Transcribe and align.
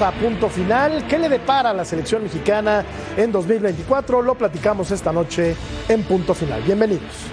A 0.00 0.10
Punto 0.12 0.48
Final. 0.48 1.06
¿Qué 1.06 1.18
le 1.18 1.28
depara 1.28 1.70
a 1.70 1.74
la 1.74 1.84
selección 1.84 2.22
mexicana 2.22 2.84
en 3.16 3.30
2024? 3.30 4.22
Lo 4.22 4.34
platicamos 4.34 4.90
esta 4.90 5.12
noche 5.12 5.56
en 5.88 6.02
Punto 6.04 6.34
Final. 6.34 6.62
Bienvenidos. 6.62 7.30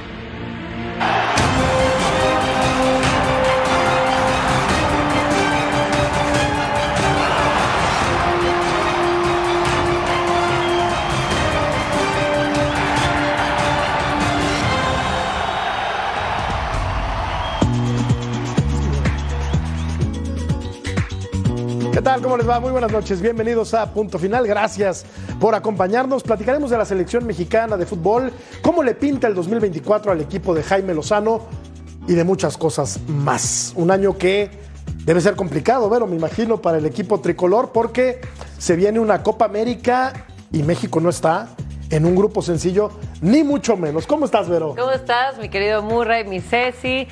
¿Cómo 22.20 22.36
les 22.36 22.48
va? 22.48 22.60
Muy 22.60 22.72
buenas 22.72 22.92
noches. 22.92 23.22
Bienvenidos 23.22 23.74
a 23.74 23.90
Punto 23.94 24.20
Final. 24.20 24.46
Gracias 24.46 25.06
por 25.40 25.56
acompañarnos. 25.56 26.24
Platicaremos 26.24 26.70
de 26.70 26.78
la 26.78 26.84
selección 26.84 27.26
mexicana 27.26 27.78
de 27.78 27.86
fútbol, 27.86 28.34
cómo 28.62 28.84
le 28.84 28.96
pinta 28.96 29.28
el 29.28 29.34
2024 29.34 30.12
al 30.12 30.20
equipo 30.20 30.54
de 30.54 30.62
Jaime 30.62 30.94
Lozano 30.94 31.42
y 32.10 32.14
de 32.14 32.24
muchas 32.26 32.58
cosas 32.58 33.00
más. 33.08 33.72
Un 33.78 33.92
año 33.92 34.18
que 34.18 34.52
debe 35.06 35.22
ser 35.22 35.38
complicado, 35.38 35.90
Vero, 35.90 36.06
me 36.06 36.18
imagino, 36.18 36.62
para 36.62 36.80
el 36.80 36.86
equipo 36.86 37.22
tricolor 37.22 37.72
porque 37.72 38.20
se 38.58 38.76
viene 38.76 39.00
una 39.00 39.24
Copa 39.24 39.46
América 39.46 40.26
y 40.52 40.64
México 40.64 41.00
no 41.00 41.10
está 41.10 41.48
en 41.90 42.06
un 42.06 42.16
grupo 42.16 42.42
sencillo, 42.42 42.92
ni 43.22 43.44
mucho 43.44 43.78
menos. 43.78 44.06
¿Cómo 44.06 44.26
estás, 44.26 44.50
Vero? 44.50 44.76
¿Cómo 44.78 44.92
estás, 44.92 45.38
mi 45.40 45.48
querido 45.48 45.82
Murray, 45.82 46.26
mi 46.26 46.42
Ceci? 46.42 47.08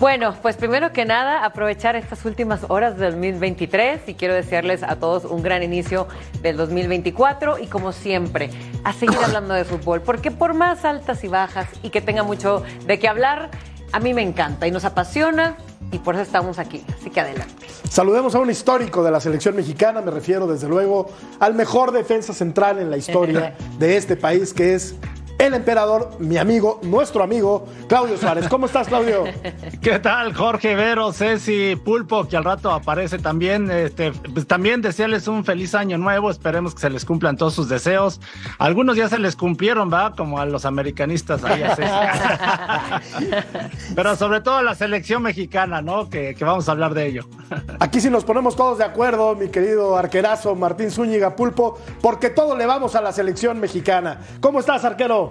Bueno, 0.00 0.34
pues 0.40 0.56
primero 0.56 0.94
que 0.94 1.04
nada, 1.04 1.44
aprovechar 1.44 1.94
estas 1.94 2.24
últimas 2.24 2.60
horas 2.68 2.96
del 2.96 3.12
2023 3.12 4.08
y 4.08 4.14
quiero 4.14 4.32
desearles 4.32 4.82
a 4.82 4.96
todos 4.96 5.26
un 5.26 5.42
gran 5.42 5.62
inicio 5.62 6.08
del 6.40 6.56
2024 6.56 7.58
y 7.58 7.66
como 7.66 7.92
siempre, 7.92 8.48
a 8.82 8.94
seguir 8.94 9.18
hablando 9.22 9.52
de 9.52 9.66
fútbol, 9.66 10.00
porque 10.00 10.30
por 10.30 10.54
más 10.54 10.86
altas 10.86 11.22
y 11.22 11.28
bajas 11.28 11.68
y 11.82 11.90
que 11.90 12.00
tenga 12.00 12.22
mucho 12.22 12.62
de 12.86 12.98
qué 12.98 13.08
hablar, 13.08 13.50
a 13.92 14.00
mí 14.00 14.14
me 14.14 14.22
encanta 14.22 14.66
y 14.66 14.70
nos 14.70 14.86
apasiona 14.86 15.58
y 15.92 15.98
por 15.98 16.14
eso 16.14 16.22
estamos 16.22 16.58
aquí, 16.58 16.82
así 16.98 17.10
que 17.10 17.20
adelante. 17.20 17.66
Saludemos 17.90 18.34
a 18.34 18.38
un 18.38 18.48
histórico 18.48 19.04
de 19.04 19.10
la 19.10 19.20
selección 19.20 19.54
mexicana, 19.54 20.00
me 20.00 20.10
refiero 20.10 20.46
desde 20.46 20.66
luego 20.66 21.10
al 21.40 21.52
mejor 21.52 21.92
defensa 21.92 22.32
central 22.32 22.78
en 22.78 22.90
la 22.90 22.96
historia 22.96 23.54
de 23.78 23.98
este 23.98 24.16
país, 24.16 24.54
que 24.54 24.72
es 24.72 24.94
el 25.40 25.54
emperador, 25.54 26.10
mi 26.18 26.36
amigo, 26.36 26.80
nuestro 26.82 27.22
amigo, 27.22 27.66
Claudio 27.88 28.18
Suárez. 28.18 28.46
¿Cómo 28.48 28.66
estás, 28.66 28.88
Claudio? 28.88 29.24
¿Qué 29.80 29.98
tal, 29.98 30.34
Jorge 30.34 30.74
Vero, 30.74 31.14
Ceci, 31.14 31.76
Pulpo, 31.76 32.28
que 32.28 32.36
al 32.36 32.44
rato 32.44 32.70
aparece 32.70 33.18
también? 33.18 33.70
Este, 33.70 34.12
pues 34.12 34.46
también 34.46 34.82
desearles 34.82 35.28
un 35.28 35.42
feliz 35.46 35.74
año 35.74 35.96
nuevo. 35.96 36.30
Esperemos 36.30 36.74
que 36.74 36.82
se 36.82 36.90
les 36.90 37.06
cumplan 37.06 37.38
todos 37.38 37.54
sus 37.54 37.70
deseos. 37.70 38.20
Algunos 38.58 38.98
ya 38.98 39.08
se 39.08 39.18
les 39.18 39.34
cumplieron, 39.34 39.90
¿va? 39.90 40.14
Como 40.14 40.38
a 40.38 40.44
los 40.44 40.66
americanistas 40.66 41.42
ahí 41.42 41.62
a 41.62 41.74
Ceci. 41.74 41.90
Pero 43.94 44.16
sobre 44.16 44.42
todo 44.42 44.56
a 44.56 44.62
la 44.62 44.74
selección 44.74 45.22
mexicana, 45.22 45.80
¿no? 45.80 46.10
Que, 46.10 46.34
que 46.34 46.44
vamos 46.44 46.68
a 46.68 46.72
hablar 46.72 46.92
de 46.92 47.06
ello. 47.06 47.24
Aquí 47.80 48.02
sí 48.02 48.10
nos 48.10 48.24
ponemos 48.24 48.56
todos 48.56 48.76
de 48.76 48.84
acuerdo, 48.84 49.34
mi 49.34 49.48
querido 49.48 49.96
arquerazo 49.96 50.54
Martín 50.54 50.90
Zúñiga 50.90 51.34
Pulpo, 51.34 51.78
porque 52.02 52.28
todo 52.28 52.54
le 52.56 52.66
vamos 52.66 52.94
a 52.94 53.00
la 53.00 53.12
selección 53.12 53.58
mexicana. 53.58 54.20
¿Cómo 54.40 54.60
estás, 54.60 54.84
arquero? 54.84 55.29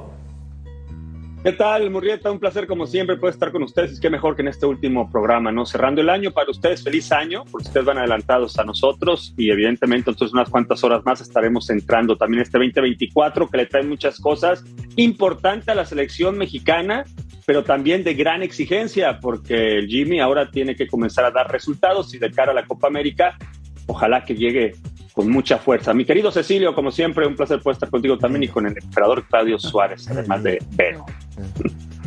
¿Qué 1.42 1.54
tal, 1.54 1.90
Murrieta? 1.90 2.30
Un 2.30 2.38
placer, 2.38 2.68
como 2.68 2.86
siempre, 2.86 3.16
poder 3.16 3.34
estar 3.34 3.54
con 3.54 3.64
ustedes. 3.64 3.94
Es 3.94 4.02
que 4.02 4.10
mejor 4.10 4.36
que 4.36 4.42
en 4.42 4.50
este 4.50 4.66
último 4.66 5.10
programa, 5.10 5.54
¿no? 5.54 5.66
Cerrando 5.66 6.02
el 6.02 6.10
año 6.10 6.32
para 6.32 6.52
ustedes, 6.52 6.84
feliz 6.84 7.14
año, 7.14 7.46
porque 7.50 7.70
ustedes 7.70 7.86
van 7.86 7.98
adelantados 7.98 8.60
a 8.60 8.66
nosotros 8.66 9.34
y, 9.38 9.50
evidentemente, 9.50 10.10
entonces 10.10 10.34
unas 10.34 10.50
cuantas 10.50 10.84
horas 10.84 11.02
más 11.06 11.22
estaremos 11.22 11.70
entrando 11.70 12.18
también 12.18 12.42
este 12.42 12.58
2024, 12.58 13.50
que 13.50 13.58
le 13.58 13.66
trae 13.68 13.84
muchas 13.84 14.20
cosas 14.20 14.66
importantes 14.98 15.70
a 15.70 15.76
la 15.76 15.86
selección 15.86 16.38
mexicana, 16.38 17.06
pero 17.46 17.64
también 17.64 18.04
de 18.04 18.16
gran 18.16 18.44
exigencia, 18.44 19.22
porque 19.22 19.78
el 19.78 19.88
Jimmy 19.88 20.20
ahora 20.20 20.52
tiene 20.52 20.76
que 20.76 20.88
comenzar 20.88 21.24
a 21.24 21.32
dar 21.32 21.50
resultados 21.50 22.14
y 22.14 22.18
de 22.18 22.32
cara 22.32 22.52
a 22.52 22.56
la 22.56 22.66
Copa 22.66 22.88
América, 22.88 23.38
ojalá 23.88 24.26
que 24.26 24.36
llegue 24.36 24.74
con 25.20 25.30
mucha 25.30 25.58
fuerza. 25.58 25.94
Mi 25.94 26.06
querido 26.06 26.32
Cecilio, 26.32 26.74
como 26.74 26.92
siempre, 26.92 27.28
un 27.28 27.36
placer 27.36 27.62
poder 27.62 27.74
estar 27.74 27.90
contigo 27.90 28.18
también 28.18 28.44
y 28.44 28.48
con 28.48 28.66
el 28.66 28.74
emperador 28.82 29.28
Claudio 29.28 29.60
Suárez, 29.60 30.08
además 30.10 30.42
de 30.44 30.64
Vero. 30.72 31.06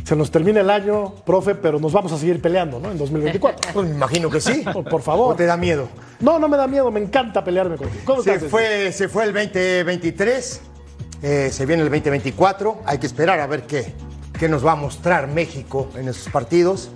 Se 0.02 0.16
nos 0.16 0.30
termina 0.30 0.60
el 0.62 0.70
año, 0.70 1.14
profe, 1.26 1.54
pero 1.54 1.78
nos 1.78 1.92
vamos 1.92 2.10
a 2.12 2.16
seguir 2.16 2.40
peleando, 2.40 2.80
¿no? 2.80 2.90
En 2.90 2.96
2024. 2.96 3.74
Pues 3.74 3.86
me 3.86 3.94
imagino 3.94 4.30
que 4.30 4.40
sí. 4.40 4.64
Por, 4.72 4.84
por 4.84 5.02
favor. 5.02 5.34
¿O 5.34 5.36
te 5.36 5.44
da 5.44 5.58
miedo? 5.58 5.90
No, 6.20 6.38
no 6.38 6.48
me 6.48 6.56
da 6.56 6.66
miedo, 6.66 6.90
me 6.90 7.00
encanta 7.00 7.44
pelearme 7.44 7.76
contigo. 7.76 8.00
¿Cómo 8.06 8.22
Se 8.22 8.32
estás? 8.32 8.50
fue, 8.50 8.90
se 8.92 9.10
fue 9.10 9.24
el 9.24 9.34
2023, 9.34 10.62
eh, 11.22 11.48
se 11.52 11.66
viene 11.66 11.82
el 11.82 11.90
2024. 11.90 12.80
Hay 12.86 12.96
que 12.96 13.06
esperar 13.06 13.40
a 13.40 13.46
ver 13.46 13.64
qué, 13.64 13.92
qué 14.38 14.48
nos 14.48 14.64
va 14.64 14.72
a 14.72 14.76
mostrar 14.76 15.28
México 15.28 15.90
en 15.96 16.08
esos 16.08 16.32
partidos. 16.32 16.90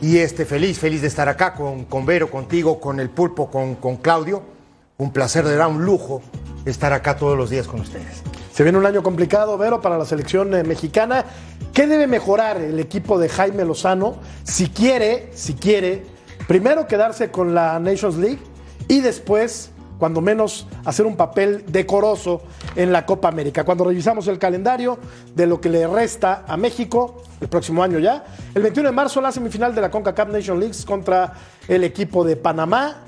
Y 0.00 0.16
este, 0.16 0.46
feliz, 0.46 0.78
feliz 0.78 1.02
de 1.02 1.08
estar 1.08 1.28
acá 1.28 1.52
con, 1.52 1.84
con 1.84 2.06
Vero, 2.06 2.30
contigo, 2.30 2.80
con 2.80 3.00
el 3.00 3.10
Pulpo, 3.10 3.50
con, 3.50 3.74
con 3.74 3.96
Claudio. 3.98 4.50
Un 4.98 5.12
placer, 5.12 5.44
verdad, 5.44 5.68
un 5.68 5.84
lujo 5.84 6.22
estar 6.64 6.92
acá 6.92 7.16
todos 7.16 7.36
los 7.36 7.50
días 7.50 7.66
con 7.66 7.80
ustedes. 7.80 8.22
Se 8.52 8.62
viene 8.62 8.78
un 8.78 8.86
año 8.86 9.02
complicado, 9.02 9.56
Vero, 9.56 9.80
para 9.80 9.96
la 9.96 10.04
selección 10.04 10.54
eh, 10.54 10.62
mexicana. 10.62 11.24
¿Qué 11.72 11.86
debe 11.86 12.06
mejorar 12.06 12.58
el 12.58 12.78
equipo 12.78 13.18
de 13.18 13.30
Jaime 13.30 13.64
Lozano 13.64 14.16
si 14.44 14.68
quiere, 14.68 15.30
si 15.32 15.54
quiere, 15.54 16.04
primero 16.46 16.86
quedarse 16.86 17.30
con 17.30 17.54
la 17.54 17.78
Nations 17.78 18.16
League 18.16 18.40
y 18.88 19.00
después, 19.00 19.70
cuando 19.98 20.20
menos, 20.20 20.66
hacer 20.84 21.06
un 21.06 21.16
papel 21.16 21.64
decoroso 21.66 22.42
en 22.76 22.92
la 22.92 23.06
Copa 23.06 23.28
América? 23.28 23.64
Cuando 23.64 23.84
revisamos 23.84 24.28
el 24.28 24.38
calendario 24.38 24.98
de 25.34 25.46
lo 25.46 25.58
que 25.58 25.70
le 25.70 25.86
resta 25.86 26.44
a 26.46 26.58
México, 26.58 27.22
el 27.40 27.48
próximo 27.48 27.82
año 27.82 27.98
ya, 27.98 28.22
el 28.54 28.60
21 28.60 28.90
de 28.90 28.94
marzo 28.94 29.22
la 29.22 29.32
semifinal 29.32 29.74
de 29.74 29.80
la 29.80 29.90
CONCACAF 29.90 30.28
Nation 30.28 30.60
League 30.60 30.76
contra 30.84 31.32
el 31.66 31.84
equipo 31.84 32.22
de 32.22 32.36
Panamá, 32.36 32.98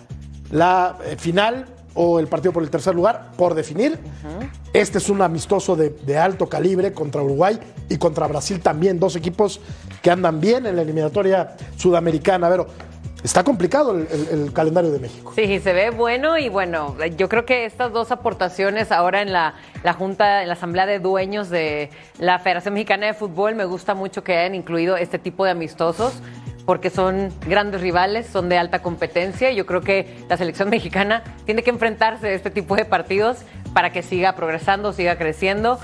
la 0.51 0.97
eh, 1.05 1.17
final 1.19 1.67
o 1.95 2.19
el 2.19 2.27
partido 2.27 2.53
por 2.53 2.63
el 2.63 2.71
tercer 2.71 2.95
lugar 2.95 3.31
por 3.37 3.55
definir. 3.55 3.99
Este 4.73 4.99
es 4.99 5.09
un 5.09 5.23
amistoso 5.23 5.77
de, 5.77 5.91
de 5.91 6.19
alto 6.19 6.49
calibre 6.49 6.93
contra 6.93 7.23
Uruguay 7.23 7.59
y 7.89 7.97
contra 7.99 8.27
Brasil 8.27 8.61
también, 8.61 8.99
dos 8.99 9.15
equipos 9.17 9.61
que 10.03 10.11
andan 10.11 10.41
bien 10.41 10.67
en 10.67 10.77
la 10.77 10.83
eliminatoria 10.83 11.57
sudamericana. 11.77 12.49
Pero 12.49 12.67
está 13.23 13.43
complicado 13.45 13.93
el, 13.97 14.09
el- 14.11 14.41
el 14.47 14.53
calendario 14.53 14.91
de 14.91 14.99
México. 14.99 15.33
Sí, 15.37 15.61
se 15.61 15.73
ve 15.73 15.91
bueno 15.91 16.37
y 16.37 16.49
bueno, 16.49 16.97
yo 17.17 17.29
creo 17.29 17.47
que 17.47 17.65
estas 17.65 17.93
dos 17.93 18.11
aportaciones 18.11 18.91
ahora 18.93 19.23
en 19.23 19.33
la, 19.33 19.55
la 19.85 19.93
Junta, 19.95 20.43
en 20.43 20.49
la 20.49 20.55
Asamblea 20.55 20.87
de 20.87 20.99
Dueños 20.99 21.49
de 21.49 21.91
la 22.19 22.39
Federación 22.41 22.75
Mexicana 22.75 23.07
de 23.07 23.15
Fútbol, 23.15 23.55
me 23.55 23.65
gusta 23.65 23.95
mucho 23.95 24.25
que 24.25 24.37
hayan 24.37 24.55
incluido 24.57 24.97
este 24.97 25.19
tipo 25.19 25.45
de 25.45 25.53
amistosos 25.53 26.13
porque 26.67 26.91
son 26.91 27.33
grandes 27.47 27.81
rivales, 27.81 28.27
son 28.27 28.49
de 28.49 28.59
alta 28.59 28.83
competencia 28.83 29.51
y 29.51 29.57
yo 29.57 29.67
creo 29.67 29.81
que 29.81 30.25
la 30.29 30.37
selección 30.37 30.71
mexicana 30.71 31.23
tiene 31.45 31.63
que 31.63 31.71
enfrentarse 31.71 32.29
a 32.29 32.33
este 32.33 32.51
tipo 32.51 32.77
de 32.77 32.85
partidos 32.85 33.39
para 33.73 33.91
que 33.91 34.03
siga 34.03 34.35
progresando, 34.35 34.93
siga 34.93 35.17
creciendo. 35.17 35.79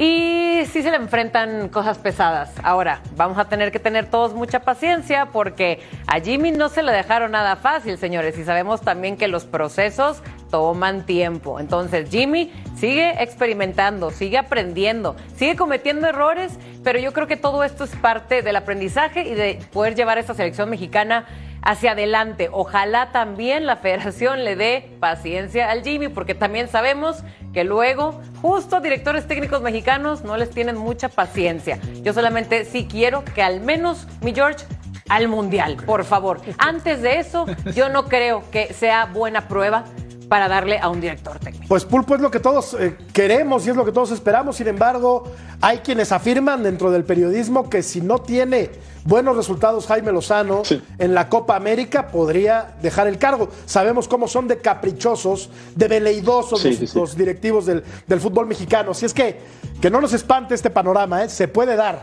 Y 0.00 0.62
sí 0.70 0.82
se 0.82 0.92
le 0.92 0.96
enfrentan 0.96 1.68
cosas 1.70 1.98
pesadas. 1.98 2.52
Ahora, 2.62 3.00
vamos 3.16 3.36
a 3.36 3.46
tener 3.46 3.72
que 3.72 3.80
tener 3.80 4.06
todos 4.06 4.32
mucha 4.32 4.60
paciencia 4.60 5.26
porque 5.32 5.80
a 6.06 6.20
Jimmy 6.20 6.52
no 6.52 6.68
se 6.68 6.84
le 6.84 6.92
dejaron 6.92 7.32
nada 7.32 7.56
fácil, 7.56 7.98
señores. 7.98 8.38
Y 8.38 8.44
sabemos 8.44 8.80
también 8.80 9.16
que 9.16 9.26
los 9.26 9.44
procesos 9.44 10.22
toman 10.50 11.06
tiempo. 11.06 11.60
Entonces, 11.60 12.08
Jimmy 12.10 12.52
sigue 12.76 13.22
experimentando, 13.22 14.10
sigue 14.10 14.38
aprendiendo, 14.38 15.16
sigue 15.36 15.56
cometiendo 15.56 16.06
errores, 16.08 16.58
pero 16.84 16.98
yo 16.98 17.12
creo 17.12 17.26
que 17.26 17.36
todo 17.36 17.64
esto 17.64 17.84
es 17.84 17.94
parte 17.96 18.42
del 18.42 18.56
aprendizaje 18.56 19.22
y 19.22 19.34
de 19.34 19.60
poder 19.72 19.94
llevar 19.94 20.18
a 20.18 20.20
esta 20.20 20.34
selección 20.34 20.70
mexicana 20.70 21.26
hacia 21.62 21.92
adelante. 21.92 22.48
Ojalá 22.52 23.10
también 23.12 23.66
la 23.66 23.76
federación 23.76 24.44
le 24.44 24.56
dé 24.56 24.90
paciencia 25.00 25.70
al 25.70 25.82
Jimmy, 25.82 26.08
porque 26.08 26.34
también 26.34 26.68
sabemos 26.68 27.22
que 27.52 27.64
luego 27.64 28.20
justo 28.40 28.80
directores 28.80 29.26
técnicos 29.26 29.62
mexicanos 29.62 30.22
no 30.24 30.36
les 30.36 30.50
tienen 30.50 30.76
mucha 30.76 31.08
paciencia. 31.08 31.78
Yo 32.02 32.12
solamente 32.12 32.64
sí 32.64 32.86
quiero 32.90 33.24
que 33.24 33.42
al 33.42 33.60
menos 33.60 34.06
mi 34.22 34.34
George 34.34 34.64
al 35.08 35.28
Mundial, 35.28 35.76
por 35.86 36.04
favor. 36.04 36.40
Antes 36.58 37.02
de 37.02 37.18
eso, 37.18 37.46
yo 37.74 37.88
no 37.88 38.06
creo 38.06 38.44
que 38.50 38.72
sea 38.74 39.06
buena 39.06 39.48
prueba 39.48 39.84
para 40.28 40.48
darle 40.48 40.78
a 40.78 40.88
un 40.88 41.00
director 41.00 41.38
técnico. 41.38 41.66
Pues 41.68 41.84
Pulpo 41.84 42.14
es 42.14 42.20
lo 42.20 42.30
que 42.30 42.40
todos 42.40 42.74
eh, 42.74 42.96
queremos 43.12 43.66
y 43.66 43.70
es 43.70 43.76
lo 43.76 43.84
que 43.84 43.92
todos 43.92 44.10
esperamos. 44.10 44.56
Sin 44.56 44.68
embargo, 44.68 45.24
hay 45.60 45.78
quienes 45.78 46.12
afirman 46.12 46.62
dentro 46.62 46.90
del 46.90 47.04
periodismo 47.04 47.68
que 47.68 47.82
si 47.82 48.00
no 48.00 48.18
tiene 48.18 48.70
buenos 49.04 49.36
resultados 49.36 49.86
Jaime 49.86 50.12
Lozano 50.12 50.62
en 50.98 51.14
la 51.14 51.28
Copa 51.28 51.56
América, 51.56 52.08
podría 52.08 52.76
dejar 52.82 53.06
el 53.08 53.18
cargo. 53.18 53.48
Sabemos 53.64 54.06
cómo 54.06 54.28
son 54.28 54.48
de 54.48 54.58
caprichosos, 54.58 55.50
de 55.74 55.88
veleidosos 55.88 56.62
los, 56.94 57.16
directivos 57.16 57.64
del, 57.66 57.82
fútbol 58.20 58.46
mexicano. 58.46 58.92
Si 58.92 59.06
es 59.06 59.14
que, 59.14 59.40
que 59.80 59.90
no 59.90 60.00
nos 60.00 60.12
espante 60.12 60.54
este 60.54 60.68
panorama, 60.68 61.24
¿eh? 61.24 61.28
se 61.30 61.48
puede 61.48 61.74
dar. 61.74 62.00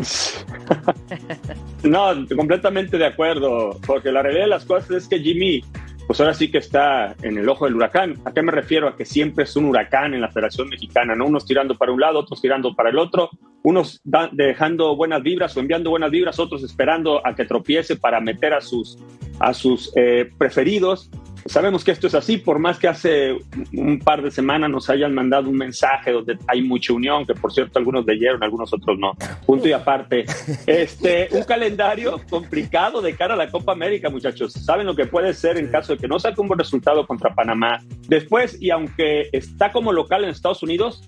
no, 1.83 2.07
completamente 2.35 2.97
de 2.97 3.05
acuerdo, 3.05 3.79
porque 3.85 4.11
la 4.11 4.23
realidad 4.23 4.45
de 4.45 4.49
las 4.49 4.65
cosas 4.65 4.89
es 4.91 5.07
que 5.07 5.19
Jimmy 5.19 5.63
pues 6.07 6.19
ahora 6.19 6.33
sí 6.33 6.51
que 6.51 6.59
está 6.59 7.15
en 7.21 7.37
el 7.37 7.49
ojo 7.49 7.65
del 7.65 7.75
huracán. 7.75 8.15
¿A 8.25 8.31
qué 8.31 8.41
me 8.41 8.51
refiero? 8.51 8.87
A 8.87 8.95
que 8.95 9.05
siempre 9.05 9.45
es 9.45 9.55
un 9.55 9.65
huracán 9.65 10.13
en 10.13 10.21
la 10.21 10.29
Federación 10.29 10.69
Mexicana, 10.69 11.15
¿no? 11.15 11.25
Unos 11.25 11.45
tirando 11.45 11.77
para 11.77 11.91
un 11.91 11.99
lado, 11.99 12.19
otros 12.19 12.41
tirando 12.41 12.75
para 12.75 12.89
el 12.89 12.99
otro, 12.99 13.29
unos 13.63 14.01
dejando 14.31 14.95
buenas 14.95 15.23
vibras 15.23 15.57
o 15.57 15.59
enviando 15.59 15.89
buenas 15.89 16.11
vibras, 16.11 16.37
otros 16.37 16.63
esperando 16.63 17.25
a 17.25 17.35
que 17.35 17.45
tropiece 17.45 17.95
para 17.95 18.19
meter 18.19 18.53
a 18.53 18.61
sus, 18.61 18.99
a 19.39 19.53
sus 19.53 19.91
eh, 19.95 20.29
preferidos. 20.37 21.09
Sabemos 21.47 21.83
que 21.83 21.91
esto 21.91 22.07
es 22.07 22.15
así, 22.15 22.37
por 22.37 22.57
más 22.57 22.79
que 22.79 22.87
hace 22.87 23.37
un 23.71 23.99
par 23.99 24.23
de 24.23 24.31
semanas 24.31 24.67
nos 24.71 24.89
hayan 24.89 25.13
mandado 25.13 25.47
un 25.47 25.57
mensaje 25.57 26.11
donde 26.11 26.39
hay 26.47 26.63
mucha 26.63 26.91
unión, 26.91 27.23
que 27.23 27.35
por 27.35 27.53
cierto 27.53 27.77
algunos 27.77 28.03
leyeron, 28.03 28.43
algunos 28.43 28.73
otros 28.73 28.97
no. 28.97 29.11
Punto 29.45 29.67
y 29.67 29.71
aparte. 29.71 30.25
Este, 30.65 31.27
un 31.31 31.43
calendario 31.43 32.19
complicado 32.29 33.01
de 33.01 33.15
cara 33.15 33.35
a 33.35 33.37
la 33.37 33.51
Copa 33.51 33.71
América, 33.73 34.09
muchachos. 34.09 34.53
Saben 34.53 34.87
lo 34.87 34.95
que 34.95 35.05
puede 35.05 35.33
ser 35.33 35.57
en 35.57 35.67
caso 35.67 35.93
de 35.93 35.99
que 35.99 36.07
no 36.07 36.19
saque 36.19 36.41
un 36.41 36.47
buen 36.47 36.57
resultado 36.57 37.05
contra 37.05 37.35
Panamá. 37.35 37.79
Después, 38.07 38.59
y 38.59 38.71
aunque 38.71 39.29
está 39.31 39.71
como 39.71 39.91
local 39.91 40.23
en 40.23 40.31
Estados 40.31 40.63
Unidos, 40.63 41.07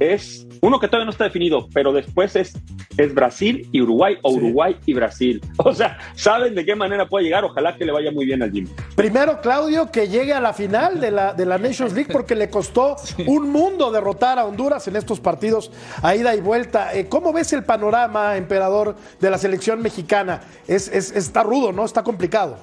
es 0.00 0.46
uno 0.60 0.80
que 0.80 0.88
todavía 0.88 1.06
no 1.06 1.10
está 1.10 1.24
definido, 1.24 1.68
pero 1.72 1.92
después 1.92 2.36
es, 2.36 2.58
es 2.96 3.14
Brasil 3.14 3.68
y 3.72 3.80
Uruguay 3.82 4.16
o 4.22 4.32
Uruguay 4.32 4.76
y 4.86 4.94
Brasil. 4.94 5.40
O 5.58 5.74
sea, 5.74 5.98
saben 6.14 6.54
de 6.54 6.64
qué 6.64 6.76
manera 6.76 7.06
puede 7.06 7.24
llegar. 7.24 7.44
Ojalá 7.44 7.76
que 7.76 7.84
le 7.84 7.90
vaya 7.90 8.12
muy 8.12 8.24
bien 8.24 8.42
al 8.42 8.52
Jimmy. 8.52 8.70
Primero, 8.94 9.40
Claudio, 9.40 9.75
que 9.84 10.08
llegue 10.08 10.32
a 10.32 10.40
la 10.40 10.54
final 10.54 10.98
de 11.00 11.10
la, 11.10 11.34
de 11.34 11.44
la 11.44 11.58
Nations 11.58 11.92
League 11.92 12.10
porque 12.10 12.34
le 12.34 12.48
costó 12.48 12.96
un 13.26 13.50
mundo 13.50 13.90
derrotar 13.90 14.38
a 14.38 14.46
Honduras 14.46 14.88
en 14.88 14.96
estos 14.96 15.20
partidos 15.20 15.70
a 16.02 16.14
ida 16.16 16.34
y 16.34 16.40
vuelta. 16.40 16.94
Eh, 16.94 17.08
¿Cómo 17.08 17.32
ves 17.32 17.52
el 17.52 17.64
panorama, 17.64 18.36
emperador, 18.36 18.96
de 19.20 19.30
la 19.30 19.38
selección 19.38 19.82
mexicana? 19.82 20.40
Es, 20.66 20.88
es, 20.88 21.12
está 21.12 21.42
rudo, 21.42 21.72
¿no? 21.72 21.84
Está 21.84 22.02
complicado. 22.02 22.56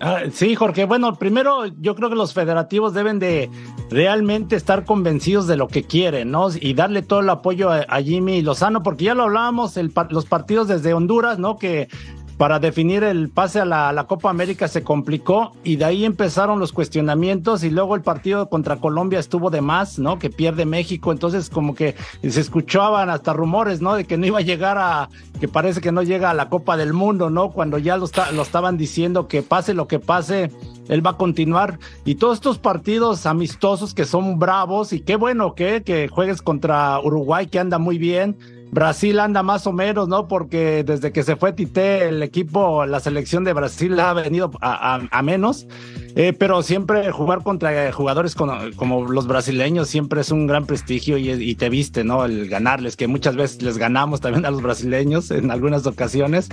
Ah, 0.00 0.22
sí, 0.32 0.54
Jorge. 0.54 0.84
Bueno, 0.84 1.14
primero 1.14 1.66
yo 1.80 1.94
creo 1.94 2.10
que 2.10 2.16
los 2.16 2.34
federativos 2.34 2.94
deben 2.94 3.18
de 3.18 3.50
realmente 3.90 4.56
estar 4.56 4.84
convencidos 4.84 5.46
de 5.46 5.56
lo 5.56 5.68
que 5.68 5.84
quieren, 5.84 6.30
¿no? 6.30 6.48
Y 6.60 6.74
darle 6.74 7.02
todo 7.02 7.20
el 7.20 7.30
apoyo 7.30 7.70
a, 7.70 8.02
Jimmy 8.02 8.42
Lozano, 8.42 8.82
porque 8.82 9.04
ya 9.04 9.14
lo 9.14 9.24
hablábamos, 9.24 9.76
el, 9.76 9.92
los 10.10 10.26
partidos 10.26 10.68
desde 10.68 10.94
Honduras, 10.94 11.38
¿no? 11.38 11.56
Que 11.58 11.88
para 12.36 12.58
definir 12.58 13.04
el 13.04 13.28
pase 13.28 13.60
a 13.60 13.64
la, 13.64 14.04
Copa 14.08 14.28
América 14.28 14.68
se 14.68 14.82
complicó 14.82 15.52
y 15.62 15.76
de 15.76 15.84
ahí 15.84 16.04
empezaron 16.04 16.58
los 16.58 16.72
cuestionamientos 16.72 17.64
y 17.64 17.70
luego 17.70 17.94
el 17.94 18.02
partido 18.02 18.48
contra 18.48 18.76
Colombia 18.76 19.18
estuvo 19.18 19.50
de 19.50 19.60
más, 19.60 19.98
¿no? 19.98 20.18
Que 20.18 20.30
pierde 20.30 20.66
México, 20.66 21.12
entonces 21.12 21.48
como 21.48 21.74
que 21.74 21.94
se 22.22 22.40
escuchaban 22.40 23.08
hasta 23.08 23.32
rumores, 23.32 23.80
¿no? 23.80 23.94
De 23.94 24.04
que 24.04 24.16
no 24.16 24.26
iba 24.26 24.40
a 24.40 24.42
llegar 24.42 24.78
a, 24.78 25.08
que 25.40 25.48
parece 25.48 25.80
que 25.80 25.92
no 25.92 26.02
llega 26.02 26.30
a 26.30 26.34
la 26.34 26.48
Copa 26.48 26.76
del 26.76 26.92
Mundo, 26.92 27.30
¿no? 27.30 27.50
Cuando 27.50 27.78
ya 27.78 27.96
lo, 27.96 28.06
lo 28.34 28.42
estaban 28.42 28.76
diciendo 28.76 29.28
que 29.28 29.42
pase 29.42 29.72
lo 29.72 29.86
que 29.86 30.00
pase, 30.00 30.50
él 30.88 31.06
va 31.06 31.10
a 31.10 31.16
continuar. 31.16 31.78
Y 32.04 32.16
todos 32.16 32.38
estos 32.38 32.58
partidos 32.58 33.26
amistosos 33.26 33.94
que 33.94 34.04
son 34.04 34.38
bravos 34.38 34.92
y 34.92 35.00
qué 35.00 35.16
bueno 35.16 35.54
que, 35.54 35.82
que 35.82 36.08
juegues 36.08 36.42
contra 36.42 37.00
Uruguay 37.00 37.46
que 37.46 37.58
anda 37.58 37.78
muy 37.78 37.98
bien 37.98 38.36
Brasil 38.74 39.20
anda 39.20 39.44
más 39.44 39.68
o 39.68 39.72
menos, 39.72 40.08
¿no? 40.08 40.26
Porque 40.26 40.82
desde 40.82 41.12
que 41.12 41.22
se 41.22 41.36
fue 41.36 41.52
Tite, 41.52 42.08
el 42.08 42.24
equipo, 42.24 42.84
la 42.86 42.98
selección 42.98 43.44
de 43.44 43.52
Brasil 43.52 43.98
ha 44.00 44.12
venido 44.12 44.50
a, 44.60 45.22
menos. 45.22 45.68
Eh, 46.16 46.32
pero 46.32 46.62
siempre 46.62 47.10
jugar 47.12 47.42
contra 47.42 47.92
jugadores 47.92 48.34
como, 48.34 49.04
los 49.04 49.26
brasileños 49.28 49.88
siempre 49.88 50.20
es 50.20 50.30
un 50.32 50.48
gran 50.48 50.66
prestigio 50.66 51.18
y, 51.18 51.54
te 51.54 51.68
viste, 51.68 52.02
¿no? 52.02 52.24
El 52.24 52.48
ganarles, 52.48 52.96
que 52.96 53.06
muchas 53.06 53.36
veces 53.36 53.62
les 53.62 53.78
ganamos 53.78 54.20
también 54.20 54.44
a 54.44 54.50
los 54.50 54.60
brasileños 54.60 55.30
en 55.30 55.52
algunas 55.52 55.86
ocasiones. 55.86 56.48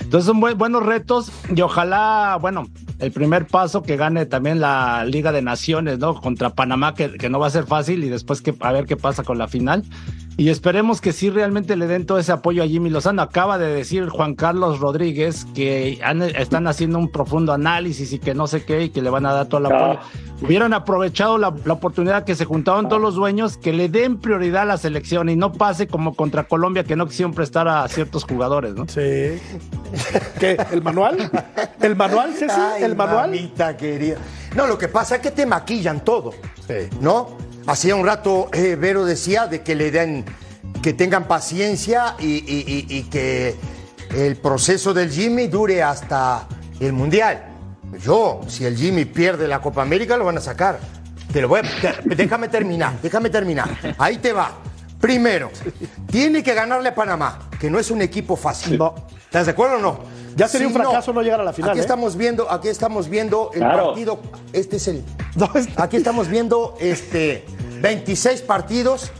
Entonces 0.00 0.24
son 0.26 0.40
buenos 0.40 0.82
retos 0.82 1.30
y 1.54 1.60
ojalá, 1.60 2.38
bueno, 2.40 2.68
el 2.98 3.12
primer 3.12 3.46
paso 3.46 3.82
que 3.82 3.96
gane 3.96 4.26
también 4.26 4.60
la 4.60 5.04
Liga 5.04 5.32
de 5.32 5.42
Naciones, 5.42 5.98
¿no? 5.98 6.14
Contra 6.14 6.50
Panamá, 6.50 6.94
que, 6.94 7.16
que 7.16 7.28
no 7.28 7.38
va 7.38 7.48
a 7.48 7.50
ser 7.50 7.66
fácil 7.66 8.04
y 8.04 8.08
después 8.08 8.42
que, 8.42 8.54
a 8.60 8.72
ver 8.72 8.86
qué 8.86 8.96
pasa 8.96 9.22
con 9.22 9.38
la 9.38 9.48
final. 9.48 9.84
Y 10.38 10.50
esperemos 10.50 11.00
que 11.00 11.14
sí 11.14 11.30
realmente 11.30 11.76
le 11.76 11.86
den 11.86 12.04
todo 12.04 12.18
ese 12.18 12.30
apoyo 12.30 12.62
a 12.62 12.66
Jimmy 12.66 12.90
Lozano. 12.90 13.22
Acaba 13.22 13.56
de 13.56 13.68
decir 13.68 14.10
Juan 14.10 14.34
Carlos 14.34 14.80
Rodríguez 14.80 15.46
que 15.54 15.98
están 16.36 16.66
haciendo 16.66 16.98
un 16.98 17.10
profundo 17.10 17.54
análisis 17.54 18.12
y 18.12 18.18
que 18.18 18.34
no 18.34 18.46
sé 18.46 18.62
qué 18.62 18.84
y 18.84 18.88
que 18.90 19.00
le 19.00 19.08
van 19.08 19.24
a 19.24 19.32
dar 19.32 19.46
todo 19.46 19.60
el 19.60 19.66
apoyo. 19.66 19.98
Hubieran 20.42 20.74
aprovechado 20.74 21.38
la, 21.38 21.48
oportunidad 21.48 22.24
que 22.24 22.34
se 22.34 22.44
juntaron 22.44 22.90
todos 22.90 23.00
los 23.00 23.14
dueños, 23.14 23.56
que 23.56 23.72
le 23.72 23.88
den 23.88 24.18
prioridad 24.18 24.62
a 24.62 24.66
la 24.66 24.76
selección 24.76 25.30
y 25.30 25.36
no 25.36 25.52
pase 25.52 25.86
como 25.86 26.14
contra 26.14 26.44
Colombia 26.44 26.84
que 26.84 26.96
no 26.96 27.06
quisieron 27.06 27.32
prestar 27.32 27.66
a 27.66 27.88
ciertos 27.88 28.24
jugadores, 28.24 28.74
¿no? 28.74 28.86
Sí. 28.88 29.40
¿Qué? 30.38 30.58
¿El 30.70 30.82
manual? 30.82 31.30
¿El 31.80 31.96
manual, 31.96 32.34
Ceci? 32.34 32.60
¿El 32.86 32.96
manual? 32.96 33.76
querida. 33.76 34.16
No, 34.54 34.66
lo 34.66 34.78
que 34.78 34.88
pasa 34.88 35.16
es 35.16 35.20
que 35.20 35.30
te 35.30 35.46
maquillan 35.46 36.04
todo, 36.04 36.32
sí. 36.66 36.88
¿no? 37.00 37.36
Hacía 37.66 37.96
un 37.96 38.06
rato 38.06 38.48
eh, 38.52 38.76
Vero 38.76 39.04
decía 39.04 39.46
de 39.46 39.62
que 39.62 39.74
le 39.74 39.90
den, 39.90 40.24
que 40.82 40.92
tengan 40.92 41.26
paciencia 41.26 42.14
y, 42.18 43.02
que 43.10 43.56
el 44.14 44.36
proceso 44.36 44.94
del 44.94 45.10
Jimmy 45.10 45.48
dure 45.48 45.82
hasta 45.82 46.46
el 46.78 46.92
Mundial. 46.92 47.44
Yo, 48.00 48.40
si 48.46 48.64
el 48.64 48.76
Jimmy 48.76 49.04
pierde 49.04 49.48
la 49.48 49.60
Copa 49.60 49.82
América, 49.82 50.16
lo 50.16 50.24
van 50.24 50.38
a 50.38 50.40
sacar. 50.40 50.78
Te 51.32 51.40
lo 51.40 51.48
voy 51.48 51.60
déjame 52.04 52.48
terminar, 52.48 52.94
déjame 53.02 53.30
terminar. 53.30 53.68
Ahí 53.98 54.18
te 54.18 54.32
va. 54.32 54.52
Primero, 55.00 55.50
tiene 56.10 56.42
que 56.42 56.54
ganarle 56.54 56.90
a 56.90 56.94
Panamá, 56.94 57.50
que 57.58 57.68
no 57.68 57.78
es 57.78 57.90
un 57.90 58.00
equipo 58.00 58.36
fácil. 58.36 58.80
¿Estás 59.24 59.46
de 59.46 59.52
acuerdo 59.52 59.76
o 59.76 59.80
no? 59.80 60.00
Ya 60.36 60.48
sería 60.48 60.68
un 60.68 60.74
fracaso 60.74 61.12
no, 61.14 61.22
llegar 61.22 61.40
a 61.40 61.44
la 61.44 61.52
final. 61.54 61.70
Aquí 61.70 61.78
¿eh? 61.78 61.82
estamos 61.82 62.14
viendo, 62.14 62.50
aquí 62.50 62.68
estamos 62.68 63.08
viendo 63.08 63.50
el 63.54 63.60
partido. 63.60 64.20
Este 64.52 64.76
es 64.76 64.88
el. 64.88 65.02
Aquí 65.76 65.96
estamos 65.96 66.28
viendo 66.28 66.76
este 66.78 67.44
26 67.80 68.42
partidos, 68.42 69.12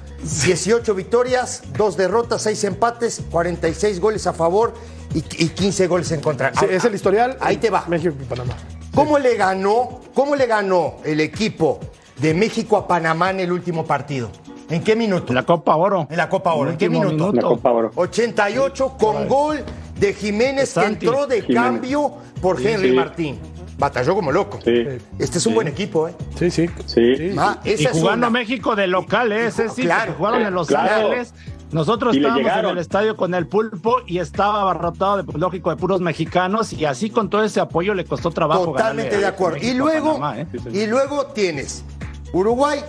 18 0.45 0.95
victorias, 0.95 1.63
2 1.77 1.97
derrotas, 1.97 2.43
6 2.43 2.65
empates, 2.65 3.23
46 3.31 4.01
goles 4.01 4.27
a 4.27 4.35
favor 4.35 4.75
y, 5.15 5.23
15 5.23 5.87
goles 5.87 6.13
en 6.13 6.21
contra. 6.21 6.53
es 6.71 6.85
el 6.85 6.95
historial. 6.95 7.39
Ahí 7.41 7.57
te 7.57 7.71
va. 7.71 7.85
México 7.89 8.15
y 8.21 8.25
Panamá. 8.25 8.55
¿Cómo 8.95 9.19
le 9.19 9.37
ganó? 9.37 10.01
¿Cómo 10.15 10.37
le 10.37 10.47
ganó 10.47 10.97
el 11.05 11.21
equipo 11.21 11.81
de 12.19 12.35
México 12.35 12.77
a 12.77 12.87
Panamá 12.87 13.31
en 13.31 13.41
el 13.41 13.53
último 13.53 13.85
partido? 13.85 14.31
¿En 14.69 14.83
qué 14.83 14.97
minuto? 14.97 15.29
En 15.29 15.37
la 15.37 15.45
Copa 15.45 15.77
Oro. 15.77 16.07
En 16.11 16.17
la 16.17 16.29
Copa 16.29 16.53
Oro. 16.55 16.71
¿En 16.71 16.77
qué 16.77 16.89
minuto? 16.89 17.31
En 17.31 17.37
la 17.37 17.43
Copa 17.43 17.71
Oro. 17.73 17.93
88 17.95 18.97
con 18.99 19.29
gol 19.29 19.65
de 19.99 20.15
Jiménez 20.15 20.75
que 20.75 20.85
entró 20.85 21.27
de 21.27 21.47
cambio 21.47 22.13
por 22.41 22.61
Henry 22.61 22.93
Martín 22.93 23.39
batalló 23.79 24.15
como 24.15 24.33
loco. 24.33 24.59
Este 24.65 25.39
es 25.39 25.47
un 25.47 25.55
buen 25.55 25.69
equipo, 25.69 26.09
¿eh? 26.09 26.15
Sí, 26.39 26.51
sí. 26.51 26.69
sí. 26.87 27.35
y 27.65 27.87
jugando 27.87 28.31
México 28.31 28.75
de 28.77 28.87
local, 28.87 29.33
¿eh? 29.33 29.47
Ese 29.47 29.69
sí, 29.69 29.83
claro, 29.83 30.15
jugaron 30.17 30.43
en 30.43 30.55
Los 30.55 30.73
Ángeles. 30.73 31.35
Nosotros 31.73 32.15
estábamos 32.15 32.47
en 32.47 32.65
el 32.67 32.79
estadio 32.79 33.17
con 33.17 33.35
el 33.35 33.49
pulpo 33.49 33.97
y 34.07 34.19
estaba 34.19 34.63
abarrotado, 34.63 35.23
de, 35.23 35.39
lógico, 35.39 35.71
de 35.71 35.77
puros 35.77 36.01
mexicanos 36.01 36.73
y 36.73 36.85
así 36.85 37.11
con 37.11 37.29
todo 37.29 37.43
ese 37.43 37.59
apoyo 37.59 37.93
le 37.93 38.05
costó 38.05 38.31
trabajo. 38.31 38.67
Totalmente 38.67 39.19
de 39.19 39.27
acuerdo. 39.27 39.59
Y 39.61 39.75
luego, 39.75 40.21
¿eh? 40.33 40.47
y 40.73 40.87
luego 40.87 41.27
tienes 41.27 41.85
Uruguay, 42.33 42.81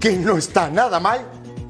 que 0.00 0.16
no 0.16 0.36
está 0.36 0.68
nada 0.68 0.98
mal, 0.98 1.20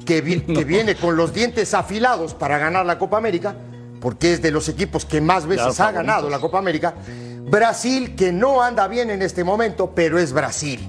que, 0.05 0.23
que 0.23 0.63
viene 0.63 0.95
con 0.95 1.15
los 1.15 1.33
dientes 1.33 1.75
afilados 1.75 2.33
para 2.33 2.57
ganar 2.57 2.83
la 2.85 2.97
Copa 2.97 3.17
América, 3.17 3.55
porque 3.99 4.33
es 4.33 4.41
de 4.41 4.51
los 4.51 4.69
equipos 4.69 5.05
que 5.05 5.21
más 5.21 5.45
veces 5.45 5.79
ha 5.79 5.91
ganado 5.91 6.29
la 6.29 6.39
Copa 6.39 6.59
América 6.59 6.95
Brasil, 7.47 8.15
que 8.15 8.31
no 8.31 8.61
anda 8.61 8.87
bien 8.87 9.09
en 9.11 9.21
este 9.21 9.43
momento, 9.43 9.91
pero 9.93 10.17
es 10.17 10.33
Brasil. 10.33 10.87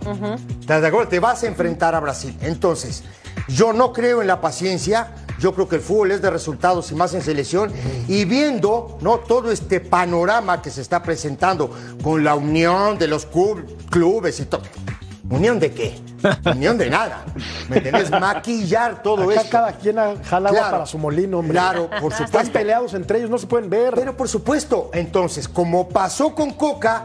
¿Estás 0.61 0.81
de 0.81 0.89
acuerdo? 0.89 1.09
Te 1.09 1.21
vas 1.21 1.43
a 1.43 1.47
enfrentar 1.47 1.95
a 1.95 2.01
Brasil. 2.01 2.37
Entonces, 2.41 3.05
yo 3.49 3.73
no 3.73 3.93
creo 3.93 4.23
en 4.23 4.27
la 4.27 4.41
paciencia. 4.41 5.15
Yo 5.39 5.55
creo 5.55 5.69
que 5.69 5.77
el 5.77 5.83
fútbol 5.83 6.13
es 6.13 6.23
de 6.23 6.31
resultados 6.31 6.91
y 6.91 6.95
más 6.95 7.13
en 7.13 7.21
selección. 7.21 7.71
Y 8.09 8.25
viendo 8.25 8.97
¿no? 9.03 9.19
todo 9.19 9.53
este 9.53 9.81
panorama 9.81 10.63
que 10.63 10.71
se 10.71 10.81
está 10.81 11.03
presentando 11.03 11.71
con 12.03 12.25
la 12.25 12.35
unión 12.35 12.99
de 12.99 13.09
los 13.09 13.29
clubes 13.91 14.41
y 14.41 14.47
todo. 14.47 14.63
¿Unión 15.29 15.61
de 15.61 15.73
qué? 15.73 16.06
Unión 16.55 16.79
de 16.79 16.91
nada. 16.91 17.25
¿Me 17.69 17.77
entiendes? 17.79 18.11
Maquillar 18.11 19.03
todo 19.03 19.31
Acá 19.31 19.41
eso. 19.41 19.51
cada 19.51 19.73
quien 19.73 19.97
jala 20.25 20.51
Claro. 20.51 20.71
para 20.71 20.87
su 20.87 20.99
molino, 20.99 21.39
hombre. 21.39 21.53
Claro, 21.55 21.89
por 22.01 22.13
Están 22.13 22.27
supuesto. 22.27 22.53
peleados 22.53 22.95
entre 22.95 23.19
ellos, 23.19 23.31
no 23.31 23.39
se 23.39 23.47
pueden 23.47 23.69
ver. 23.71 23.95
Pero 23.95 24.17
por 24.17 24.29
supuesto, 24.29 24.91
entonces, 24.93 25.49
como 25.49 25.89
pasó 25.89 26.35
con 26.35 26.53
Coca, 26.53 27.05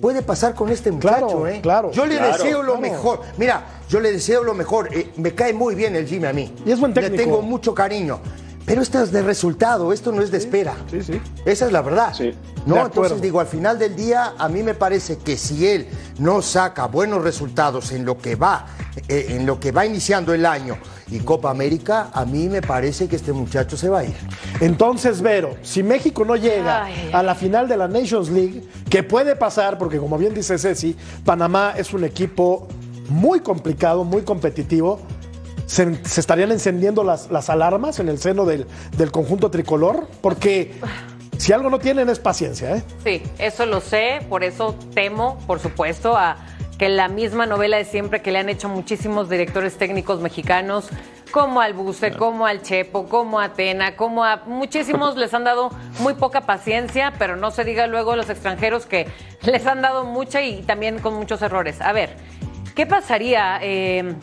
puede 0.00 0.22
pasar 0.22 0.54
con 0.54 0.68
este 0.70 0.90
muchacho, 0.92 1.26
Claro, 1.26 1.46
¿eh? 1.48 1.60
claro. 1.62 1.90
Yo 1.92 2.04
le 2.06 2.16
Claro, 2.16 2.32
deseo 2.32 2.62
lo 2.62 2.76
claro. 2.76 2.80
mejor. 2.80 3.20
Mira, 3.38 3.62
yo 3.88 4.00
le 4.00 4.12
deseo 4.12 4.42
lo 4.44 4.54
mejor. 4.54 4.88
Eh, 4.94 5.12
me 5.16 5.34
cae 5.34 5.52
muy 5.54 5.74
bien 5.74 5.96
el 5.96 6.06
Jimmy 6.06 6.26
a 6.26 6.32
mí. 6.32 6.52
Y 6.66 6.72
es 6.72 6.78
buen 6.80 6.92
técnico. 6.92 7.16
Le 7.16 7.22
tengo 7.22 7.42
mucho 7.42 7.74
cariño. 7.74 8.20
Pero 8.66 8.80
esto 8.82 9.02
es 9.02 9.12
de 9.12 9.22
resultado, 9.22 9.92
esto 9.92 10.10
no 10.12 10.22
es 10.22 10.30
de 10.30 10.38
espera. 10.38 10.74
sí, 10.90 11.02
sí. 11.02 11.20
Esa 11.44 11.66
es 11.66 11.72
la 11.72 11.82
verdad. 11.82 12.14
Sí. 12.14 12.32
No, 12.66 12.86
entonces 12.86 13.20
digo, 13.20 13.40
al 13.40 13.46
final 13.46 13.78
del 13.78 13.94
día, 13.94 14.32
a 14.38 14.48
mí 14.48 14.62
me 14.62 14.72
parece 14.72 15.18
que 15.18 15.36
si 15.36 15.66
él 15.66 15.86
no 16.18 16.40
saca 16.40 16.86
buenos 16.86 17.22
resultados 17.22 17.92
en 17.92 18.06
lo 18.06 18.16
que 18.16 18.36
va, 18.36 18.66
eh, 19.08 19.26
en 19.30 19.44
lo 19.44 19.60
que 19.60 19.70
va 19.70 19.84
iniciando 19.84 20.32
el 20.32 20.46
año 20.46 20.78
y 21.10 21.18
Copa 21.18 21.50
América, 21.50 22.08
a 22.14 22.24
mí 22.24 22.48
me 22.48 22.62
parece 22.62 23.06
que 23.06 23.16
este 23.16 23.34
muchacho 23.34 23.76
se 23.76 23.90
va 23.90 23.98
a 23.98 24.04
ir. 24.04 24.14
Entonces, 24.60 25.20
Vero, 25.20 25.56
si 25.62 25.82
México 25.82 26.24
no 26.24 26.36
llega 26.36 26.84
Ay, 26.84 26.94
ay, 26.96 27.02
ay. 27.08 27.12
a 27.12 27.22
la 27.22 27.34
final 27.34 27.68
de 27.68 27.76
la 27.76 27.86
Nations 27.86 28.30
League, 28.30 28.66
que 28.88 29.02
puede 29.02 29.36
pasar, 29.36 29.76
porque 29.76 29.98
como 29.98 30.16
bien 30.16 30.32
dice 30.32 30.56
Ceci, 30.56 30.96
Panamá 31.22 31.74
es 31.76 31.92
un 31.92 32.04
equipo 32.04 32.66
muy 33.10 33.40
complicado, 33.40 34.04
muy 34.04 34.22
competitivo, 34.22 35.00
se, 35.66 36.04
se 36.04 36.20
estarían 36.20 36.52
encendiendo 36.52 37.04
las, 37.04 37.30
las 37.30 37.50
alarmas 37.50 37.98
en 37.98 38.08
el 38.08 38.18
seno 38.18 38.44
del, 38.44 38.66
del 38.96 39.10
conjunto 39.10 39.50
tricolor, 39.50 40.08
porque 40.20 40.72
si 41.38 41.52
algo 41.52 41.70
no 41.70 41.78
tienen 41.78 42.08
es 42.08 42.18
paciencia, 42.18 42.76
¿eh? 42.76 42.82
Sí, 43.02 43.22
eso 43.38 43.66
lo 43.66 43.80
sé, 43.80 44.20
por 44.28 44.44
eso 44.44 44.76
temo, 44.94 45.38
por 45.46 45.60
supuesto, 45.60 46.16
a 46.16 46.36
que 46.78 46.88
la 46.88 47.08
misma 47.08 47.46
novela 47.46 47.76
de 47.76 47.84
siempre 47.84 48.22
que 48.22 48.32
le 48.32 48.38
han 48.38 48.48
hecho 48.48 48.68
muchísimos 48.68 49.28
directores 49.28 49.76
técnicos 49.76 50.20
mexicanos, 50.20 50.88
como 51.30 51.60
al 51.60 51.74
Buce, 51.74 52.12
como 52.12 52.46
al 52.46 52.62
Chepo, 52.62 53.08
como 53.08 53.40
a 53.40 53.44
Atena, 53.46 53.96
como 53.96 54.24
a 54.24 54.42
muchísimos 54.46 55.16
les 55.16 55.34
han 55.34 55.42
dado 55.44 55.70
muy 55.98 56.14
poca 56.14 56.42
paciencia, 56.42 57.12
pero 57.18 57.36
no 57.36 57.50
se 57.50 57.64
diga 57.64 57.88
luego 57.88 58.12
a 58.12 58.16
los 58.16 58.30
extranjeros 58.30 58.86
que 58.86 59.08
les 59.42 59.66
han 59.66 59.82
dado 59.82 60.04
mucha 60.04 60.42
y 60.42 60.62
también 60.62 61.00
con 61.00 61.14
muchos 61.14 61.42
errores. 61.42 61.80
A 61.80 61.92
ver, 61.92 62.16
¿qué 62.76 62.86
pasaría 62.86 63.58
eh, 63.62 64.14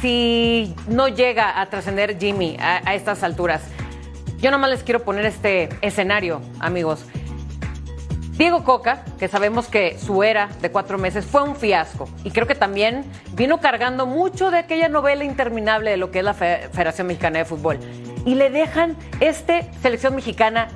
si 0.00 0.74
no 0.88 1.08
llega 1.08 1.60
a 1.60 1.66
trascender 1.70 2.18
Jimmy 2.18 2.56
a, 2.60 2.94
estas 2.94 3.22
alturas? 3.22 3.62
Yo 4.40 4.50
nomás 4.50 4.70
les 4.70 4.82
quiero 4.82 5.02
poner 5.04 5.26
este 5.26 5.68
escenario, 5.80 6.40
amigos. 6.60 7.04
Diego 8.32 8.62
Coca, 8.62 9.02
que 9.18 9.26
sabemos 9.26 9.66
que 9.66 9.98
su 9.98 10.22
era 10.22 10.48
de 10.62 10.70
cuatro 10.70 10.96
meses 10.96 11.24
fue 11.26 11.42
un 11.42 11.56
fiasco 11.56 12.08
y 12.22 12.30
creo 12.30 12.46
que 12.46 12.54
también 12.54 13.04
vino 13.32 13.58
cargando 13.58 14.06
mucho 14.06 14.52
de 14.52 14.58
aquella 14.58 14.88
novela 14.88 15.24
interminable 15.24 15.90
de 15.90 15.96
lo 15.96 16.12
que 16.12 16.20
es 16.20 16.24
la 16.24 16.34
Fe- 16.34 16.68
Federación 16.72 17.08
Mexicana 17.08 17.40
de 17.40 17.44
Fútbol. 17.44 17.80
Y 18.24 18.36
le 18.36 18.50
dejan 18.50 18.96
este 19.18 19.68
selección 19.82 20.14
mexicana 20.14 20.68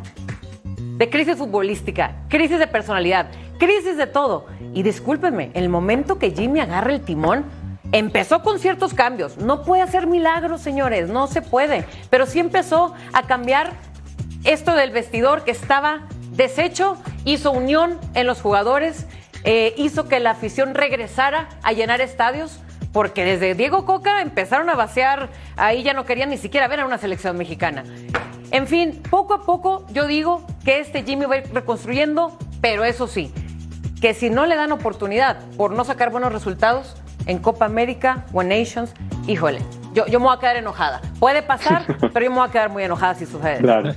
de 0.75 1.09
crisis 1.09 1.37
futbolística, 1.37 2.17
crisis 2.29 2.59
de 2.59 2.67
personalidad, 2.67 3.29
crisis 3.59 3.97
de 3.97 4.09
todo. 4.09 4.47
Y 4.75 4.83
discúlpenme, 4.83 5.52
el 5.55 5.69
momento 5.69 6.19
que 6.19 6.33
Jimmy 6.33 6.59
agarra 6.59 6.93
el 6.93 7.02
timón, 7.02 7.45
empezó 7.92 8.42
con 8.42 8.58
ciertos 8.58 8.94
cambios. 8.94 9.37
No 9.37 9.62
puede 9.62 9.82
hacer 9.82 10.06
milagros, 10.06 10.61
señores, 10.61 11.08
no 11.08 11.26
se 11.26 11.42
puede. 11.42 11.84
Pero 12.11 12.26
sí 12.26 12.40
empezó 12.40 12.94
a 13.12 13.22
cambiar 13.25 13.72
esto 14.44 14.75
del 14.75 14.90
vestidor 14.90 15.44
que 15.44 15.52
estaba 15.52 16.00
deshecho, 16.32 16.96
hizo 17.25 17.52
unión 17.52 17.99
en 18.14 18.26
los 18.26 18.40
jugadores, 18.40 19.06
eh, 19.44 19.75
hizo 19.76 20.08
que 20.08 20.18
la 20.18 20.30
afición 20.30 20.75
regresara 20.75 21.49
a 21.62 21.72
llenar 21.72 22.00
estadios. 22.00 22.58
Porque 22.92 23.25
desde 23.25 23.54
Diego 23.54 23.87
Coca 23.87 24.20
empezaron 24.20 24.68
a 24.68 24.75
vaciar, 24.75 25.30
ahí 25.56 25.82
ya 25.82 25.94
no 25.94 26.04
querían 26.04 26.28
ni 26.28 26.37
siquiera 26.37 26.68
ver 26.68 26.80
a 26.80 26.87
una 26.87 26.99
selección 26.99 27.38
mexicana. 27.38 27.84
En 28.50 28.66
fin, 28.66 29.02
poco 29.11 29.32
a 29.32 29.46
poco 29.46 29.87
yo 29.92 30.06
digo 30.06 30.46
que 30.62 30.80
este 30.80 31.02
Jimmy 31.02 31.25
va 31.25 31.37
a 31.37 31.38
ir 31.38 31.54
reconstruyendo, 31.54 32.37
pero 32.61 32.84
eso 32.84 33.06
sí, 33.06 33.32
que 34.02 34.12
si 34.12 34.28
no 34.28 34.44
le 34.44 34.56
dan 34.56 34.72
oportunidad 34.72 35.38
por 35.56 35.70
no 35.70 35.84
sacar 35.84 36.11
buenos 36.11 36.32
resultados 36.34 36.96
en 37.26 37.38
Copa 37.38 37.64
América 37.64 38.26
o 38.33 38.43
en 38.43 38.49
Nations, 38.49 38.93
híjole, 39.26 39.61
yo, 39.95 40.07
yo 40.07 40.21
me 40.21 40.26
voy 40.26 40.37
a 40.37 40.41
quedar 40.41 40.57
enojada. 40.57 41.00
Puede 41.19 41.43
pasar, 41.43 41.85
pero 42.12 42.25
yo 42.25 42.31
me 42.31 42.38
voy 42.38 42.49
a 42.49 42.52
quedar 42.52 42.71
muy 42.71 42.83
enojada 42.83 43.14
si 43.14 43.26
sucede. 43.26 43.59
Claro. 43.59 43.95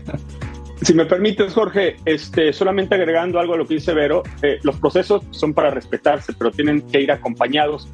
Si 0.82 0.94
me 0.94 1.06
permites, 1.06 1.54
Jorge, 1.54 1.96
este, 2.06 2.52
solamente 2.52 2.96
agregando 2.96 3.40
algo 3.40 3.54
a 3.54 3.58
lo 3.58 3.66
que 3.66 3.76
dice 3.76 3.94
Vero, 3.94 4.24
eh, 4.42 4.60
los 4.64 4.78
procesos 4.78 5.24
son 5.32 5.54
para 5.54 5.70
respetarse, 5.70 6.34
pero 6.34 6.52
tienen 6.52 6.82
que 6.82 7.02
ir 7.02 7.12
acompañados 7.12 7.88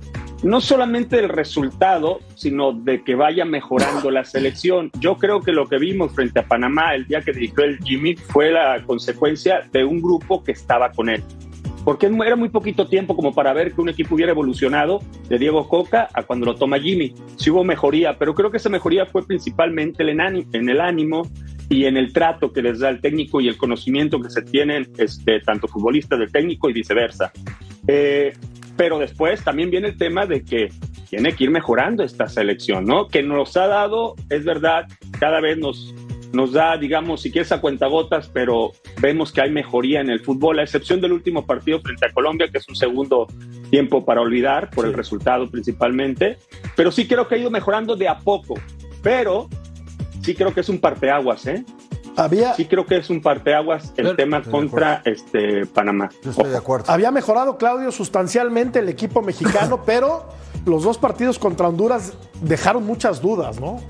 no 0.44 0.60
solamente 0.60 1.18
del 1.18 1.30
resultado, 1.30 2.20
sino 2.36 2.74
de 2.74 3.04
que 3.04 3.16
vaya 3.16 3.46
mejorando 3.46 4.10
la 4.10 4.26
selección. 4.26 4.92
Yo 5.00 5.16
creo 5.18 5.42
que 5.42 5.52
lo 5.52 5.68
que 5.68 5.78
vimos 5.78 6.14
frente 6.14 6.40
a 6.40 6.48
Panamá 6.48 6.96
el 6.96 7.06
día 7.06 7.22
que 7.22 7.32
dirigió 7.32 7.64
el 7.64 7.78
Jimmy 7.80 8.16
fue 8.16 8.52
la 8.52 8.82
consecuencia 8.84 9.62
de 9.72 9.84
un 9.84 10.02
grupo 10.02 10.44
que 10.44 10.52
estaba 10.52 10.92
con 10.92 11.10
él. 11.10 11.24
Porque 11.84 12.06
era 12.06 12.36
muy 12.36 12.50
poquito 12.50 12.88
tiempo 12.88 13.16
como 13.16 13.34
para 13.34 13.54
ver 13.54 13.74
que 13.74 13.82
un 13.82 13.90
equipo 13.90 14.16
hubiera 14.16 14.32
evolucionado 14.32 15.00
de 15.28 15.40
Diego 15.40 15.68
Coca 15.68 16.10
a 16.14 16.24
cuando 16.24 16.46
lo 16.46 16.56
toma 16.56 16.80
Jimmy. 16.80 17.14
Sí 17.38 17.50
hubo 17.50 17.64
mejoría, 17.64 18.18
pero 18.18 18.36
creo 18.36 18.52
que 18.52 18.58
esa 18.58 18.70
mejoría 18.70 19.06
fue 19.06 19.26
principalmente 19.26 20.04
en 20.04 20.70
el 20.70 20.82
ánimo 20.82 21.24
y 21.70 21.86
en 21.86 21.98
el 21.98 22.12
trato 22.12 22.52
que 22.52 22.62
les 22.62 22.80
da 22.80 22.90
el 22.90 23.00
técnico 23.00 23.40
y 23.40 23.48
el 23.48 23.58
conocimiento 23.58 24.22
que 24.22 24.30
se 24.30 24.42
tienen 24.42 24.90
este, 24.98 25.40
tanto 25.40 25.68
futbolistas 25.68 26.20
del 26.20 26.32
técnico 26.32 26.70
y 26.70 26.74
viceversa. 26.74 27.32
Eh, 27.88 28.34
pero 28.76 29.00
después 29.00 29.44
también 29.44 29.70
viene 29.70 29.88
el 29.88 29.98
tema 29.98 30.26
de 30.26 30.44
que 30.44 30.70
tiene 31.10 31.34
que 31.34 31.46
ir 31.46 31.50
mejorando 31.50 32.04
esta 32.04 32.28
selección, 32.28 32.86
¿no? 32.86 33.08
Que 33.08 33.24
nos 33.24 33.56
ha 33.56 33.68
dado, 33.68 34.16
es 34.30 34.44
verdad, 34.44 34.88
cada 35.20 35.40
vez 35.40 35.58
nos, 35.58 35.94
nos 36.34 36.54
da, 36.54 36.78
digamos, 36.78 37.22
si 37.22 37.32
quieres 37.32 37.52
a 37.52 37.62
cuentagotas, 37.62 38.30
pero 38.32 38.72
vemos 39.02 39.32
que 39.32 39.42
hay 39.42 39.52
mejoría 39.52 40.02
en 40.02 40.10
el 40.10 40.22
fútbol, 40.22 40.60
a 40.60 40.64
excepción 40.64 41.02
del 41.02 41.12
último 41.12 41.46
partido 41.46 41.80
frente 41.82 42.06
a 42.06 42.12
Colombia, 42.12 42.48
que 42.50 42.58
es 42.58 42.68
un 42.70 42.76
segundo 42.76 43.28
tiempo 43.70 44.06
para 44.06 44.22
olvidar 44.22 44.70
por 44.70 44.86
sí. 44.86 44.90
el 44.90 44.96
resultado 44.96 45.50
principalmente, 45.50 46.38
pero 46.76 46.92
sí 46.92 47.08
creo 47.08 47.28
que 47.28 47.36
ha 47.36 47.38
ido 47.38 47.52
mejorando 47.52 47.96
de 47.96 48.08
a 48.08 48.20
poco, 48.20 48.56
pero 49.02 49.50
sí 50.22 50.36
creo 50.36 50.54
que 50.54 50.62
es 50.62 50.70
un 50.70 50.80
parteaguas, 50.80 51.46
¿eh? 51.48 51.66
Había, 52.18 52.54
sí 52.56 52.66
creo 52.66 52.86
que 52.86 52.98
es 52.98 53.10
un 53.10 53.22
parteaguas 53.22 53.94
el 53.96 54.16
tema 54.18 54.42
contra 54.42 55.02
este 55.06 55.66
Panamá. 55.66 56.10
Yo 56.22 56.32
estoy 56.32 56.50
de 56.50 56.58
acuerdo. 56.58 56.92
Había 56.92 57.10
mejorado, 57.10 57.58
Claudio, 57.58 57.90
sustancialmente 57.92 58.80
el 58.80 58.90
equipo 58.90 59.22
mexicano, 59.22 59.84
pero 59.86 60.26
los 60.66 60.84
dos 60.84 60.98
partidos 60.98 61.40
contra 61.40 61.70
Honduras 61.70 62.14
dejaron 62.42 62.86
muchas 62.86 63.22
dudas, 63.22 63.60
¿no? 63.60 63.82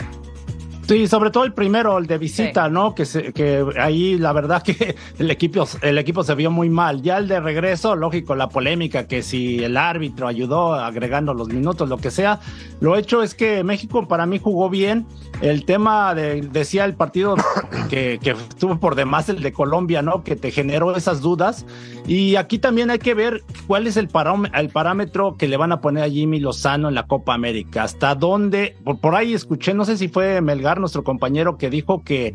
Sí, 0.87 1.07
sobre 1.07 1.31
todo 1.31 1.43
el 1.43 1.53
primero, 1.53 1.97
el 1.97 2.07
de 2.07 2.17
visita, 2.17 2.65
sí. 2.65 2.71
¿no? 2.71 2.95
Que, 2.95 3.05
se, 3.05 3.33
que 3.33 3.65
ahí 3.79 4.17
la 4.17 4.33
verdad 4.33 4.61
que 4.61 4.95
el 5.19 5.31
equipo, 5.31 5.65
el 5.81 5.97
equipo 5.97 6.23
se 6.23 6.35
vio 6.35 6.51
muy 6.51 6.69
mal. 6.69 7.01
Ya 7.01 7.17
el 7.17 7.27
de 7.27 7.39
regreso, 7.39 7.95
lógico, 7.95 8.35
la 8.35 8.49
polémica, 8.49 9.07
que 9.07 9.23
si 9.23 9.63
el 9.63 9.77
árbitro 9.77 10.27
ayudó 10.27 10.73
agregando 10.73 11.33
los 11.33 11.49
minutos, 11.49 11.87
lo 11.87 11.97
que 11.97 12.11
sea. 12.11 12.39
Lo 12.79 12.97
hecho 12.97 13.23
es 13.23 13.35
que 13.35 13.63
México 13.63 14.07
para 14.07 14.25
mí 14.25 14.39
jugó 14.39 14.69
bien. 14.69 15.05
El 15.41 15.65
tema 15.65 16.13
de, 16.13 16.41
decía 16.41 16.85
el 16.85 16.93
partido 16.93 17.35
que, 17.89 18.19
que 18.21 18.31
estuvo 18.31 18.79
por 18.79 18.95
demás 18.95 19.29
el 19.29 19.41
de 19.41 19.53
Colombia, 19.53 20.01
¿no? 20.01 20.23
Que 20.23 20.35
te 20.35 20.51
generó 20.51 20.95
esas 20.95 21.21
dudas. 21.21 21.65
Y 22.07 22.35
aquí 22.35 22.59
también 22.59 22.89
hay 22.89 22.99
que 22.99 23.13
ver 23.13 23.43
cuál 23.67 23.87
es 23.87 23.97
el, 23.97 24.09
el 24.53 24.69
parámetro 24.69 25.35
que 25.37 25.47
le 25.47 25.57
van 25.57 25.71
a 25.71 25.81
poner 25.81 26.03
a 26.03 26.09
Jimmy 26.09 26.39
Lozano 26.39 26.89
en 26.89 26.95
la 26.95 27.07
Copa 27.07 27.33
América. 27.33 27.83
Hasta 27.83 28.15
dónde, 28.15 28.75
por, 28.83 28.99
por 28.99 29.15
ahí 29.15 29.33
escuché, 29.33 29.73
no 29.73 29.85
sé 29.85 29.97
si 29.97 30.07
fue 30.07 30.41
Melgar, 30.41 30.70
nuestro 30.79 31.03
compañero, 31.03 31.57
que 31.57 31.69
dijo 31.69 32.03
que, 32.03 32.33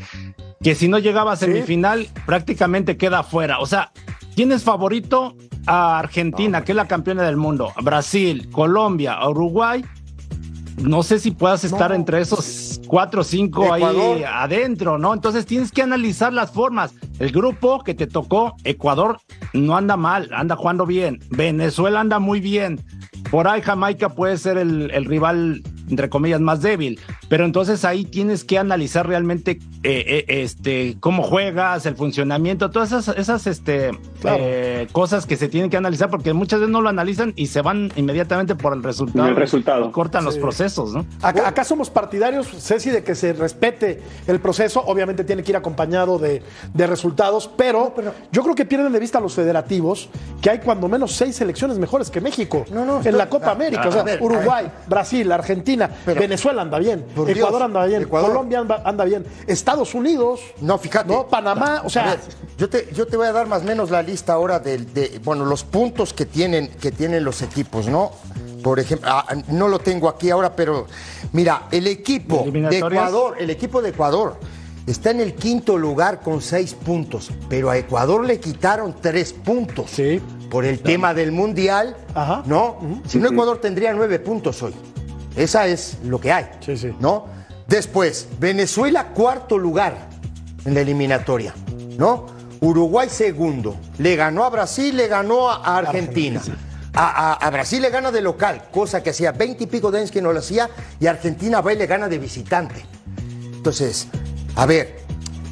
que 0.63 0.75
si 0.75 0.89
no 0.89 0.99
llegaba 0.99 1.33
a 1.33 1.37
semifinal, 1.37 2.07
¿Sí? 2.07 2.13
prácticamente 2.27 2.97
queda 2.97 3.23
fuera. 3.23 3.59
O 3.61 3.67
sea, 3.67 3.93
¿tienes 4.35 4.65
favorito 4.65 5.37
a 5.67 5.99
Argentina, 5.99 6.61
no, 6.61 6.65
que 6.65 6.73
es 6.73 6.77
la 6.77 6.89
campeona 6.89 7.23
del 7.23 7.37
mundo? 7.37 7.73
Brasil, 7.83 8.49
Colombia, 8.51 9.19
Uruguay. 9.29 9.85
No 10.79 11.03
sé 11.03 11.19
si 11.19 11.31
puedas 11.31 11.65
estar 11.65 11.91
no. 11.91 11.97
entre 11.97 12.21
esos 12.21 12.81
cuatro 12.87 13.23
o 13.23 13.25
cinco 13.25 13.73
ahí 13.73 14.23
adentro, 14.25 14.99
¿no? 14.99 15.15
Entonces 15.15 15.47
tienes 15.47 15.73
que 15.73 15.83
analizar 15.83 16.33
las 16.33 16.51
formas. 16.51 16.95
El 17.19 17.33
grupo 17.33 17.83
que 17.83 17.95
te 17.95 18.07
tocó, 18.07 18.55
Ecuador, 18.63 19.19
no 19.55 19.77
anda 19.77 19.97
mal, 19.97 20.29
anda 20.35 20.55
jugando 20.55 20.85
bien. 20.85 21.21
Venezuela 21.31 22.01
anda 22.01 22.19
muy 22.19 22.41
bien. 22.41 22.85
Por 23.31 23.49
ahí 23.49 23.63
Jamaica 23.63 24.11
puede 24.11 24.37
ser 24.37 24.59
el, 24.59 24.91
el 24.91 25.07
rival 25.07 25.63
entre 25.89 26.09
comillas, 26.09 26.41
más 26.41 26.63
débil. 26.63 26.99
Pero 27.29 27.45
entonces 27.45 27.85
ahí 27.85 28.05
tienes 28.05 28.45
que 28.45 28.59
analizar 28.59 29.07
realmente 29.07 29.53
eh, 29.83 30.05
eh, 30.07 30.25
este, 30.43 30.97
cómo 31.01 31.23
juegas, 31.23 31.87
el 31.87 31.97
funcionamiento, 31.97 32.71
todas 32.71 32.93
esas, 32.93 33.17
esas 33.17 33.47
este, 33.47 33.91
eh, 34.25 34.87
cosas 34.93 35.27
que 35.27 35.37
se 35.37 35.49
tienen 35.49 35.71
que 35.71 35.77
analizar, 35.77 36.11
porque 36.11 36.33
muchas 36.33 36.61
veces 36.61 36.73
no 36.73 36.81
lo 36.81 36.89
analizan 36.89 37.33
y 37.37 37.47
se 37.49 37.61
van 37.63 37.93
inmediatamente 37.97 38.55
por 38.55 38.73
el 38.73 38.83
resultado. 38.83 39.29
El 39.29 39.37
resultado. 39.37 39.89
Y 39.89 39.91
cortan 39.93 40.25
los 40.25 40.37
procesos, 40.39 40.93
¿no? 40.93 41.07
Acá, 41.23 41.47
acá 41.49 41.65
somos 41.65 41.91
partidarios, 41.91 42.49
Ceci, 42.49 42.91
de 42.91 43.03
que 43.05 43.15
se 43.15 43.33
respete 43.33 44.01
el 44.27 44.41
proceso. 44.41 44.83
Obviamente 44.87 45.25
tiene 45.25 45.43
que 45.43 45.53
ir 45.53 45.57
acompañado 45.57 46.19
de, 46.19 46.43
de 46.75 46.87
resultados, 46.87 47.49
pero, 47.57 47.95
yo 48.33 48.43
creo 48.43 48.55
que 48.55 48.65
pierden 48.65 48.93
de 48.93 48.99
vista 48.99 49.19
a 49.19 49.21
los 49.21 49.35
federativos 49.35 50.09
que 50.41 50.51
hay 50.51 50.59
cuando 50.61 50.89
menos 50.89 51.13
seis 51.13 51.37
selecciones 51.37 51.79
mejores 51.79 52.11
que 52.11 52.21
México 52.21 52.65
No, 52.71 52.85
no, 52.85 52.93
en 52.97 52.99
estoy- 53.01 53.13
la 53.19 53.29
Copa 53.29 53.49
a- 53.49 53.53
América. 53.53 53.85
a 53.85 53.89
o 53.89 53.93
sea, 53.93 54.03
ver, 54.03 54.23
Uruguay, 54.23 54.67
Brasil, 54.89 55.31
Argentina, 55.33 55.76
Pero- 56.05 56.21
Venezuela 56.21 56.63
anda 56.63 56.79
bien, 56.79 57.05
Ecuador 57.11 57.35
Dios, 57.35 57.63
anda 57.63 57.87
bien, 57.87 58.03
Ecuador. 58.03 58.31
Colombia 58.31 58.59
anda, 58.61 58.83
anda 58.85 59.05
bien, 59.05 59.27
Estados 59.47 59.95
Unidos, 59.95 60.41
No, 60.61 60.79
fíjate. 60.79 61.13
¿no? 61.13 61.27
Panamá, 61.29 61.83
o 61.85 61.91
sea, 61.91 62.07
ver, 62.07 62.21
yo, 62.59 62.69
te, 62.69 62.89
yo 62.93 63.07
te 63.07 63.17
voy 63.17 63.27
a 63.27 63.33
dar 63.33 63.47
más 63.47 63.63
o 63.63 63.65
menos 63.65 63.91
la 63.91 64.03
lista 64.03 64.33
ahora 64.33 64.59
de, 64.59 64.79
de, 64.79 65.21
bueno, 65.25 65.45
los 65.45 65.65
puntos 65.65 66.13
que 66.13 66.27
tienen, 66.27 66.69
que 66.69 66.91
tienen 66.93 67.25
los 67.25 67.43
equipos, 67.43 67.87
¿no? 67.89 68.13
Por 68.63 68.81
ejemplo, 68.81 69.09
ah, 69.13 69.27
no 69.49 69.69
lo 69.69 69.79
tengo 69.79 70.09
aquí 70.09 70.31
ahora, 70.31 70.57
pero 70.57 70.87
mira, 71.33 71.69
el 71.71 71.87
equipo 71.87 72.45
de. 72.51 72.79
Ecuador, 72.79 73.37
el 73.39 73.51
equipo 73.51 73.81
de 73.81 73.91
Ecuador 73.91 74.37
está 74.87 75.11
en 75.11 75.21
el 75.21 75.35
quinto 75.35 75.77
lugar 75.79 76.21
con 76.21 76.41
seis 76.41 76.75
puntos, 76.75 77.31
pero 77.49 77.71
a 77.71 77.77
Ecuador 77.77 78.25
le 78.25 78.41
quitaron 78.41 78.97
tres 79.01 79.33
puntos. 79.33 79.91
Sí. 79.91 80.21
Por 80.51 80.65
el 80.65 80.79
tema 80.81 81.13
del 81.13 81.33
Mundial, 81.33 81.97
Ajá. 82.15 82.43
¿no? 82.47 82.79
Si 83.09 83.19
no, 83.19 83.29
Ecuador 83.29 83.59
tendría 83.59 83.93
nueve 83.93 84.19
puntos 84.21 84.63
hoy. 84.63 84.73
Esa 85.37 85.67
es 85.67 85.99
lo 86.05 86.21
que 86.21 86.33
hay. 86.33 86.47
Sí, 86.65 86.77
sí. 86.77 86.95
¿No? 86.99 87.27
Después, 87.69 88.29
Venezuela, 88.41 89.09
cuarto 89.09 89.59
lugar 89.59 89.97
en 90.65 90.75
la 90.75 90.81
eliminatoria, 90.81 91.55
¿no? 91.99 92.27
Uruguay, 92.61 93.09
segundo. 93.11 93.77
Le 93.99 94.17
ganó 94.17 94.45
a 94.45 94.51
Brasil, 94.51 94.97
le 94.97 95.09
ganó 95.09 95.51
a 95.51 95.77
Argentina. 95.79 96.41
A, 96.95 97.33
a- 97.33 97.33
a 97.35 97.51
Brasil 97.51 97.83
le 97.83 97.91
gana 97.91 98.11
de 98.11 98.23
local, 98.23 98.65
cosa 98.73 99.03
que 99.03 99.11
hacía 99.11 99.33
20 99.33 99.65
y 99.65 99.67
pico 99.67 99.91
de 99.91 99.99
años 99.99 100.11
que 100.11 100.23
no 100.23 100.33
lo 100.33 100.39
hacía, 100.39 100.71
y 100.99 101.07
Argentina 101.07 101.61
va 101.61 101.75
y 101.75 101.77
le 101.77 101.87
gana 101.87 102.09
de 102.09 102.19
visitante. 102.19 102.87
Entonces, 103.55 104.09
a 104.55 104.65
ver, 104.65 105.01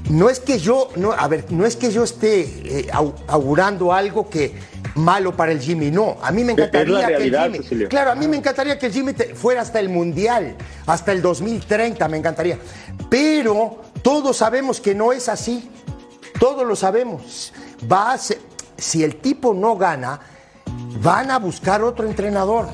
no 0.09 0.31
es 0.31 0.41
que 0.41 0.59
yo, 0.59 0.89
no, 0.97 1.13
a 1.13 1.29
ver, 1.29 1.45
no 1.51 1.67
es 1.67 1.77
que 1.77 1.91
yo 1.91 2.05
esté 2.05 2.41
eh, 2.41 2.89
au- 2.93 3.13
augurando 3.29 3.93
algo 3.93 4.31
que 4.31 4.55
malo 4.95 5.37
para 5.37 5.53
el 5.53 5.61
Jimmy, 5.61 5.91
no. 5.91 6.17
A 6.23 6.31
mí 6.31 6.45
me 6.45 6.53
encantaría 6.53 7.07
que 7.07 7.15
el 7.17 7.37
Jimmy, 7.37 7.59
Cecilio. 7.59 7.89
claro, 7.89 8.13
a 8.13 8.15
mí 8.15 8.29
me 8.29 8.37
encantaría 8.37 8.79
que 8.79 8.87
el 8.87 8.93
Jimmy 8.93 9.13
te- 9.13 9.35
fuera 9.35 9.61
hasta 9.63 9.81
el 9.81 9.89
mundial, 9.89 10.57
hasta 10.87 11.13
el 11.13 11.21
2030, 11.23 12.07
me 12.09 12.17
encantaría. 12.19 12.59
Pero 13.11 13.83
todos 14.03 14.37
sabemos 14.37 14.81
que 14.81 14.95
no 14.95 15.13
es 15.13 15.29
así. 15.29 15.71
Todos 16.39 16.67
lo 16.67 16.77
sabemos. 16.77 17.53
Va 17.91 18.13
a 18.13 18.19
ser- 18.19 18.39
si 18.77 19.05
el 19.05 19.17
tipo 19.17 19.55
no 19.55 19.77
gana, 19.77 20.21
van 21.03 21.31
a 21.31 21.39
buscar 21.39 21.83
otro 21.83 22.07
entrenador. 22.07 22.67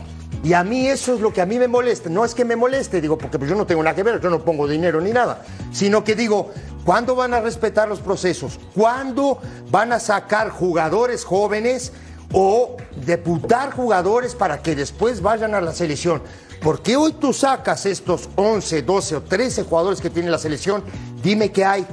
Y 0.43 0.55
a 0.55 0.65
mí 0.65 0.87
eso 0.87 1.15
es 1.15 1.21
lo 1.21 1.33
que 1.33 1.43
a 1.43 1.47
mí 1.47 1.59
me 1.59 1.69
molesta. 1.69 2.09
No 2.09 2.25
es 2.25 2.35
que 2.35 2.45
me 2.47 2.57
moleste, 2.57 3.01
digo, 3.01 3.19
porque 3.19 3.39
pues 3.39 3.51
yo 3.51 3.57
no 3.57 3.67
tengo 3.67 3.83
nada 3.83 3.95
que 3.95 4.03
ver, 4.03 4.21
yo 4.21 4.31
no 4.31 4.43
pongo 4.43 4.67
dinero 4.67 5.01
ni 5.01 5.11
nada. 5.13 5.45
Sino 5.73 6.03
que 6.03 6.15
digo, 6.15 6.51
¿cuándo 6.85 7.15
van 7.15 7.35
a 7.35 7.41
respetar 7.41 7.89
los 7.89 8.01
procesos? 8.01 8.59
¿Cuándo 8.75 9.39
van 9.71 9.93
a 9.93 10.01
sacar 10.01 10.49
jugadores 10.49 11.25
jóvenes 11.27 11.93
o 12.33 12.77
deputar 13.05 13.73
jugadores 13.73 14.35
para 14.35 14.63
que 14.63 14.75
después 14.75 15.21
vayan 15.21 15.55
a 15.55 15.61
la 15.61 15.73
selección? 15.73 16.23
Porque 16.63 16.97
hoy 16.97 17.13
tú 17.13 17.33
sacas 17.33 17.87
estos 17.87 18.29
11, 18.37 18.83
12 18.83 19.17
o 19.17 19.23
13 19.23 19.63
jugadores 19.65 20.01
que 20.01 20.11
tiene 20.11 20.31
la 20.31 20.39
selección, 20.39 20.85
dime 21.23 21.51
qué 21.51 21.65
hay. 21.65 21.87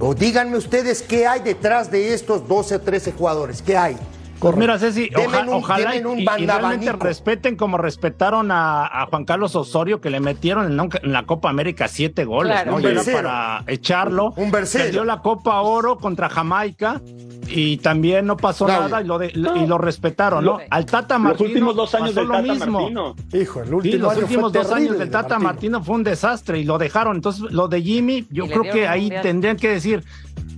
O 0.00 0.14
díganme 0.14 0.56
ustedes 0.56 1.02
qué 1.02 1.26
hay 1.26 1.40
detrás 1.40 1.90
de 1.90 2.14
estos 2.14 2.48
12 2.48 2.76
o 2.76 2.80
13 2.80 3.12
jugadores. 3.12 3.62
¿Qué 3.62 3.76
hay? 3.76 3.96
Pues 4.40 4.56
mira, 4.56 4.78
Ceci, 4.78 5.08
Denme 5.08 5.26
oja- 5.26 5.40
un- 5.42 5.48
ojalá 5.54 5.92
un 6.06 6.18
y, 6.20 6.26
realmente 6.46 6.92
respeten 6.92 7.56
como 7.56 7.78
respetaron 7.78 8.50
a, 8.50 8.84
a 8.84 9.06
Juan 9.06 9.24
Carlos 9.24 9.56
Osorio, 9.56 10.00
que 10.02 10.10
le 10.10 10.20
metieron 10.20 10.66
en, 10.66 10.76
la- 10.76 10.88
en 11.02 11.12
la 11.12 11.22
Copa 11.24 11.48
América 11.48 11.88
siete 11.88 12.24
goles, 12.24 12.52
Claro. 12.52 12.72
¿no? 12.72 12.76
Un 12.76 12.84
era 12.86 13.02
para 13.04 13.64
echarlo. 13.66 14.34
Un 14.36 14.50
versero. 14.50 14.84
Perdió 14.84 15.04
la 15.04 15.20
Copa 15.22 15.60
Oro 15.62 15.96
contra 15.96 16.28
Jamaica 16.28 17.00
y 17.48 17.78
también 17.78 18.26
no 18.26 18.36
pasó 18.36 18.66
Claudio. 18.66 18.88
nada 18.88 19.02
y 19.02 19.06
lo, 19.06 19.18
de- 19.18 19.30
y 19.34 19.66
lo 19.66 19.78
respetaron, 19.78 20.44
¿no? 20.44 20.58
Lo- 20.58 20.60
Al 20.70 20.84
Tata 20.84 21.14
Los 21.14 21.22
Martino 21.24 21.48
últimos 21.48 21.76
dos 21.76 21.94
años 21.94 22.14
del 22.14 22.26
lo 22.26 22.34
Tata 22.34 22.52
mismo. 22.52 22.80
Martino. 22.80 23.14
hijo, 23.32 23.60
el 23.62 23.68
Sí, 23.68 23.74
último 23.74 24.02
los 24.02 24.12
año 24.12 24.20
últimos 24.22 24.52
fue 24.52 24.62
dos 24.62 24.72
años 24.72 24.90
del 24.98 25.06
de 25.06 25.06
Tata 25.12 25.38
Martino 25.38 25.82
fue 25.82 25.94
un 25.94 26.04
desastre 26.04 26.58
y 26.58 26.64
lo 26.64 26.76
dejaron. 26.76 27.16
Entonces, 27.16 27.42
lo 27.50 27.68
de 27.68 27.80
Jimmy, 27.80 28.26
yo 28.30 28.46
creo 28.46 28.62
que 28.62 28.86
ahí 28.88 29.02
mundial. 29.02 29.22
tendrían 29.22 29.56
que 29.56 29.68
decir, 29.70 30.04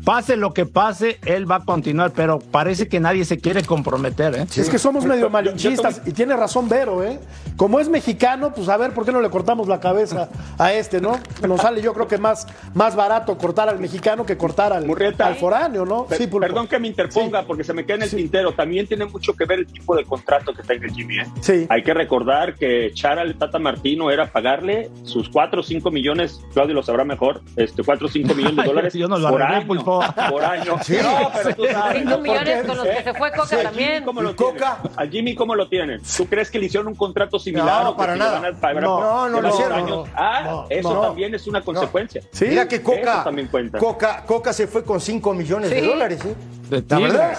pase 0.07 0.37
lo 0.37 0.55
que 0.55 0.67
pase, 0.67 1.19
él 1.27 1.51
va 1.51 1.57
a 1.57 1.65
continuar, 1.65 2.13
pero 2.13 2.39
parece 2.39 2.87
que 2.87 3.01
nadie 3.01 3.25
se 3.25 3.39
quiere 3.39 3.65
comprometer, 3.65 4.37
¿eh? 4.37 4.47
Es 4.57 4.71
que 4.71 4.79
somos 4.79 5.05
medio 5.05 5.29
malinchistas 5.29 6.01
y 6.07 6.13
tiene 6.13 6.37
razón 6.37 6.69
Vero, 6.69 7.03
¿eh? 7.03 7.19
Como 7.57 7.81
es 7.81 7.89
mexicano, 7.89 8.53
pues 8.55 8.69
a 8.69 8.77
ver 8.77 8.93
por 8.95 9.05
qué 9.05 9.11
no 9.11 9.21
le 9.21 9.31
cortamos 9.31 9.67
la 9.67 9.81
cabeza 9.81 10.29
a 10.59 10.73
este, 10.73 11.01
¿no? 11.01 11.19
Nos 11.47 11.61
sale 11.61 11.83
yo 11.83 11.93
creo 11.93 12.07
que 12.07 12.19
más, 12.19 12.47
más 12.73 12.95
barato 12.95 13.37
cortar 13.37 13.69
al 13.69 13.81
mexicano 13.81 14.25
que 14.25 14.37
cortar 14.37 14.73
al, 14.73 14.87
Murrieta. 14.87 15.27
al 15.27 15.35
foráneo, 15.35 15.85
¿no? 15.85 16.07
Per- 16.07 16.19
Pulpo. 16.31 16.39
Perdón 16.39 16.69
que 16.69 16.79
me 16.79 16.87
interponga 16.87 17.43
porque 17.43 17.65
se 17.65 17.73
me 17.75 17.85
queda 17.85 17.97
en 17.97 18.03
el 18.03 18.11
tintero. 18.11 18.53
También 18.55 18.87
tiene 18.87 19.07
mucho 19.07 19.35
que 19.35 19.45
ver 19.45 19.59
el 19.61 19.67
tipo 19.67 19.97
de 19.97 20.05
contrato 20.05 20.53
que 20.55 20.63
tenga 20.63 20.87
el 20.87 20.93
Jimmy. 20.93 21.19
¿eh? 21.19 21.27
Sí. 21.41 21.67
Hay 21.69 21.83
que 21.83 21.93
recordar 21.95 22.55
que 22.55 22.87
echar 22.87 23.19
al 23.19 23.35
Tata 23.37 23.59
Martino 23.59 24.09
era 24.13 24.31
pagarle 24.31 24.89
sus 25.03 25.29
4 25.29 25.61
o 25.61 25.65
5 25.65 25.91
millones, 25.91 26.41
Claudio 26.55 26.75
lo 26.75 26.83
sabrá 26.85 27.05
mejor, 27.05 27.43
este 27.57 27.83
4 27.83 28.07
o 28.07 28.11
5 28.11 28.35
millones 28.35 28.57
de 28.57 28.63
dólares 28.67 28.95
Yo 28.95 29.09
no 29.09 29.19
lo 29.19 29.31
por, 29.31 29.43
año, 29.43 29.67
Por 30.31 30.45
año. 30.45 30.77
Sí. 30.83 30.97
No, 31.03 31.31
pero 31.35 31.55
tú 31.57 31.65
sabes. 31.71 31.99
Cinco 31.99 32.11
¿no? 32.11 32.19
millones 32.19 32.57
¿Por 32.59 32.67
con 32.67 32.77
los 32.79 32.87
que 32.87 33.03
se 33.03 33.15
fue 33.15 33.31
Coca 33.33 33.47
Sí, 33.57 33.63
también. 33.63 34.05
¿cómo 34.05 34.21
¿Y 34.21 34.25
lo? 34.25 34.37
Coca? 34.37 34.79
¿A 34.97 35.07
Jimmy 35.07 35.35
cómo 35.35 35.55
lo 35.55 35.69
tienen? 35.69 36.01
¿Tú 36.17 36.27
crees 36.27 36.51
que 36.51 36.59
le 36.59 36.67
hicieron 36.67 36.89
un 36.89 36.95
contrato 36.95 37.39
similar? 37.39 37.85
No, 37.85 37.91
o 37.91 37.97
para 37.97 38.17
nada. 38.17 38.41
van 38.41 38.55
a 38.55 38.61
pagar- 38.61 38.83
No, 38.83 39.01
no, 39.01 39.29
no 39.29 39.41
lo 39.41 39.49
a 39.49 39.51
hicieron, 39.51 39.79
años? 39.79 40.09
Ah, 40.15 40.43
no, 40.45 40.67
eso 40.71 40.95
no. 40.95 41.01
también 41.03 41.35
es 41.35 41.47
una 41.47 41.61
consecuencia. 41.63 42.23
Sí. 42.33 42.47
Mira 42.49 42.67
que 42.69 42.83
Coca, 42.83 43.25
también 43.25 43.49
cuenta. 43.49 43.79
Coca, 43.79 44.25
Coca 44.27 44.53
se 44.53 44.67
fue 44.67 44.85
con 44.85 45.01
5 45.01 45.35
millones 45.35 45.71
de 45.71 45.83
dólares, 45.83 46.21
¿eh? 46.25 46.35
De 46.71 46.85
La 46.89 46.99
verdad. 46.99 47.39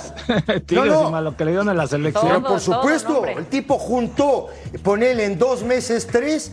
Tigres. 0.65 0.67
No, 0.71 0.85
no. 0.85 1.11
más 1.11 1.23
lo 1.23 1.35
que 1.35 1.43
le 1.45 1.51
dieron 1.51 1.69
en 1.69 1.77
la 1.77 1.87
selección. 1.87 2.27
Pero 2.27 2.43
por 2.43 2.59
supuesto, 2.59 3.25
el 3.25 3.45
tipo 3.47 3.77
juntó, 3.77 4.47
ponele 4.83 5.25
en 5.25 5.37
dos 5.37 5.63
meses, 5.63 6.07
tres, 6.07 6.51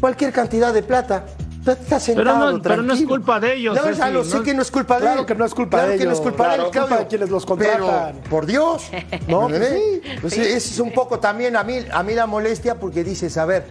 cualquier 0.00 0.32
cantidad 0.32 0.72
de 0.72 0.82
plata. 0.82 1.24
Está 1.66 2.00
sentado, 2.00 2.24
Pero 2.38 2.52
no- 2.52 2.62
pero 2.62 2.82
no 2.82 2.94
es 2.94 3.02
culpa 3.04 3.38
de 3.40 3.54
ellos, 3.54 3.76
No, 3.76 3.82
Ceci, 3.82 3.98
ya 3.98 4.10
lo 4.10 4.24
sé 4.24 4.36
no- 4.38 4.42
que 4.42 4.54
no 4.54 4.62
es 4.62 4.70
culpa 4.70 4.94
de 4.94 5.00
Claro 5.02 5.20
él. 5.20 5.26
que 5.26 5.34
no 5.34 5.44
es 5.44 5.54
culpa 5.54 5.76
Claro 5.78 5.92
de 5.92 5.98
que 5.98 6.04
no 6.06 6.12
es 6.12 6.18
ellos. 6.18 6.30
culpa 6.30 6.48
de 6.48 6.54
Claro, 6.54 6.70
culpa 6.70 6.96
de 6.98 7.06
quienes 7.08 7.28
los 7.30 7.44
contratan. 7.46 7.80
Pero, 8.16 8.30
por 8.30 8.46
Dios. 8.46 8.84
¿No? 9.26 9.48
¿Eh? 9.50 10.00
Sí, 10.30 10.40
es 10.40 10.78
un 10.80 10.92
poco 10.92 11.18
también 11.18 11.56
a 11.56 11.64
mí, 11.64 11.78
a 11.92 12.02
mí 12.02 12.14
la 12.14 12.26
molestia 12.26 12.76
porque 12.76 13.04
dices, 13.04 13.36
a 13.36 13.44
ver, 13.44 13.66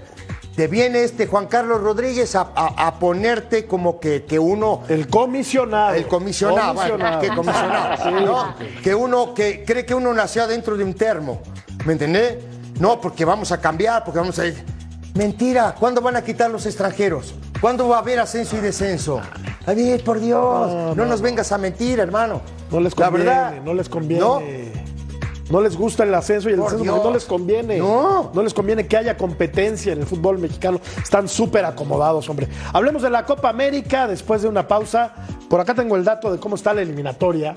te 0.56 0.67
viene 0.67 1.04
este 1.04 1.28
Juan 1.28 1.47
Carlos 1.47 1.82
Rodríguez 1.82 2.36
a, 2.36 2.50
a- 2.56 2.88
a 2.88 3.00
ponerte 3.00 3.65
como 3.65 4.00
que, 4.00 4.26
que 4.26 4.38
uno 4.38 4.84
El 4.89 5.08
comisionado. 5.08 5.95
el 5.95 6.08
comisionado, 6.08 6.73
bueno, 6.76 6.91
Comisionado. 6.97 7.21
que 7.21 7.28
comisionado, 7.30 7.97
Sí, 8.04 8.26
¿no? 8.26 8.82
Que 8.84 8.93
uno 8.95 9.34
que 9.34 9.63
cree 9.65 9.86
que 9.86 9.95
uno 9.95 10.13
nació 10.13 10.43
adentro 10.43 10.76
de 10.78 10.84
un 10.84 10.93
termo, 10.93 11.41
¿me 11.86 11.93
entendés? 11.93 12.38
No, 12.80 13.02
porque 13.02 13.26
vamos 13.26 13.52
a 13.52 13.60
cambiar, 13.60 14.04
porque 14.04 14.19
vamos 14.19 14.38
a 14.38 14.45
ir. 14.45 14.63
Mentira, 15.15 15.73
¿cuándo 15.80 16.00
van 16.02 16.15
a 16.15 16.23
quitar 16.23 16.52
los 16.52 16.65
extranjeros? 16.67 17.34
¿Cuándo 17.62 17.88
va 17.88 17.98
a 17.98 18.00
haber 18.00 18.20
ascenso 18.20 18.58
y 18.58 18.60
descenso? 18.60 19.22
Ver, 19.65 20.04
por 20.04 20.20
Dios, 20.20 20.96
no, 20.96 21.06
nos 21.06 21.22
vengas 21.22 21.52
a 21.52 21.58
mentir, 21.58 22.00
hermano. 22.00 22.41
No 22.72 22.80
les 22.80 22.98
La 22.98 23.06
conviene, 23.08 23.30
verdad, 23.30 23.62
no 23.63 23.74
les 23.74 23.89
conviene. 23.89 24.22
¿no? 24.22 24.41
No 25.50 25.62
les 25.62 25.78
gusta 25.78 26.04
el 26.04 26.13
ascenso 26.13 26.50
y 26.50 26.54
el 26.54 26.60
Por 26.60 26.72
descenso 26.72 26.91
porque 26.93 27.08
no 27.08 27.13
les 27.13 27.26
conviene. 27.26 27.78
No. 27.78 28.32
les 28.43 28.54
conviene 28.54 28.86
que 28.86 28.98
haya 28.98 29.15
competencia 29.15 29.93
en 29.93 30.00
el 30.00 30.06
fútbol 30.06 30.39
mexicano. 30.39 30.80
Están 31.02 31.30
súper 31.30 31.63
acomodados, 31.65 32.30
hombre. 32.30 32.48
Hablemos 32.74 33.02
de 33.02 33.10
la 33.10 33.26
Copa 33.26 33.50
América 33.50 34.08
después 34.08 34.41
de 34.41 34.50
una 34.50 34.67
pausa. 34.67 35.13
Por 35.50 35.62
acá 35.62 35.74
tengo 35.74 35.96
el 35.96 36.04
dato 36.04 36.32
de 36.32 36.39
cómo 36.39 36.56
está 36.56 36.74
la 36.74 36.82
eliminatoria 36.82 37.56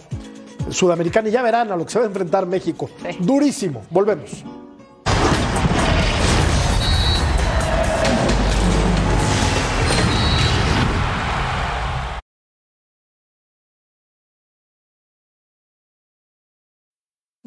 sudamericana 0.70 1.28
y 1.28 1.32
ya 1.32 1.42
verán 1.42 1.72
a 1.72 1.76
lo 1.76 1.84
que 1.84 1.92
se 1.92 1.98
va 1.98 2.04
a 2.04 2.08
enfrentar 2.08 2.46
México. 2.46 2.88
Durísimo. 3.18 3.82
Volvemos. 3.90 4.44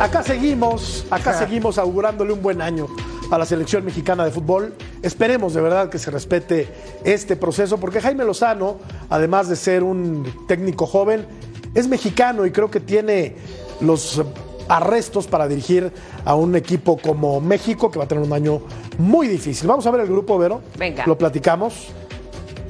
Acá 0.00 0.22
seguimos, 0.22 1.04
acá 1.10 1.34
seguimos 1.34 1.76
augurándole 1.76 2.32
un 2.32 2.40
buen 2.40 2.62
año 2.62 2.86
a 3.30 3.36
la 3.36 3.44
selección 3.44 3.84
mexicana 3.84 4.24
de 4.24 4.30
fútbol. 4.30 4.74
Esperemos 5.02 5.52
de 5.52 5.60
verdad 5.60 5.90
que 5.90 5.98
se 5.98 6.10
respete 6.10 6.72
este 7.04 7.36
proceso, 7.36 7.78
porque 7.78 8.00
Jaime 8.00 8.24
Lozano, 8.24 8.78
además 9.10 9.50
de 9.50 9.56
ser 9.56 9.82
un 9.82 10.26
técnico 10.48 10.86
joven, 10.86 11.26
es 11.74 11.86
mexicano 11.86 12.46
y 12.46 12.50
creo 12.50 12.70
que 12.70 12.80
tiene 12.80 13.36
los 13.82 14.22
arrestos 14.68 15.26
para 15.26 15.46
dirigir 15.46 15.92
a 16.24 16.34
un 16.34 16.56
equipo 16.56 16.96
como 16.96 17.38
México, 17.42 17.90
que 17.90 17.98
va 17.98 18.06
a 18.06 18.08
tener 18.08 18.24
un 18.24 18.32
año 18.32 18.62
muy 18.96 19.28
difícil. 19.28 19.68
Vamos 19.68 19.86
a 19.86 19.90
ver 19.90 20.00
el 20.00 20.06
grupo, 20.06 20.38
Vero. 20.38 20.62
Venga. 20.78 21.04
Lo 21.06 21.18
platicamos. 21.18 21.88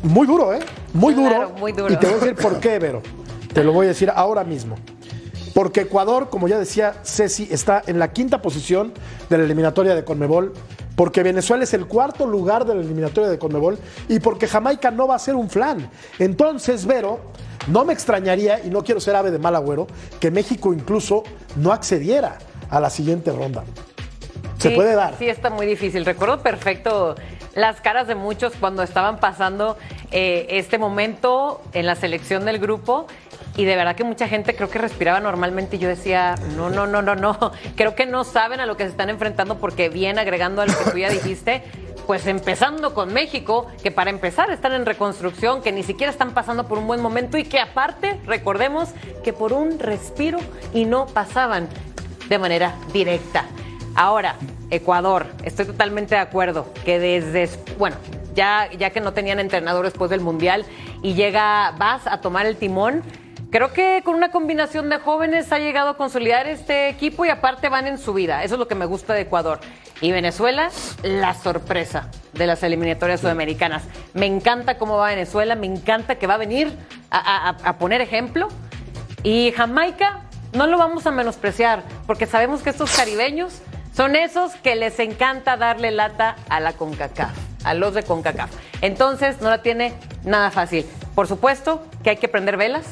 Muy 0.03 0.27
duro, 0.27 0.53
¿eh? 0.53 0.59
Muy 0.95 1.15
duro. 1.15 1.29
Claro, 1.29 1.51
muy 1.61 1.71
duro. 1.71 1.93
Y 1.93 1.97
te 1.97 2.07
voy 2.07 2.17
a 2.17 2.19
decir 2.19 2.35
por 2.35 2.59
qué, 2.59 2.81
Vero. 2.81 3.03
Te 3.55 3.63
lo 3.63 3.73
voy 3.73 3.87
a 3.87 3.91
decir 3.91 4.11
ahora 4.13 4.43
mismo. 4.43 4.75
Porque 5.55 5.83
Ecuador, 5.83 6.29
como 6.31 6.49
ya 6.49 6.59
decía 6.59 6.95
Ceci, 7.05 7.49
está 7.51 7.83
en 7.87 7.99
la 7.99 8.13
quinta 8.13 8.41
posición 8.41 8.93
de 9.29 9.39
la 9.39 9.45
eliminatoria 9.45 9.95
de 9.95 10.05
Conmebol. 10.05 10.53
Porque 10.97 11.23
Venezuela 11.23 11.65
es 11.65 11.73
el 11.75 11.87
cuarto 11.87 12.27
lugar 12.27 12.67
de 12.67 12.75
la 12.75 12.81
eliminatoria 12.83 13.31
de 13.31 13.39
Conmebol. 13.39 13.79
Y 14.09 14.21
porque 14.21 14.47
Jamaica 14.47 14.91
no 14.91 15.09
va 15.09 15.17
a 15.17 15.19
ser 15.19 15.35
un 15.35 15.49
flan. 15.49 15.91
Entonces, 16.19 16.87
Vero, 16.87 17.21
no 17.67 17.85
me 17.85 17.93
extrañaría, 17.93 18.61
y 18.65 18.71
no 18.71 18.83
quiero 18.85 19.01
ser 19.01 19.17
ave 19.17 19.31
de 19.31 19.39
mal 19.39 19.57
agüero, 19.57 19.87
que 20.19 20.31
México 20.31 20.73
incluso 20.73 21.23
no 21.57 21.73
accediera 21.73 22.39
a 22.69 22.81
la 22.81 22.91
siguiente 22.91 23.33
ronda. 23.33 23.65
Se 24.59 24.71
Sí, 24.71 24.75
puede 24.75 24.95
dar. 24.95 25.15
Sí, 25.19 25.29
está 25.29 25.51
muy 25.51 25.67
difícil. 25.67 26.05
Recuerdo 26.05 26.41
perfecto 26.43 27.15
las 27.55 27.81
caras 27.81 28.07
de 28.07 28.15
muchos 28.15 28.53
cuando 28.61 28.83
estaban 28.83 29.19
pasando 29.19 29.77
eh, 30.13 30.47
este 30.51 30.79
momento 30.79 31.63
en 31.73 31.87
la 31.87 31.97
selección 31.97 32.45
del 32.45 32.59
grupo. 32.59 33.07
Y 33.57 33.65
de 33.65 33.77
verdad 33.77 33.97
que 33.97 34.05
mucha 34.05 34.29
gente 34.29 34.55
creo 34.55 34.71
que 34.71 34.79
respiraba 34.79 35.21
normalmente. 35.21 35.77
Y 35.77 35.79
yo 35.79 35.89
decía, 35.89 36.37
no, 36.57 36.71
no, 36.71 36.87
no, 36.87 37.03
no, 37.03 37.15
no. 37.15 37.53
Creo 37.77 37.95
que 37.95 38.07
no 38.07 38.25
saben 38.25 38.61
a 38.61 38.67
lo 38.67 38.77
que 38.77 38.85
se 38.85 38.91
están 38.91 39.11
enfrentando 39.11 39.59
porque 39.59 39.89
bien 39.89 40.19
agregando 40.19 40.63
a 40.63 40.67
lo 40.67 40.73
que 40.73 40.91
tú 40.91 40.99
ya 40.99 41.11
dijiste. 41.11 41.63
Pues 42.07 42.27
empezando 42.27 42.95
con 42.95 43.13
México, 43.13 43.67
que 43.83 43.91
para 43.91 44.11
empezar 44.11 44.51
están 44.51 44.73
en 44.73 44.87
reconstrucción, 44.87 45.63
que 45.63 45.73
ni 45.73 45.83
siquiera 45.83 46.11
están 46.11 46.33
pasando 46.33 46.67
por 46.67 46.79
un 46.79 46.87
buen 46.87 47.01
momento 47.01 47.39
y 47.39 47.45
que 47.45 47.61
aparte, 47.61 48.19
recordemos 48.27 48.89
que 49.23 49.33
por 49.33 49.53
un 49.53 49.79
respiro 49.79 50.39
y 50.73 50.87
no 50.87 51.07
pasaban 51.07 51.69
de 52.29 52.39
manera 52.39 52.75
directa. 52.93 53.45
Ahora, 53.95 54.37
Ecuador, 54.71 55.27
estoy 55.45 55.67
totalmente 55.67 56.15
de 56.15 56.21
acuerdo 56.21 56.73
que 56.85 56.99
desde, 56.99 57.49
bueno, 57.79 57.97
ya, 58.35 58.71
ya 58.79 58.91
que 58.91 59.01
no 59.01 59.13
tenían 59.13 59.41
entrenador 59.41 59.85
después 59.85 60.11
del 60.11 60.21
Mundial 60.21 60.65
y 61.03 61.15
llega 61.15 61.75
Vas 61.79 62.07
a 62.07 62.21
tomar 62.21 62.47
el 62.47 62.57
timón, 62.57 63.03
creo 63.51 63.73
que 63.73 64.03
con 64.05 64.15
una 64.15 64.31
combinación 64.31 64.89
de 64.91 64.99
jóvenes 64.99 65.51
ha 65.53 65.59
llegado 65.59 65.91
a 65.91 65.97
consolidar 65.97 66.47
este 66.47 66.89
equipo 66.89 67.25
y 67.25 67.29
aparte 67.29 67.69
van 67.69 67.87
en 67.87 67.99
su 67.99 68.13
vida. 68.15 68.45
Eso 68.45 68.55
es 68.55 68.59
lo 68.59 68.69
que 68.69 68.75
me 68.75 68.87
gusta 68.87 69.15
de 69.15 69.23
Ecuador. 69.23 69.61
Y 70.01 70.13
Venezuela, 70.13 70.71
la 71.03 71.35
sorpresa 71.35 72.09
de 72.33 72.47
las 72.47 72.63
eliminatorias 72.63 73.21
sudamericanas. 73.21 73.83
Me 74.15 74.27
encanta 74.27 74.79
cómo 74.79 74.97
va 74.97 75.09
Venezuela, 75.09 75.55
me 75.57 75.67
encanta 75.67 76.15
que 76.15 76.27
va 76.27 76.35
a 76.35 76.39
venir 76.39 76.73
a, 77.11 77.49
a- 77.51 77.57
a 77.69 77.79
poner 77.79 78.01
ejemplo. 78.01 78.49
Y 79.23 79.53
Jamaica 79.55 80.21
no 80.55 80.67
lo 80.67 80.79
vamos 80.79 81.07
a 81.07 81.11
menospreciar, 81.11 81.83
porque 82.07 82.27
sabemos 82.27 82.63
que 82.63 82.71
estos 82.71 82.97
caribeños 82.97 83.61
son 83.95 84.17
esos 84.17 84.55
que 84.55 84.75
les 84.77 84.99
encanta 85.01 85.57
darle 85.59 85.91
lata 85.91 86.37
a 86.49 86.61
la 86.61 86.73
CONCACAF, 86.73 87.37
a 87.65 87.75
los 87.75 87.93
de 87.93 88.03
CONCACAF. 88.03 88.51
Entonces, 88.81 89.43
no 89.43 89.51
la 89.51 89.61
tiene 89.63 89.93
nada 90.25 90.51
fácil. 90.51 90.87
Por 91.15 91.27
supuesto 91.27 91.85
que 92.03 92.11
hay 92.11 92.17
que 92.17 92.29
prender 92.29 92.57
velas, 92.57 92.87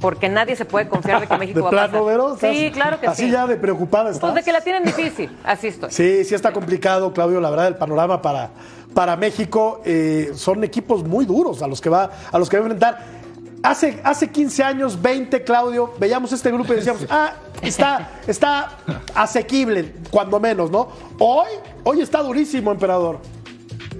porque 0.00 0.28
nadie 0.28 0.56
se 0.56 0.64
puede 0.64 0.88
confiar 0.88 1.20
de 1.20 1.26
que 1.26 1.36
México 1.38 1.58
¿De 1.58 1.62
va 1.62 1.68
a 1.68 1.88
plano, 1.88 2.04
pasar. 2.04 2.38
Sí, 2.52 2.66
¿Estás 2.66 2.76
claro 2.76 3.00
que 3.00 3.06
así 3.06 3.24
sí. 3.24 3.30
ya 3.30 3.46
de 3.46 3.56
preocupada 3.56 4.10
estás? 4.10 4.22
Pues 4.22 4.34
de 4.34 4.42
que 4.42 4.52
la 4.52 4.60
tienen 4.62 4.84
difícil, 4.84 5.36
así 5.44 5.68
estoy. 5.68 5.90
Sí, 5.90 6.24
sí 6.24 6.34
está 6.34 6.52
complicado, 6.52 7.12
Claudio, 7.12 7.40
la 7.40 7.50
verdad, 7.50 7.68
el 7.68 7.76
panorama 7.76 8.20
para, 8.22 8.50
para 8.94 9.16
México. 9.16 9.80
eh, 9.84 10.32
son 10.34 10.64
equipos 10.64 11.04
muy 11.04 11.24
duros 11.24 11.62
a 11.62 11.66
los 11.66 11.80
que 11.80 11.90
va 11.90 12.10
a 12.30 12.38
los 12.38 12.48
que 12.48 12.56
va 12.56 12.64
a 12.64 12.66
enfrentar. 12.66 13.20
Hace, 13.62 14.00
hace 14.04 14.30
15 14.30 14.62
años, 14.64 15.02
20, 15.02 15.44
Claudio, 15.44 15.92
veíamos 15.98 16.32
este 16.32 16.50
grupo 16.50 16.72
y 16.72 16.76
decíamos, 16.76 17.06
ah, 17.10 17.34
está, 17.60 18.08
está 18.26 18.78
asequible, 19.14 19.96
cuando 20.10 20.40
menos, 20.40 20.70
¿no? 20.70 20.88
Hoy, 21.18 21.48
hoy 21.84 22.00
está 22.00 22.22
durísimo, 22.22 22.70
emperador. 22.72 23.18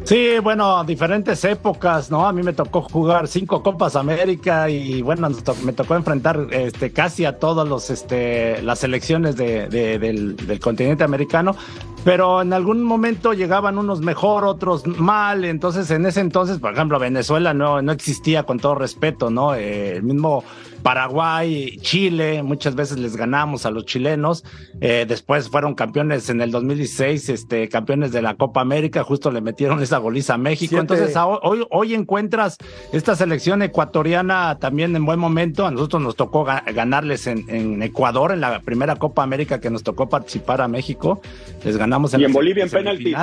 Sí, 0.05 0.39
bueno, 0.43 0.83
diferentes 0.83 1.45
épocas, 1.45 2.11
¿no? 2.11 2.27
A 2.27 2.33
mí 2.33 2.43
me 2.43 2.53
tocó 2.53 2.83
jugar 2.83 3.29
cinco 3.29 3.63
Copas 3.63 3.95
América 3.95 4.69
y 4.69 5.03
bueno, 5.03 5.29
me 5.65 5.73
tocó 5.73 5.95
enfrentar 5.95 6.49
este, 6.51 6.91
casi 6.91 7.25
a 7.27 7.39
todas 7.39 7.69
los, 7.69 7.91
este, 7.91 8.61
las 8.63 8.81
selecciones 8.81 9.37
de- 9.37 9.69
de- 9.69 9.99
del, 10.01 10.35
del 10.37 10.59
continente 10.59 11.05
americano, 11.05 11.55
pero 12.05 12.41
en 12.43 12.53
algún 12.53 12.83
momento 12.83 13.33
llegaban 13.35 13.77
unos 13.79 14.01
mejor, 14.01 14.45
otros 14.45 14.87
mal, 14.87 15.45
entonces 15.45 15.91
en 15.91 16.07
ese 16.07 16.21
entonces, 16.21 16.59
por 16.59 16.73
ejemplo, 16.73 16.99
Venezuela 16.99 17.53
no, 17.53 17.83
no 17.83 17.93
existía 17.93 18.45
con 18.45 18.59
todo 18.59 18.75
respeto, 18.75 19.31
¿no? 19.31 19.55
Eh, 19.55 19.97
el 19.97 20.03
mismo 20.03 20.43
Paraguay, 20.83 21.77
Chile, 21.83 22.43
muchas 22.43 22.75
veces 22.75 22.99
les 22.99 23.15
ganamos 23.15 23.67
a 23.67 23.71
los 23.71 23.85
chilenos, 23.85 24.45
eh, 24.81 25.05
después 25.07 25.51
fueron 25.51 25.75
campeones 25.75 26.31
en 26.31 26.41
el 26.41 26.51
2016, 26.51 27.29
este, 27.29 27.69
campeones 27.69 28.13
de 28.13 28.23
la 28.23 28.35
Copa 28.35 28.63
América, 28.63 29.05
justo 29.05 29.31
le 29.31 29.43
metieron 29.43 29.83
esa 29.83 29.99
goliza 29.99 30.35
a 30.35 30.39
México, 30.39 30.71
Siete. 30.71 30.81
entonces 30.81 31.15
a- 31.17 31.27
hoy, 31.27 31.67
hoy 31.71 31.93
encuentras 31.95 32.57
esta 32.95 33.15
selección 33.15 33.61
ecuatoriana 33.61 34.57
también 34.59 34.97
en 34.97 35.05
buen 35.05 35.19
momento, 35.21 35.67
a 35.67 35.71
nosotros 35.71 36.01
nos 36.03 36.17
tocó 36.17 36.47
ga- 36.47 36.65
ganarles 36.73 37.27
en, 37.27 37.45
en 37.51 37.83
Ecuador, 37.83 38.33
en 38.33 38.41
la 38.41 38.61
primera 38.61 38.97
Copa 38.97 39.23
América 39.23 39.61
que 39.61 39.69
nos 39.69 39.83
tocó 39.83 40.09
participar 40.09 40.63
a 40.63 40.69
México, 40.69 41.21
les 41.63 41.77
ganamos 41.77 41.90
en 42.15 42.21
Y 42.21 42.25
en 42.25 42.33
Bolivia 42.33 42.65
en 42.65 42.71
penaltis. 42.71 43.15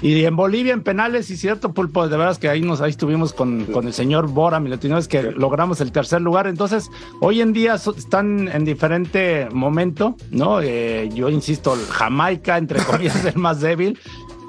Y 0.00 0.24
en 0.24 0.36
Bolivia 0.36 0.72
en 0.74 0.82
penales, 0.84 1.28
y 1.30 1.36
cierto, 1.36 1.72
Pulpo, 1.74 2.06
de 2.08 2.16
veras 2.16 2.38
que 2.38 2.48
ahí 2.48 2.60
nos 2.60 2.80
ahí 2.80 2.90
estuvimos 2.90 3.32
con, 3.32 3.64
con 3.64 3.88
el 3.88 3.92
señor 3.92 4.28
Bora 4.28 4.60
Milutinoves, 4.60 5.08
que 5.08 5.22
logramos 5.32 5.80
el 5.80 5.90
tercer 5.90 6.20
lugar. 6.20 6.46
Entonces, 6.46 6.88
hoy 7.20 7.40
en 7.40 7.52
día 7.52 7.78
so- 7.78 7.96
están 7.96 8.46
en 8.46 8.64
diferente 8.64 9.48
momento, 9.52 10.14
¿no? 10.30 10.60
Eh, 10.62 11.08
yo 11.12 11.28
insisto, 11.30 11.76
Jamaica, 11.90 12.58
entre 12.58 12.80
comillas, 12.84 13.16
es 13.24 13.34
el 13.34 13.40
más 13.40 13.60
débil, 13.60 13.98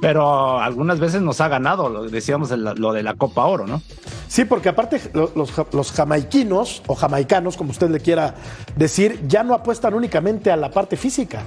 pero 0.02 0.60
algunas 0.60 1.00
veces 1.00 1.24
nos 1.24 1.42
ha 1.42 1.48
ganado, 1.48 1.90
lo 1.90 2.04
decíamos 2.08 2.52
en 2.52 2.64
la- 2.64 2.76
lo 2.76 2.94
de 2.94 3.02
la 3.02 3.16
Copa 3.16 3.46
Oro, 3.46 3.66
¿no? 3.66 3.82
Sí, 4.28 4.46
porque 4.46 4.70
aparte 4.70 5.02
lo- 5.16 5.32
los, 5.36 5.52
ja- 5.52 5.66
los 5.74 5.92
jamaiquinos 5.92 6.84
o 6.86 6.94
jamaicanos, 6.94 7.58
como 7.58 7.72
usted 7.72 7.90
le 7.90 8.00
quiera 8.02 8.36
decir, 8.76 9.20
ya 9.28 9.44
no 9.44 9.56
apuestan 9.56 9.96
únicamente 9.96 10.52
a 10.52 10.56
la 10.58 10.70
parte 10.70 10.96
física. 10.96 11.42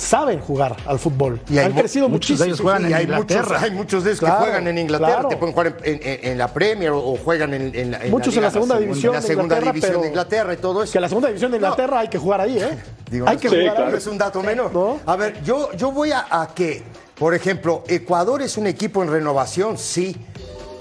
Saben 0.00 0.40
jugar 0.40 0.76
al 0.86 0.98
fútbol. 0.98 1.40
Y 1.50 1.58
hay 1.58 1.66
Han 1.66 1.72
crecido 1.74 2.08
muchos 2.08 2.38
de 2.38 2.44
muchísimo. 2.46 2.46
ellos 2.46 2.60
juegan 2.60 2.82
Y 2.82 2.86
en 2.86 2.94
hay 2.94 3.04
Inglaterra. 3.04 3.42
muchos, 3.42 3.62
hay 3.62 3.70
muchos 3.70 4.04
de 4.04 4.10
ellos 4.10 4.20
Claro, 4.20 4.36
que 4.38 4.42
juegan 4.44 4.66
en 4.68 4.78
Inglaterra, 4.78 5.12
claro. 5.12 5.28
te 5.28 5.36
pueden 5.36 5.52
jugar 5.54 5.76
en, 5.84 6.00
en- 6.02 6.30
en 6.32 6.38
la 6.38 6.48
Premier 6.54 6.90
o, 6.92 7.16
juegan 7.22 7.52
en, 7.54 7.74
en 7.74 7.90
la- 7.90 8.02
en 8.04 8.10
Muchos 8.10 8.28
en 8.28 8.40
liga- 8.40 8.46
la 8.48 8.50
segunda 8.50 8.78
división 8.78 9.10
en 9.14 9.14
la 9.16 9.20
de 9.20 9.26
segunda 9.26 9.42
Inglaterra, 9.56 9.72
división 9.72 9.90
pero- 9.92 10.02
de 10.02 10.08
Inglaterra 10.08 10.52
y 10.54 10.56
todo 10.56 10.82
eso. 10.82 10.92
Que 10.94 11.00
la 11.00 11.08
segunda 11.08 11.28
división 11.28 11.52
de 11.52 11.58
No. 11.58 11.66
Inglaterra 11.66 11.98
hay 12.00 12.08
que 12.08 12.18
jugar 12.18 12.40
ahí, 12.40 12.58
¿eh? 12.58 12.78
Digo, 13.10 13.28
hay 13.28 13.34
no 13.36 13.40
que 13.42 13.48
Sí, 13.50 13.56
jugar 13.56 13.74
claro. 13.74 13.90
ahí. 13.90 13.96
es 13.98 14.06
un 14.06 14.18
dato 14.18 14.42
menor. 14.42 14.72
¿No? 14.72 15.00
A 15.04 15.16
ver, 15.16 15.42
yo, 15.44 15.70
yo 15.74 15.92
voy 15.92 16.12
a, 16.12 16.26
a 16.30 16.54
que, 16.54 16.82
por 17.18 17.34
ejemplo, 17.34 17.84
Ecuador 17.86 18.40
es 18.40 18.56
un 18.56 18.66
equipo 18.68 19.02
en 19.02 19.10
renovación, 19.10 19.76
sí, 19.76 20.16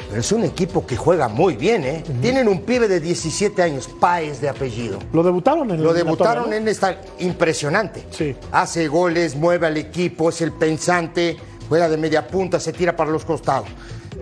pero 0.10 0.22
es 0.22 0.32
un 0.32 0.44
equipo 0.44 0.86
que 0.86 0.98
juega 0.98 1.28
muy 1.28 1.56
bien, 1.56 1.84
¿eh? 1.84 2.04
Tienen 2.22 2.48
un 2.48 2.62
pibe 2.62 2.88
de 2.88 3.00
17 3.00 3.62
años, 3.62 3.88
Páez 4.00 4.42
de 4.42 4.50
apellido. 4.50 4.98
Lo 5.14 5.22
debutaron 5.24 5.70
en 5.72 5.84
Lo 5.84 5.94
debutaron 5.94 6.52
en 6.52 6.68
esta 6.68 7.00
impresionante. 7.20 8.06
Sí. 8.10 8.36
Hace 8.52 8.88
goles, 8.88 9.36
mueve 9.36 9.68
al 9.68 9.78
equipo, 9.78 10.30
es 10.30 10.42
el 10.42 10.52
pensante, 10.52 11.38
juega 11.68 11.88
de 11.88 11.98
media 11.98 12.28
punta, 12.28 12.60
se 12.60 12.74
tira 12.74 12.96
para 12.96 13.12
los 13.12 13.24
costados. 13.24 13.68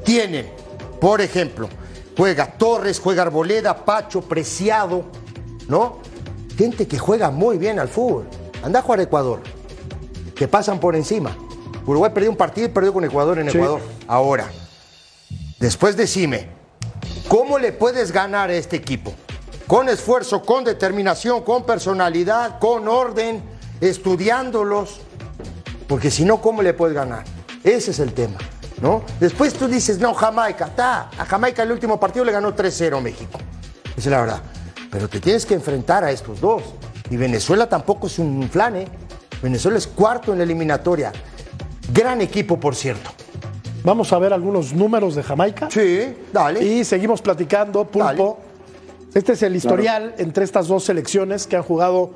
Tienen, 0.04 0.50
por 1.00 1.21
ejemplo, 1.21 1.69
juega 2.17 2.45
Torres, 2.58 3.00
juega 3.00 3.21
Arboleda, 3.23 3.86
Pacho, 3.86 4.21
Preciado, 4.21 5.06
¿no? 5.69 6.00
Gente 6.58 6.86
que 6.88 6.97
juega 6.97 7.32
muy 7.32 7.58
bien 7.58 7.80
al 7.80 7.88
fútbol. 7.88 8.26
Anda 8.62 8.80
a 8.80 8.82
jugar 8.82 9.00
a 9.00 9.04
Ecuador. 9.04 9.39
Te 10.38 10.47
pasan 10.47 10.80
por 10.80 10.95
encima. 10.95 11.36
Uruguay 11.86 12.12
perdió 12.13 12.30
un 12.30 12.36
partido 12.36 12.67
y 12.67 12.71
perdió 12.71 12.91
con 12.91 13.06
Ecuador 13.06 13.39
en 13.39 13.50
Sí. 13.50 13.58
Ecuador. 13.58 13.80
Ahora, 14.08 14.50
después 15.60 15.98
decime, 15.98 16.50
¿cómo 17.28 17.60
le 17.60 17.72
puedes 17.72 18.12
ganar 18.12 18.50
a 18.50 18.54
este 18.54 18.76
equipo? 18.76 19.13
Con 19.67 19.89
esfuerzo, 19.89 20.43
con 20.43 20.63
determinación, 20.63 21.43
con 21.43 21.65
personalidad, 21.65 22.60
con 22.60 22.88
orden, 22.88 23.43
estudiándolos. 23.82 25.02
Porque 25.88 26.12
si 26.12 26.26
no, 26.26 26.41
¿cómo 26.41 26.62
le 26.62 26.74
puedes 26.74 26.96
ganar? 26.96 27.24
Ese 27.63 27.91
es 27.91 28.00
el 28.00 28.13
tema, 28.13 28.38
¿no? 28.82 29.04
Después 29.20 29.54
tú 29.54 29.67
dices, 29.67 30.00
no, 30.00 30.13
Jamaica, 30.13 30.67
está. 30.67 31.10
A 31.17 31.26
Jamaica 31.26 31.63
el 31.63 31.72
último 31.72 32.00
partido 32.00 32.24
le 32.24 32.32
ganó 32.32 32.56
3-0 32.56 33.02
México. 33.02 33.39
Esa 33.98 34.00
es 34.00 34.06
la 34.08 34.22
verdad. 34.22 34.41
Pero 34.89 35.10
te 35.10 35.20
tienes 35.20 35.46
que 35.46 35.54
enfrentar 35.54 36.04
a 36.04 36.12
estos 36.12 36.39
dos. 36.39 36.63
Y 37.10 37.17
Venezuela 37.17 37.67
tampoco 37.67 38.08
es 38.08 38.20
un 38.20 38.50
flan, 38.50 38.76
¿eh? 38.78 38.88
Venezuela 39.41 39.78
es 39.78 39.88
cuarto 39.88 40.32
en 40.32 40.39
la 40.39 40.43
eliminatoria. 40.43 41.12
Gran 41.93 42.22
equipo, 42.22 42.60
por 42.60 42.76
cierto. 42.76 43.12
Vamos 43.88 44.12
a 44.12 44.19
ver 44.19 44.34
algunos 44.34 44.73
números 44.73 45.15
de 45.15 45.23
Jamaica. 45.23 45.69
Sí, 45.71 46.13
dale. 46.34 46.62
Y 46.62 46.84
seguimos 46.84 47.21
platicando, 47.21 47.86
Pulpo. 47.86 48.38
Este 49.13 49.32
es 49.32 49.43
el 49.43 49.56
historial 49.56 50.13
entre 50.17 50.43
estas 50.43 50.67
dos 50.67 50.84
selecciones 50.84 51.47
que 51.47 51.56
han 51.56 51.63
jugado 51.63 52.12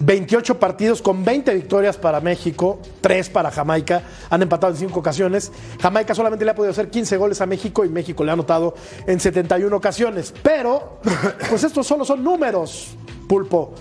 28 0.00 0.60
partidos 0.60 1.00
con 1.00 1.24
20 1.24 1.54
victorias 1.54 1.96
para 1.96 2.20
México, 2.20 2.78
3 3.00 3.30
para 3.30 3.50
Jamaica. 3.50 4.02
Han 4.28 4.42
empatado 4.42 4.74
en 4.74 4.80
5 4.80 5.00
ocasiones. 5.00 5.50
Jamaica 5.80 6.14
solamente 6.14 6.44
le 6.44 6.50
ha 6.50 6.54
podido 6.54 6.72
hacer 6.72 6.90
15 6.90 7.16
goles 7.16 7.40
a 7.40 7.46
México 7.46 7.86
y 7.86 7.88
México 7.88 8.22
le 8.22 8.28
ha 8.30 8.34
anotado 8.34 8.74
en 9.06 9.18
71 9.18 9.74
ocasiones. 9.74 10.34
Pero, 10.42 11.00
pues 11.48 11.64
estos 11.64 11.86
solo 11.86 12.04
son 12.04 12.22
números, 12.22 12.88
Pulpo. 13.26 13.72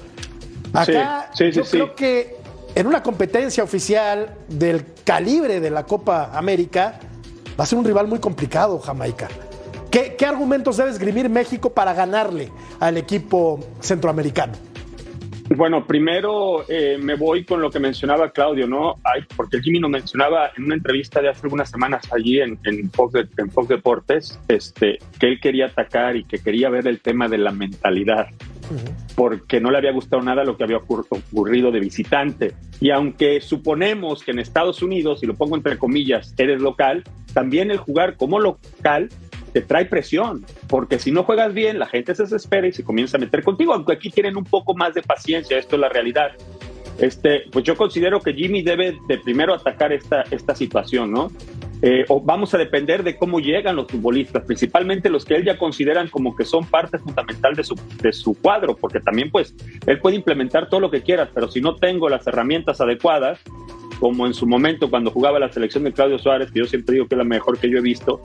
Acá 0.71 1.29
Sí, 1.33 1.43
sí, 1.47 1.51
sí, 1.51 1.57
yo 1.57 1.65
sí. 1.65 1.71
creo 1.71 1.93
que 1.93 2.37
en 2.73 2.87
una 2.87 3.03
competencia 3.03 3.65
oficial 3.65 4.33
del 4.47 4.93
calibre 5.03 5.59
de 5.59 5.69
la 5.69 5.83
Copa 5.85 6.31
América 6.33 7.01
va 7.59 7.63
a 7.63 7.67
ser 7.67 7.77
un 7.77 7.85
rival 7.85 8.07
muy 8.07 8.19
complicado, 8.19 8.79
Jamaica. 8.79 9.27
¿Qué, 9.89 10.15
qué 10.15 10.25
argumentos 10.25 10.77
debe 10.77 10.91
esgrimir 10.91 11.29
México 11.29 11.69
para 11.69 11.93
ganarle 11.93 12.51
al 12.79 12.97
equipo 12.97 13.59
centroamericano? 13.79 14.53
Bueno, 15.55 15.87
primero 15.87 16.65
eh, 16.67 16.97
me 17.01 17.15
voy 17.15 17.45
con 17.45 17.61
lo 17.61 17.71
que 17.71 17.79
mencionaba 17.79 18.31
Claudio, 18.31 18.67
¿no? 18.67 18.95
Ay, 19.03 19.23
porque 19.35 19.61
Jimmy 19.61 19.79
nos 19.79 19.89
mencionaba 19.89 20.51
en 20.57 20.65
una 20.65 20.75
entrevista 20.75 21.21
de 21.21 21.29
hace 21.29 21.41
algunas 21.43 21.69
semanas 21.69 22.07
allí 22.11 22.41
en, 22.41 22.59
en, 22.65 22.91
Fox, 22.91 23.15
en 23.37 23.49
Fox 23.49 23.69
Deportes, 23.69 24.39
este, 24.49 24.99
que 25.19 25.27
él 25.27 25.39
quería 25.39 25.67
atacar 25.67 26.17
y 26.17 26.25
que 26.25 26.39
quería 26.39 26.69
ver 26.69 26.87
el 26.87 26.99
tema 26.99 27.29
de 27.29 27.37
la 27.37 27.51
mentalidad, 27.51 28.27
porque 29.15 29.61
no 29.61 29.71
le 29.71 29.77
había 29.77 29.93
gustado 29.93 30.21
nada 30.21 30.43
lo 30.43 30.57
que 30.57 30.65
había 30.65 30.79
ocur- 30.79 31.07
ocurrido 31.09 31.71
de 31.71 31.79
visitante. 31.79 32.53
Y 32.81 32.89
aunque 32.91 33.39
suponemos 33.39 34.23
que 34.23 34.31
en 34.31 34.39
Estados 34.39 34.83
Unidos, 34.83 35.23
y 35.23 35.27
lo 35.27 35.35
pongo 35.35 35.55
entre 35.55 35.77
comillas, 35.77 36.35
eres 36.37 36.61
local, 36.61 37.03
también 37.33 37.71
el 37.71 37.77
jugar 37.77 38.17
como 38.17 38.39
local 38.39 39.09
te 39.57 39.65
trae 39.65 39.85
presión, 39.85 40.45
porque 40.67 40.99
si 40.99 41.11
no 41.11 41.23
juegas 41.23 41.51
bien, 41.51 41.79
la 41.79 41.87
gente 41.87 42.13
se 42.13 42.23
desespera 42.23 42.67
y 42.67 42.73
se 42.73 42.83
comienza 42.83 43.17
a 43.17 43.19
meter 43.19 43.43
contigo, 43.43 43.73
aunque 43.73 43.93
aquí 43.93 44.11
tienen 44.11 44.37
un 44.37 44.43
poco 44.43 44.75
más 44.75 44.93
de 44.93 45.01
paciencia, 45.01 45.57
esto 45.57 45.77
es 45.77 45.81
la 45.81 45.89
realidad. 45.89 46.33
Este, 46.99 47.45
pues 47.51 47.65
yo 47.65 47.75
considero 47.75 48.19
que 48.19 48.33
Jimmy 48.33 48.61
debe 48.61 48.95
de 49.07 49.17
primero 49.17 49.55
atacar 49.55 49.93
esta, 49.93 50.23
esta 50.29 50.53
situación, 50.53 51.11
¿no? 51.11 51.31
Eh, 51.81 52.05
o 52.07 52.21
vamos 52.21 52.53
a 52.53 52.59
depender 52.59 53.03
de 53.03 53.17
cómo 53.17 53.39
llegan 53.39 53.75
los 53.75 53.87
futbolistas, 53.87 54.45
principalmente 54.45 55.09
los 55.09 55.25
que 55.25 55.35
él 55.35 55.43
ya 55.43 55.57
consideran 55.57 56.07
como 56.07 56.35
que 56.35 56.45
son 56.45 56.63
parte 56.65 56.99
fundamental 56.99 57.55
de 57.55 57.63
su, 57.63 57.73
de 57.99 58.13
su 58.13 58.35
cuadro, 58.39 58.75
porque 58.75 58.99
también 58.99 59.31
pues 59.31 59.55
él 59.87 59.99
puede 59.99 60.17
implementar 60.17 60.69
todo 60.69 60.81
lo 60.81 60.91
que 60.91 61.01
quiera, 61.01 61.31
pero 61.33 61.49
si 61.49 61.61
no 61.61 61.75
tengo 61.77 62.09
las 62.09 62.27
herramientas 62.27 62.79
adecuadas, 62.79 63.39
como 63.99 64.27
en 64.27 64.35
su 64.35 64.45
momento 64.45 64.91
cuando 64.91 65.09
jugaba 65.09 65.39
la 65.39 65.51
selección 65.51 65.83
de 65.83 65.93
Claudio 65.93 66.19
Suárez, 66.19 66.51
que 66.51 66.59
yo 66.59 66.65
siempre 66.65 66.93
digo 66.93 67.07
que 67.07 67.15
es 67.15 67.19
la 67.19 67.23
mejor 67.23 67.57
que 67.57 67.71
yo 67.71 67.79
he 67.79 67.81
visto, 67.81 68.21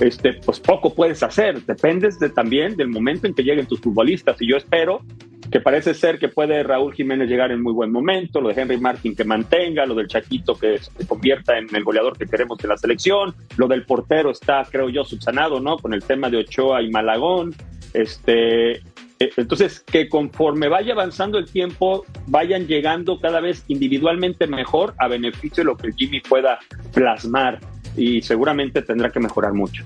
este, 0.00 0.34
pues 0.34 0.60
poco 0.60 0.94
puedes 0.94 1.22
hacer. 1.22 1.62
Dependes 1.64 2.18
de, 2.18 2.30
también 2.30 2.76
del 2.76 2.88
momento 2.88 3.26
en 3.26 3.34
que 3.34 3.42
lleguen 3.42 3.66
tus 3.66 3.80
futbolistas. 3.80 4.40
Y 4.40 4.48
yo 4.48 4.56
espero 4.56 5.02
que 5.50 5.60
parece 5.60 5.94
ser 5.94 6.18
que 6.18 6.28
puede 6.28 6.62
Raúl 6.62 6.94
Jiménez 6.94 7.28
llegar 7.28 7.52
en 7.52 7.62
muy 7.62 7.72
buen 7.72 7.92
momento, 7.92 8.40
lo 8.40 8.48
de 8.48 8.60
Henry 8.60 8.78
Martin 8.78 9.14
que 9.14 9.24
mantenga, 9.24 9.86
lo 9.86 9.94
del 9.94 10.08
Chaquito 10.08 10.56
que 10.56 10.78
se 10.78 11.06
convierta 11.06 11.58
en 11.58 11.74
el 11.74 11.84
goleador 11.84 12.16
que 12.16 12.26
queremos 12.26 12.58
de 12.58 12.68
la 12.68 12.76
selección, 12.76 13.34
lo 13.56 13.68
del 13.68 13.84
portero 13.84 14.30
está, 14.30 14.66
creo 14.70 14.88
yo, 14.88 15.04
subsanado, 15.04 15.60
¿no? 15.60 15.78
Con 15.78 15.94
el 15.94 16.02
tema 16.02 16.30
de 16.30 16.38
Ochoa 16.38 16.82
y 16.82 16.90
Malagón. 16.90 17.54
Este, 17.92 18.72
eh, 18.72 19.30
entonces, 19.36 19.80
que 19.80 20.08
conforme 20.08 20.68
vaya 20.68 20.94
avanzando 20.94 21.38
el 21.38 21.48
tiempo, 21.48 22.04
vayan 22.26 22.66
llegando 22.66 23.20
cada 23.20 23.40
vez 23.40 23.64
individualmente 23.68 24.46
mejor 24.46 24.94
a 24.98 25.08
beneficio 25.08 25.62
de 25.62 25.64
lo 25.64 25.76
que 25.76 25.92
Jimmy 25.92 26.20
pueda 26.20 26.58
plasmar 26.92 27.60
y 27.96 28.22
seguramente 28.22 28.82
tendrá 28.82 29.10
que 29.10 29.20
mejorar 29.20 29.52
mucho. 29.52 29.84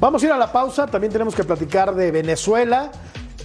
Vamos 0.00 0.22
a 0.22 0.26
ir 0.26 0.32
a 0.32 0.38
la 0.38 0.52
pausa, 0.52 0.86
también 0.86 1.12
tenemos 1.12 1.34
que 1.34 1.44
platicar 1.44 1.94
de 1.94 2.10
Venezuela 2.10 2.90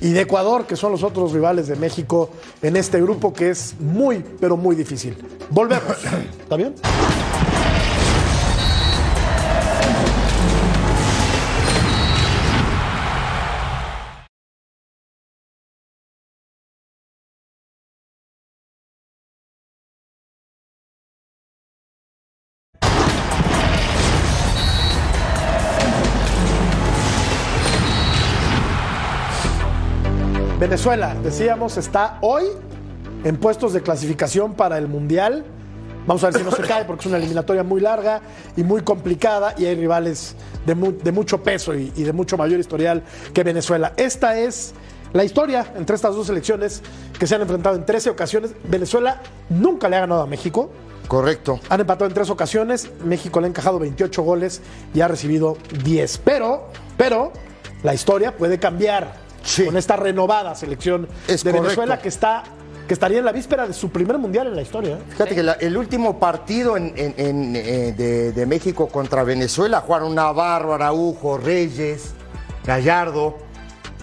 y 0.02 0.12
de 0.12 0.22
Ecuador, 0.22 0.66
que 0.66 0.76
son 0.76 0.92
los 0.92 1.04
otros 1.04 1.32
rivales 1.32 1.68
de 1.68 1.76
México 1.76 2.32
en 2.62 2.76
este 2.76 3.02
grupo 3.02 3.34
que 3.34 3.52
es 3.52 3.76
muy, 3.80 4.24
pero 4.40 4.58
muy 4.58 4.76
difícil. 4.76 5.16
Volvemos. 5.50 5.98
¿Está 6.44 6.56
bien? 6.56 6.74
Venezuela, 30.76 31.14
decíamos, 31.22 31.76
está 31.76 32.18
hoy 32.22 32.46
en 33.26 33.36
puestos 33.36 33.74
de 33.74 33.82
clasificación 33.82 34.54
para 34.54 34.78
el 34.78 34.88
Mundial. 34.88 35.44
Vamos 36.08 36.24
a 36.24 36.28
ver 36.28 36.38
si 36.38 36.44
no 36.46 36.52
se 36.52 36.62
cae 36.62 36.86
porque 36.86 37.02
es 37.02 37.06
una 37.08 37.18
eliminatoria 37.18 37.62
muy 37.62 37.82
larga 37.82 38.22
y 38.56 38.64
muy 38.64 38.82
complicada 38.82 39.54
y 39.58 39.66
hay 39.66 39.76
rivales 39.76 40.34
de, 40.66 40.74
mu- 40.74 40.94
de 40.94 41.12
mucho 41.12 41.44
peso 41.44 41.76
y, 41.76 41.92
y 41.98 42.04
de 42.04 42.14
mucho 42.14 42.38
mayor 42.38 42.58
historial 42.58 43.04
que 43.34 43.44
Venezuela. 43.44 43.92
Esta 43.98 44.40
es 44.40 44.74
la 45.12 45.26
historia 45.26 45.74
entre 45.76 45.94
estas 45.98 46.16
dos 46.16 46.28
selecciones 46.28 46.82
que 47.20 47.28
se 47.28 47.36
han 47.36 47.42
enfrentado 47.42 47.76
en 47.76 47.86
13 47.86 48.10
ocasiones. 48.10 48.54
Venezuela 48.64 49.20
nunca 49.50 49.90
le 49.90 49.98
ha 49.98 50.00
ganado 50.00 50.22
a 50.22 50.26
México. 50.26 50.72
Correcto. 51.10 51.60
Han 51.68 51.82
empatado 51.82 52.06
en 52.08 52.14
tres 52.14 52.30
ocasiones. 52.30 52.90
México 53.04 53.42
le 53.42 53.48
ha 53.48 53.50
encajado 53.50 53.78
28 53.78 54.24
goles 54.24 54.62
y 54.94 55.02
ha 55.02 55.10
recibido 55.10 55.58
10. 55.84 56.18
Pero, 56.20 56.70
pero, 56.96 57.34
la 57.84 57.94
historia 57.94 58.38
puede 58.38 58.58
cambiar 58.58 59.21
Sí. 59.44 59.66
con 59.66 59.76
esta 59.78 59.96
renovada 59.96 60.54
selección 60.56 61.08
Es 61.28 61.44
de 61.44 61.52
correcto. 61.52 61.62
Venezuela 61.64 62.00
que 62.00 62.10
está 62.10 62.44
que 62.88 62.94
estaría 62.96 63.20
en 63.20 63.26
la 63.26 63.32
víspera 63.32 63.66
de 63.68 63.74
su 63.74 63.90
primer 63.90 64.18
mundial 64.18 64.48
en 64.48 64.56
la 64.56 64.62
historia. 64.64 64.96
¿eh? 64.96 65.02
Fíjate 65.12 65.34
que 65.36 65.44
la- 65.44 65.54
el 65.54 65.78
último 65.78 66.20
partido 66.20 66.76
en- 66.76 66.92
en- 66.98 67.14
en, 67.18 67.56
eh, 67.56 67.94
de, 67.98 68.34
de 68.34 68.46
México 68.46 68.88
contra 68.88 69.24
Venezuela 69.24 69.80
jugaron 69.80 70.14
Navarro, 70.14 70.74
Araujo, 70.74 71.38
Reyes, 71.38 72.12
Gallardo, 72.66 73.38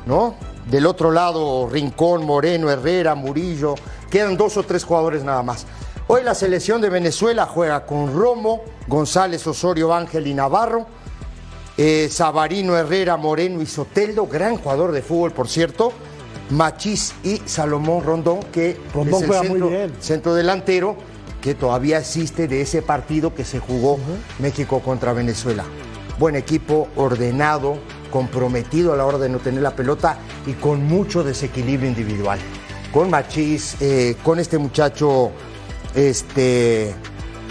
¿no? 0.07 0.35
Del 0.71 0.87
otro 0.87 1.11
lado, 1.11 1.69
Rincón, 1.71 2.25
Moreno, 2.25 2.71
Herrera, 2.71 3.15
Murillo. 3.15 3.75
Quedan 4.11 4.37
dos 4.39 4.57
o 4.57 4.63
tres 4.63 4.85
jugadores 4.85 5.23
nada 5.23 5.43
más. 5.43 5.67
Hoy 6.07 6.23
la 6.25 6.35
selección 6.35 6.81
de 6.81 6.89
Venezuela 6.89 7.45
juega 7.47 7.85
con 7.85 8.15
Romo, 8.19 8.63
González, 8.87 9.47
Osorio, 9.47 9.93
Ángel 9.93 10.27
y 10.27 10.33
Navarro. 10.35 10.87
Eh, 11.79 12.09
Sabarino, 12.11 12.77
Herrera, 12.77 13.17
Moreno 13.17 13.63
y 13.63 13.67
Soteldo, 13.67 14.27
gran 14.27 14.57
jugador 14.59 14.93
de 14.93 15.01
fútbol, 15.01 15.33
por 15.33 15.49
cierto. 15.49 15.93
Machís 16.51 17.15
y 17.25 17.43
Salomón 17.45 18.05
Rondón, 18.05 18.41
que 18.53 18.77
Rondón 18.95 19.25
es 19.25 19.31
el 19.31 19.37
centro, 19.49 19.69
bien. 19.69 19.93
centro 20.01 20.35
delantero 20.35 20.97
que 21.43 21.55
todavía 21.55 21.99
existe 21.99 22.49
de 22.49 22.63
ese 22.63 22.83
partido 22.83 23.35
que 23.35 23.45
se 23.45 23.59
jugó 23.59 23.99
México 24.39 24.81
contra 24.81 25.13
Venezuela. 25.13 25.65
Buen 26.19 26.35
equipo, 26.35 26.89
ordenado, 26.97 27.79
comprometido 28.11 28.93
a 28.93 28.97
la 28.97 29.07
hora 29.07 29.19
de 29.19 29.29
no 29.29 29.39
tener 29.39 29.63
la 29.63 29.77
pelota 29.77 30.19
y 30.47 30.55
con 30.55 30.85
mucho 30.85 31.23
desequilibrio 31.23 31.89
individual. 31.89 32.39
Con 32.93 33.11
Machís, 33.11 33.77
eh, 33.81 34.17
con 34.25 34.41
este 34.41 34.59
muchacho, 34.59 35.31
este... 35.95 36.95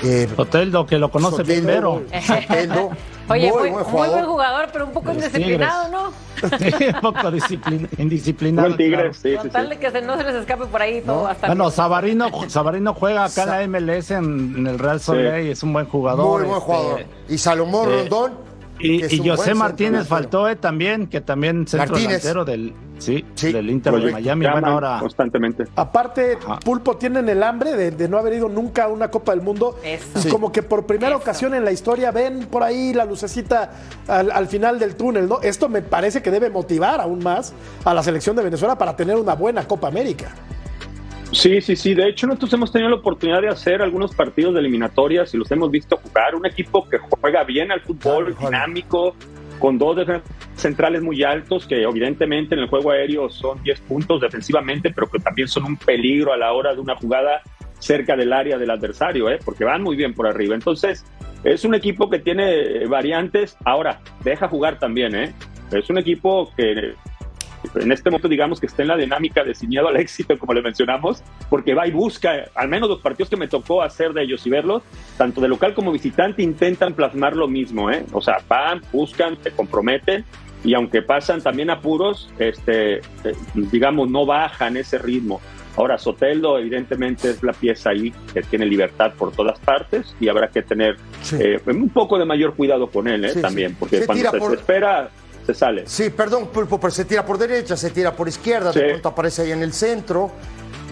eh, 0.03 0.27
Soteldo, 0.35 0.85
que 0.85 0.97
lo 0.97 1.11
conoce 1.11 1.43
bien, 1.43 1.61
Soteldo, 1.61 2.03
Vero. 2.09 2.21
Soteldo, 2.25 2.89
Oye, 3.29 3.51
muy 3.51 3.59
muy, 3.61 3.69
buen 3.71 3.73
muy 3.73 3.83
jugador. 3.91 4.13
buen 4.15 4.25
jugador, 4.25 4.69
pero 4.71 4.85
un 4.85 4.91
poco 4.91 5.07
Los 5.13 5.15
indisciplinado, 5.17 5.89
¿no? 5.89 6.11
Sí, 6.59 6.85
un 6.93 7.01
poco 7.01 7.31
disciplin- 7.31 7.89
indisciplinado. 7.97 8.67
Buen 8.69 8.77
Tigres, 8.77 8.99
claro. 8.99 9.13
sí, 9.21 9.35
Con 9.35 9.43
sí. 9.43 9.49
tal 9.49 9.69
de 9.69 9.77
que 9.79 9.91
se- 9.91 10.01
no 10.01 10.17
se 10.17 10.23
les 10.23 10.35
escape 10.35 10.65
por 10.67 10.81
ahí 10.81 11.01
todo 11.01 11.27
hasta 11.27 11.47
Bueno. 11.47 11.71
Sabarino, 11.71 12.29
Sabarino 12.49 12.93
juega 12.93 13.25
acá 13.25 13.43
en 13.43 13.71
la 13.73 13.79
MLS 13.79 14.11
en, 14.11 14.55
en 14.57 14.67
el 14.67 14.79
Real 14.79 14.99
Soleil, 14.99 15.49
es 15.51 15.63
un 15.63 15.73
buen 15.73 15.87
jugador. 15.87 16.39
Muy 16.41 16.47
buen 16.47 16.59
este, 16.59 16.65
jugador. 16.65 17.05
Y 17.27 17.37
Salomón 17.37 17.89
eh, 17.89 17.95
Rondón, 18.01 18.33
Y, 18.79 19.27
José 19.29 19.53
Martínez 19.55 20.07
faltó 20.07 20.47
eh, 20.47 20.55
también, 20.55 21.07
que 21.07 21.21
también 21.21 21.67
centro 21.67 21.89
Martínez. 21.91 22.21
delantero 22.23 22.45
del, 22.45 22.73
sí, 22.99 23.25
Sí, 23.35 23.51
del 23.51 23.69
Inter 23.69 23.93
de. 23.95 24.11
Miami. 24.11 24.45
Bueno, 24.47 24.67
ahora 24.67 24.97
constantemente. 24.99 25.63
Aparte, 25.75 26.37
Ajá. 26.45 26.59
Pulpo 26.59 26.95
tienen 26.97 27.27
el 27.29 27.41
hambre 27.43 27.73
de, 27.73 27.91
de 27.91 28.07
no 28.07 28.17
haber 28.17 28.33
ido 28.33 28.49
nunca 28.49 28.83
a 28.83 28.87
una 28.87 29.09
Copa 29.09 29.31
del 29.33 29.41
Mundo. 29.41 29.77
Eso. 29.83 30.05
Y 30.15 30.21
Sí. 30.21 30.29
como 30.29 30.51
que 30.51 30.61
por 30.63 30.85
primera 30.85 31.09
Eso. 31.15 31.17
ocasión 31.19 31.53
en 31.55 31.65
la 31.65 31.71
historia 31.71 32.11
ven 32.11 32.47
por 32.51 32.63
ahí 32.63 32.93
la 32.93 33.05
lucecita 33.05 33.71
al, 34.07 34.29
al 34.31 34.47
final 34.47 34.77
del 34.79 34.95
túnel, 34.95 35.27
¿no? 35.27 35.41
Esto 35.41 35.69
me 35.69 35.81
parece 35.81 36.21
que 36.21 36.29
debe 36.31 36.49
motivar 36.49 37.01
aún 37.01 37.23
más 37.23 37.53
a 37.83 37.93
la 37.93 38.03
selección 38.03 38.35
de 38.35 38.43
Venezuela 38.43 38.77
para 38.77 38.95
tener 38.95 39.15
una 39.15 39.33
buena 39.33 39.67
Copa 39.67 39.87
América. 39.87 40.35
Sí, 41.37 41.61
sí, 41.61 41.75
sí. 41.75 41.93
De 41.93 42.09
hecho, 42.09 42.25
nosotros 42.25 42.51
hemos 42.53 42.71
tenido 42.71 42.89
la 42.89 42.95
oportunidad 42.95 43.43
de 43.43 43.49
hacer 43.49 43.83
algunos 43.83 44.15
partidos 44.15 44.55
de 44.55 44.59
eliminatorias 44.59 45.31
y 45.35 45.37
los 45.37 45.51
hemos 45.51 45.69
visto 45.69 45.95
jugar. 45.97 46.33
Un 46.33 46.47
equipo 46.47 46.89
que 46.89 46.97
juega 46.97 47.43
bien 47.43 47.71
al 47.71 47.81
fútbol, 47.81 48.33
Claro, 48.33 48.49
dinámico, 48.49 49.15
con 49.59 49.77
dos 49.77 49.97
defensas 49.97 50.27
centrales 50.55 51.03
muy 51.03 51.23
altos, 51.23 51.67
que 51.67 51.83
evidentemente 51.83 52.55
en 52.55 52.61
el 52.61 52.67
juego 52.67 52.89
aéreo 52.89 53.29
son 53.29 53.61
10 53.61 53.81
puntos 53.81 54.19
defensivamente, 54.19 54.91
pero 54.91 55.11
que 55.11 55.19
también 55.19 55.47
son 55.47 55.65
un 55.65 55.77
peligro 55.77 56.33
a 56.33 56.37
la 56.37 56.51
hora 56.53 56.73
de 56.73 56.81
una 56.81 56.95
jugada 56.95 57.43
cerca 57.77 58.15
del 58.15 58.33
área 58.33 58.57
del 58.57 58.71
adversario, 58.71 59.29
¿eh? 59.29 59.37
porque 59.45 59.63
van 59.63 59.83
muy 59.83 59.95
bien 59.95 60.15
por 60.15 60.25
arriba. 60.25 60.55
Entonces, 60.55 61.05
es 61.43 61.63
un 61.63 61.75
equipo 61.75 62.09
que 62.09 62.17
tiene 62.17 62.87
variantes. 62.87 63.55
Ahora, 63.63 63.99
deja 64.23 64.47
jugar 64.47 64.79
también, 64.79 65.13
¿eh? 65.13 65.35
Es 65.71 65.87
un 65.91 65.99
equipo 65.99 66.51
que 66.57 66.95
en 67.75 67.91
este 67.91 68.09
momento 68.09 68.27
digamos 68.27 68.59
que 68.59 68.67
está 68.67 68.81
en 68.83 68.87
la 68.89 68.97
dinámica 68.97 69.43
de 69.43 69.53
ciñado 69.55 69.87
al 69.89 69.97
éxito, 69.97 70.37
como 70.37 70.53
le 70.53 70.61
mencionamos, 70.61 71.23
porque 71.49 71.73
va 71.73 71.87
y 71.87 71.91
busca, 71.91 72.45
al 72.55 72.67
menos 72.69 72.89
los 72.89 72.99
partidos 73.01 73.29
que 73.29 73.37
me 73.37 73.47
tocó 73.47 73.81
hacer 73.81 74.13
de 74.13 74.23
ellos 74.23 74.45
y 74.45 74.49
verlos, 74.49 74.83
tanto 75.17 75.41
de 75.41 75.47
local 75.47 75.73
como 75.73 75.91
visitante, 75.91 76.41
intentan 76.43 76.93
plasmar 76.93 77.35
lo 77.35 77.47
mismo, 77.47 77.91
¿eh? 77.91 78.05
O 78.13 78.21
sea, 78.21 78.37
van, 78.47 78.81
buscan, 78.91 79.37
se 79.43 79.51
comprometen 79.51 80.23
y 80.63 80.73
aunque 80.73 81.01
pasan 81.01 81.41
también 81.41 81.69
apuros, 81.69 82.29
este, 82.39 82.95
eh, 82.97 83.01
digamos, 83.55 84.09
no 84.09 84.25
bajan 84.25 84.75
ese 84.77 84.97
ritmo. 84.97 85.39
Ahora, 85.75 85.99
Soteldo 85.99 86.57
evidentemente 86.57 87.29
es 87.29 87.43
la 87.43 87.53
pieza 87.53 87.91
ahí 87.91 88.11
que 88.33 88.41
tiene 88.41 88.65
libertad 88.65 89.13
por 89.15 89.31
todas 89.31 89.59
partes 89.59 90.15
y 90.19 90.27
habrá 90.27 90.47
que 90.47 90.63
tener 90.63 90.97
Sí. 91.21 91.35
eh, 91.39 91.61
un 91.67 91.89
poco 91.89 92.17
de 92.17 92.25
mayor 92.25 92.55
cuidado 92.55 92.89
con 92.89 93.07
él 93.07 93.25
¿eh? 93.25 93.29
Sí, 93.29 93.41
también, 93.41 93.75
porque 93.79 93.99
Se 93.99 94.05
cuando 94.07 94.31
se 94.31 94.37
por- 94.39 94.51
desespera, 94.51 95.11
se 95.47 95.53
sale. 95.53 95.83
Sí, 95.87 96.09
perdón, 96.09 96.47
Pulpo, 96.47 96.77
pero 96.77 96.91
se 96.91 97.05
tira 97.05 97.25
por 97.25 97.37
derecha, 97.37 97.77
se 97.77 97.89
tira 97.89 98.13
por 98.15 98.27
izquierda, 98.27 98.71
de 98.71 98.89
pronto 98.89 99.09
aparece 99.09 99.43
ahí 99.43 99.51
en 99.51 99.63
el 99.63 99.73
centro. 99.73 100.29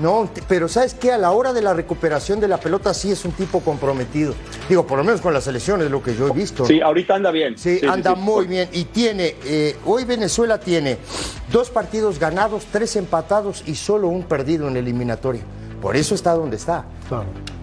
No, 0.02 0.30
pero 0.50 0.68
¿sabes 0.68 0.94
qué? 0.94 1.12
A 1.14 1.18
la 1.18 1.32
hora 1.32 1.54
de 1.54 1.62
la 1.62 1.74
recuperación 1.74 2.40
de 2.42 2.50
la 2.50 2.58
pelota 2.58 2.94
sí 2.94 3.12
es 3.12 3.24
un 3.24 3.32
tipo 3.32 3.62
comprometido. 3.62 4.34
Digo, 4.68 4.86
por 4.86 4.98
lo 4.98 5.04
menos 5.06 5.22
con 5.22 5.34
la 5.34 5.40
selección 5.40 5.82
es 5.82 5.92
lo 5.92 6.04
que 6.04 6.16
yo 6.16 6.28
he 6.28 6.32
visto. 6.32 6.66
Sí, 6.66 6.82
ahorita 6.82 7.16
anda 7.16 7.32
bien. 7.32 7.58
Sí, 7.58 7.80
sí, 7.80 7.86
anda 7.86 8.14
sí. 8.14 8.20
muy 8.22 8.46
bien. 8.46 8.68
Y 8.74 8.86
tiene, 8.86 9.36
eh, 9.46 9.78
hoy 9.86 10.04
Venezuela 10.04 10.60
tiene 10.60 10.98
dos 11.50 11.70
partidos 11.70 12.20
ganados, 12.20 12.66
tres 12.72 12.96
empatados 12.98 13.64
y 13.66 13.76
solo 13.76 14.08
un 14.08 14.24
perdido 14.24 14.68
en 14.68 14.74
la 14.74 14.80
eliminatoria. 14.80 15.44
Por 15.82 15.96
eso 15.96 16.14
está 16.16 16.34
donde 16.34 16.58
está. 16.58 16.86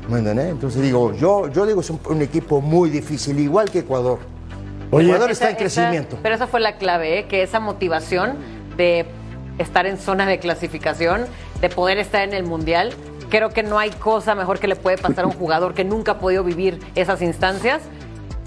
¿Me 0.08 0.18
entiendes? 0.18 0.50
Entonces 0.52 0.80
digo, 0.80 1.12
yo, 1.14 1.48
yo 1.48 1.66
digo, 1.66 1.82
es 1.82 1.90
un, 1.90 2.00
un 2.06 2.22
equipo 2.22 2.62
muy 2.62 2.88
difícil, 2.88 3.38
igual 3.40 3.70
que 3.70 3.80
Ecuador. 3.80 4.18
Oye, 4.92 5.06
Ecuador 5.08 5.30
está 5.30 5.46
en 5.46 5.56
Esa- 5.56 5.58
crecimiento. 5.58 6.14
esa- 6.16 6.22
pero 6.22 6.34
esa 6.36 6.46
fue 6.46 6.60
la 6.60 6.76
clave, 6.76 7.18
¿eh? 7.18 7.24
que 7.26 7.42
esa 7.42 7.58
motivación 7.60 8.36
de 8.76 9.06
estar 9.58 9.86
en 9.86 9.98
zona 9.98 10.26
de 10.26 10.38
clasificación, 10.38 11.24
de 11.60 11.68
poder 11.68 11.98
estar 11.98 12.22
en 12.22 12.34
el 12.34 12.44
Mundial, 12.44 12.92
creo 13.30 13.48
que 13.50 13.62
no 13.62 13.78
hay 13.78 13.90
cosa 13.90 14.34
mejor 14.34 14.58
que 14.58 14.68
le 14.68 14.76
puede 14.76 14.98
pasar 14.98 15.24
a 15.24 15.26
un 15.26 15.32
jugador 15.32 15.74
que 15.74 15.84
nunca 15.84 16.12
ha 16.12 16.18
podido 16.18 16.44
vivir 16.44 16.78
esas 16.94 17.22
instancias 17.22 17.80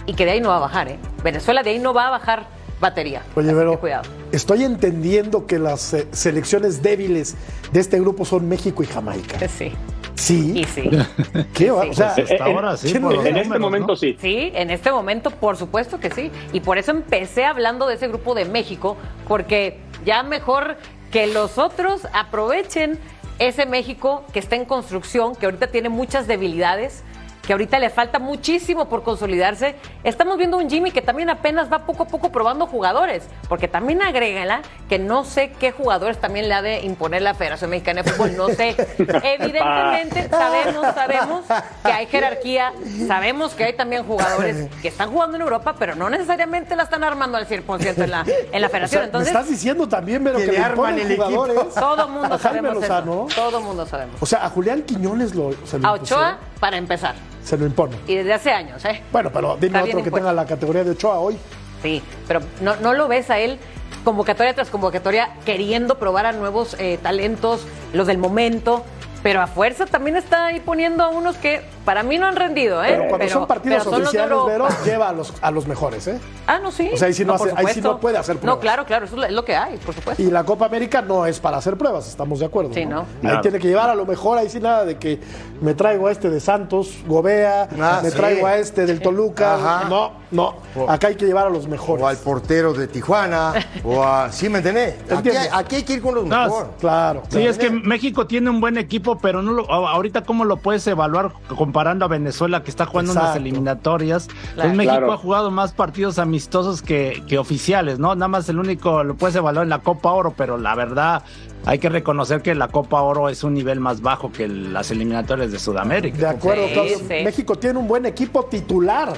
y 0.05 0.13
que 0.13 0.25
de 0.25 0.31
ahí 0.31 0.41
no 0.41 0.49
va 0.49 0.58
a 0.58 0.60
bajar. 0.60 0.88
¿eh? 0.89 0.99
Venezuela 1.23 1.63
de 1.63 1.71
ahí 1.71 1.79
no 1.79 1.93
va 1.93 2.08
a 2.08 2.10
bajar 2.12 2.47
batería. 2.79 3.23
Oye, 3.36 3.51
pero 3.53 3.79
cuidado. 3.79 4.03
estoy 4.31 4.63
entendiendo 4.63 5.47
que 5.47 5.58
las 5.58 5.93
eh, 5.93 6.08
selecciones 6.12 6.84
débiles 6.84 7.36
de 7.71 7.79
este 7.79 7.99
grupo 7.99 8.25
son 8.25 8.47
México 8.47 8.84
y 8.84 8.86
Jamaica. 8.86 9.38
Sí, 9.47 9.71
Sí. 10.15 10.54
y 10.60 10.63
sí. 10.65 10.89
¿Qué 11.54 11.71
va? 11.71 11.84
Sí. 11.84 11.89
O 11.89 11.93
sea, 11.93 12.13
Pues 12.15 12.32
hasta 12.32 12.47
en- 12.47 12.56
ahora 12.56 12.78
sí, 12.78 12.89
¿quién 12.91 13.01
por 13.04 13.12
me- 13.12 13.17
los 13.17 13.25
En 13.25 13.36
este 13.38 13.43
números, 13.45 13.62
momento 13.62 13.88
¿no? 13.88 13.95
sí. 13.95 14.17
Sí, 14.19 14.51
en 14.54 14.69
este 14.71 14.91
momento, 14.91 15.30
por 15.32 15.58
supuesto 15.58 15.99
que 15.99 16.10
sí. 16.12 16.32
Y 16.54 16.60
por 16.62 16.78
eso 16.78 16.91
empecé 16.91 17.45
hablando 17.45 17.88
de 17.88 17.95
ese 17.95 18.08
grupo 18.08 18.34
de 18.36 18.45
México, 18.45 18.97
porque 19.28 19.80
ya 20.06 20.23
mejor 20.23 20.78
que 21.12 21.28
los 21.28 21.58
otros 21.58 22.08
aprovechen 22.13 22.99
ese 23.39 23.65
México 23.65 24.23
que 24.34 24.39
está 24.39 24.56
en 24.56 24.65
construcción, 24.65 25.36
que 25.36 25.45
ahorita 25.45 25.67
tiene 25.67 25.89
muchas 25.89 26.28
debilidades, 26.28 27.04
que 27.45 27.53
ahorita 27.53 27.79
le 27.79 27.89
falta 27.89 28.19
muchísimo 28.19 28.89
por 28.89 29.03
consolidarse. 29.03 29.75
Estamos 30.03 30.38
viendo 30.38 30.58
un 30.58 30.69
Jimmy 30.69 30.91
que 30.91 31.01
también 31.01 31.29
apenas 31.29 31.71
va 31.71 31.86
poco 31.86 32.03
a 32.03 32.08
poco 32.08 32.31
probando 32.31 32.67
jugadores, 32.67 33.23
porque 33.47 33.67
también 33.67 34.01
agrégala 34.01 34.62
que 34.89 34.99
no 34.99 35.23
sé 35.23 35.51
qué 35.51 35.71
jugadores 35.71 36.19
también 36.19 36.47
le 36.49 36.53
ha 36.55 36.62
de 36.62 36.81
imponer 36.81 37.21
la 37.21 37.34
Federación 37.34 37.69
Mexicana 37.69 38.03
de 38.03 38.12
Fútbol, 38.12 38.36
no 38.38 38.47
sé. 38.49 38.75
Evidentemente 39.23 40.29
sabemos, 40.29 40.86
sabemos 40.93 41.45
que 41.84 41.91
hay 41.91 42.08
jerarquía, 42.08 42.73
sabemos 43.08 43.53
que 43.53 43.65
hay 43.65 43.73
también 43.73 44.03
jugadores 44.03 44.69
que 44.81 44.88
están 44.88 45.12
jugando 45.12 45.36
en 45.36 45.41
Europa, 45.41 45.75
pero 45.77 45.95
no 45.95 46.10
necesariamente 46.10 46.75
la 46.75 46.84
están 46.84 47.03
armando 47.03 47.38
al 47.38 47.47
100% 47.47 48.03
en 48.03 48.12
la, 48.12 48.25
en 48.51 48.62
la 48.62 48.67
o 48.67 48.69
Federación. 48.69 49.01
me 49.01 49.05
Entonces, 49.05 49.27
estás 49.29 49.49
diciendo 49.49 49.88
también, 49.88 50.23
pero 50.23 50.38
Que 50.38 50.45
que, 50.45 50.51
le 50.53 50.58
arman 50.60 50.99
el 50.99 51.12
equipo. 51.12 51.47
todo 51.75 52.08
mundo 52.08 52.38
sabemos 52.38 52.75
Lozano. 52.75 53.27
eso. 53.29 53.41
Todo 53.41 53.62
mundo 53.62 53.86
sabemos. 53.86 54.15
O 54.19 54.25
sea, 54.25 54.45
a 54.45 54.49
Julián 54.49 54.84
Quiñones 54.84 55.36
lo, 55.36 55.51
lo 55.51 55.88
A. 55.88 55.91
Ochoa, 55.93 56.38
para 56.65 56.78
empezar. 56.78 57.13
Se 57.43 57.60
lo 57.60 57.67
impone. 57.67 57.95
Y 58.08 58.15
desde 58.15 58.34
hace 58.34 58.51
años, 58.51 58.84
¿eh? 58.86 58.99
Bueno, 59.12 59.30
pero 59.32 59.56
dime 59.56 59.84
otro 59.84 60.04
que 60.04 60.10
tenga 60.10 60.34
la 60.34 60.47
categoría 60.47 60.84
de 60.84 60.89
Ochoa 60.89 61.19
hoy. 61.19 61.38
Sí, 61.84 62.01
pero 62.28 62.39
no, 62.60 62.75
no 62.78 62.95
lo 62.95 63.08
ves 63.08 63.30
a 63.30 63.38
él 63.38 63.60
convocatoria 64.04 64.56
tras 64.56 64.71
convocatoria 64.71 65.30
queriendo 65.45 65.99
probar 65.99 66.25
a 66.25 66.32
nuevos 66.32 66.75
eh, 66.80 66.97
talentos, 67.04 67.67
los 67.93 68.08
del 68.08 68.17
momento, 68.17 68.84
pero 69.25 69.41
a 69.41 69.47
fuerza 69.47 69.88
también 69.88 70.17
está 70.17 70.45
ahí 70.45 70.59
poniendo 70.59 71.03
a 71.03 71.07
unos 71.09 71.35
que 71.38 71.59
para 71.83 72.03
mí 72.03 72.19
no 72.19 72.27
han 72.27 72.35
rendido, 72.35 72.83
¿eh? 72.83 72.89
Pero 72.91 73.07
cuando 73.09 73.27
son 73.29 73.47
partidos 73.47 73.79
pero 73.83 73.89
son 73.95 74.01
oficiales. 74.03 74.38
Vero, 74.45 74.67
lleva 74.85 75.09
a 75.09 75.13
los, 75.13 75.33
a 75.41 75.49
los 75.49 75.65
mejores, 75.65 76.05
¿eh? 76.07 76.19
Ah, 76.45 76.59
no, 76.59 76.71
sí. 76.71 76.91
O 76.93 76.97
sea, 76.97 77.07
ahí 77.07 77.13
sí 77.15 77.25
no 77.25 77.35
por 77.35 77.47
hace- 77.49 77.57
ahí 77.59 77.73
sí 77.73 77.81
no 77.81 77.99
puede 77.99 78.19
hacer 78.19 78.35
No, 78.35 78.41
pruebas. 78.41 78.59
claro, 78.61 78.85
claro, 78.85 79.05
eso 79.05 79.23
es 79.25 79.31
lo 79.31 79.43
que 79.43 79.55
hay, 79.55 79.77
por 79.77 79.95
supuesto. 79.95 80.21
Y 80.21 80.29
la 80.29 80.43
Copa 80.43 80.67
América 80.67 81.01
no 81.01 81.25
es 81.25 81.39
para 81.39 81.57
hacer 81.57 81.75
pruebas, 81.75 82.07
estamos 82.07 82.39
de 82.39 82.45
acuerdo. 82.45 82.71
Sí, 82.75 82.85
¿no? 82.85 83.07
Ahí 83.23 83.41
tiene 83.41 83.57
que 83.57 83.67
llevar 83.67 83.89
a 83.89 83.95
lo 83.95 84.05
mejor, 84.05 84.38
ahí 84.38 84.47
sí 84.47 84.59
nada 84.59 84.85
de 84.85 84.99
que 84.99 85.19
me 85.59 85.73
traigo 85.73 86.05
a 86.05 86.11
este 86.11 86.29
de 86.29 86.39
Santos, 86.39 86.95
Gobea, 87.07 87.67
Ah, 87.81 88.01
me 88.03 88.11
sí. 88.11 88.15
traigo 88.17 88.45
a 88.45 88.57
este 88.57 88.85
del 88.85 89.01
Toluca. 89.01 89.55
Ajá. 89.55 89.89
No, 89.89 90.11
no. 90.29 90.55
Acá 90.88 91.07
hay 91.07 91.15
que 91.15 91.25
llevar 91.25 91.47
a 91.47 91.49
los 91.49 91.67
mejores. 91.67 92.03
O 92.03 92.07
al 92.07 92.17
portero 92.17 92.73
de 92.73 92.88
Tijuana, 92.88 93.53
o 93.83 94.03
a... 94.03 94.31
¿Sí 94.31 94.49
me 94.49 94.59
entendés? 94.59 94.95
Aquí, 95.11 95.29
aquí 95.51 95.75
hay 95.77 95.83
que 95.83 95.93
ir 95.93 96.01
con 96.03 96.13
los 96.13 96.25
No, 96.25 96.43
mejores. 96.43 96.69
Claro. 96.79 97.23
Sí, 97.29 97.43
es 97.43 97.57
que 97.57 97.71
México 97.71 98.27
tiene 98.27 98.51
un 98.51 98.61
buen 98.61 98.77
equipo, 98.77 99.14
pero 99.17 99.41
no 99.41 99.51
lo, 99.51 99.71
a- 99.71 99.91
ahorita 99.91 100.23
cómo 100.23 100.45
lo 100.45 100.58
puedes 100.58 100.86
evaluar 100.88 101.32
comparando 101.58 102.06
a 102.06 102.08
Venezuela 102.08 102.63
que 102.63 102.69
está 102.69 102.86
jugando 102.86 103.12
unas 103.12 103.23
Exacto. 103.25 103.41
eliminatorias. 103.41 104.28
Claro. 104.28 104.54
Pues 104.69 104.73
México 104.75 104.97
Claro. 104.97 105.13
ha 105.13 105.17
jugado 105.17 105.51
más 105.51 105.73
partidos 105.73 106.19
amistosos 106.19 106.82
que, 106.82 107.23
que 107.28 107.38
oficiales, 107.38 107.99
¿no? 107.99 108.15
Nada 108.15 108.28
más 108.28 108.47
el 108.49 108.60
único 108.60 109.04
lo 109.04 109.15
puedes 109.15 109.36
evaluar 109.36 109.63
en 109.63 109.69
la 109.69 109.80
Copa 109.80 110.12
Oro, 110.12 110.34
pero 110.36 110.58
la 110.58 110.75
verdad 110.75 111.23
hay 111.65 111.80
que 111.80 111.89
reconocer 111.89 112.41
que 112.41 112.54
la 112.56 112.67
Copa 112.67 113.01
Oro 113.01 113.30
es 113.30 113.43
un 113.43 113.54
nivel 113.54 113.80
más 113.80 114.01
bajo 114.01 114.32
que 114.32 114.47
las 114.47 114.91
eliminatorias 114.91 115.51
de 115.51 115.60
Sudamérica. 115.60 116.17
De 116.17 116.28
acuerdo, 116.28 116.67
Sí, 116.67 116.73
Claudio. 116.73 116.97
sí. 116.99 117.23
México 117.23 117.56
tiene 117.56 117.80
un 117.80 117.88
buen 117.88 118.06
equipo 118.06 118.45
titular, 118.45 119.13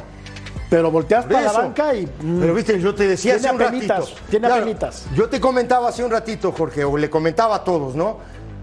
pero 0.69 0.91
volteas 0.91 1.25
para 1.25 1.41
la 1.41 1.51
banca 1.53 1.93
y. 1.95 2.05
mm, 2.05 2.39
Pero 2.39 2.53
viste, 2.53 2.79
yo 2.81 2.93
te 2.95 3.07
decía 3.07 3.33
Tiene 3.37 3.47
hace 3.47 3.55
un 3.55 3.61
apenitas, 3.61 3.99
ratito. 3.99 4.21
tiene 4.29 4.47
apenitas. 4.47 5.07
Yo 5.15 5.29
te 5.29 5.39
comentaba 5.39 5.89
hace 5.89 6.03
un 6.03 6.11
ratito, 6.11 6.51
Jorge, 6.51 6.83
o 6.83 6.97
le 6.97 7.09
comentaba 7.09 7.55
a 7.55 7.63
todos, 7.63 7.95
¿no? 7.95 8.17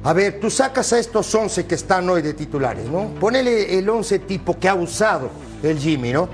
A 0.04 0.12
ver, 0.12 0.38
tú 0.38 0.50
sacas 0.50 0.92
a 0.92 0.98
estos 0.98 1.34
11 1.34 1.66
que 1.66 1.74
están 1.74 2.08
hoy 2.10 2.20
de 2.20 2.34
titulares, 2.34 2.84
¿no? 2.90 3.08
Ponele 3.18 3.78
el 3.78 3.88
11 3.88 4.18
tipo 4.20 4.58
que 4.58 4.68
ha 4.68 4.74
usado 4.74 5.30
el 5.62 5.78
Jimmy, 5.78 6.12
¿no? 6.12 6.28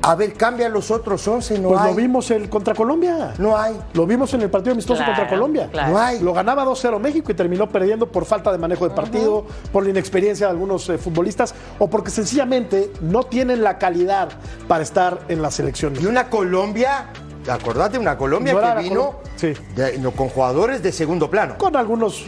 A 0.00 0.14
ver, 0.14 0.32
cambia 0.32 0.70
los 0.70 0.90
otros 0.90 1.26
11, 1.28 1.58
no 1.58 1.68
pues 1.68 1.80
hay. 1.80 1.90
lo 1.90 1.94
vimos 1.96 2.30
el, 2.30 2.48
contra 2.48 2.74
Colombia. 2.74 3.34
No 3.36 3.58
hay. 3.58 3.78
Lo 3.92 4.06
vimos 4.06 4.32
en 4.32 4.40
el 4.40 4.48
partido 4.48 4.72
amistoso 4.72 4.98
Claro, 5.02 5.12
contra 5.12 5.28
Colombia. 5.28 5.68
claro. 5.70 5.92
No 5.92 5.98
hay. 5.98 6.20
Lo 6.20 6.32
ganaba 6.32 6.64
2-0 6.64 6.98
México 6.98 7.30
y 7.30 7.34
terminó 7.34 7.68
perdiendo 7.68 8.06
por 8.10 8.24
falta 8.24 8.50
de 8.50 8.56
manejo 8.56 8.88
de 8.88 8.94
partido, 8.94 9.44
por 9.70 9.82
la 9.84 9.90
inexperiencia 9.90 10.46
de 10.46 10.52
algunos 10.52 10.88
eh, 10.88 10.96
futbolistas 10.96 11.54
o 11.78 11.90
porque 11.90 12.10
sencillamente 12.10 12.90
no 13.02 13.24
tienen 13.24 13.62
la 13.62 13.76
calidad 13.76 14.30
para 14.66 14.82
estar 14.82 15.18
en 15.28 15.42
la 15.42 15.50
selección. 15.50 15.94
Y 16.00 16.06
una 16.06 16.30
Colombia, 16.30 17.08
acordate, 17.50 17.98
una 17.98 18.16
Colombia 18.18 18.52
No 18.54 18.60
que 18.76 18.82
vino 18.82 19.00
Colom- 19.02 19.14
sí. 19.36 19.52
de- 19.74 19.98
no, 19.98 20.10
con 20.12 20.28
jugadores 20.28 20.82
de 20.82 20.92
segundo 20.92 21.30
plano. 21.30 21.56
Con 21.58 21.76
algunos, 21.76 22.22
eh, 22.22 22.26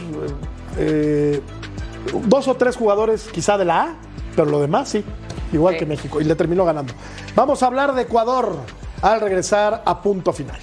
eh, 0.77 1.41
dos 2.27 2.47
o 2.47 2.55
tres 2.55 2.75
jugadores 2.75 3.29
quizá 3.31 3.57
de 3.57 3.65
la 3.65 3.81
A, 3.83 3.95
pero 4.35 4.49
lo 4.49 4.59
demás 4.59 4.89
sí, 4.89 5.03
igual 5.53 5.73
Sí. 5.75 5.79
que 5.79 5.85
México, 5.85 6.21
y 6.21 6.23
le 6.23 6.35
terminó 6.35 6.65
ganando. 6.65 6.93
Vamos 7.35 7.61
a 7.63 7.67
hablar 7.67 7.93
de 7.93 8.03
Ecuador 8.03 8.55
al 9.01 9.21
regresar 9.21 9.81
a 9.85 10.01
punto 10.01 10.31
final. 10.33 10.59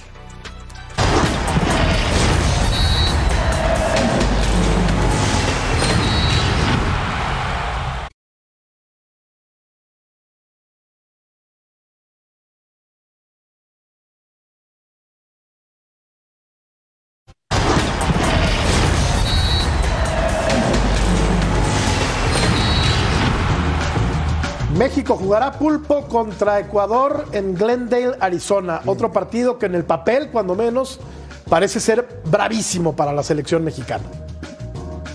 México 25.09 25.25
jugará 25.25 25.53
pulpo 25.53 26.07
contra 26.07 26.61
Ecuador 26.61 27.25
en 27.33 27.55
Glendale, 27.55 28.17
Arizona. 28.21 28.83
Otro 28.85 29.11
partido 29.11 29.59
que 29.59 29.65
en 29.65 29.75
el 29.75 29.85
papel, 29.85 30.29
cuando 30.31 30.55
menos, 30.55 31.01
parece 31.49 31.81
ser 31.81 32.07
bravísimo 32.31 32.95
para 32.95 33.15
la 33.15 33.23
selección 33.23 33.65
mexicana. 33.65 34.05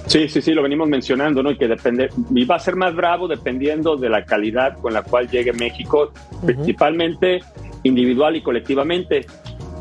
Sí, 0.07 0.27
sí, 0.29 0.41
sí, 0.41 0.51
lo 0.53 0.63
venimos 0.63 0.87
mencionando, 0.87 1.43
¿no? 1.43 1.51
Y 1.51 1.59
que 1.59 1.67
depende, 1.67 2.09
y 2.33 2.43
va 2.43 2.55
a 2.55 2.59
ser 2.59 2.75
más 2.75 2.95
bravo 2.95 3.27
dependiendo 3.27 3.95
de 3.95 4.09
la 4.09 4.25
calidad 4.25 4.79
con 4.79 4.93
la 4.93 5.03
cual 5.03 5.29
llegue 5.29 5.53
México, 5.53 6.11
principalmente 6.43 7.41
individual 7.83 8.35
y 8.35 8.41
colectivamente. 8.41 9.27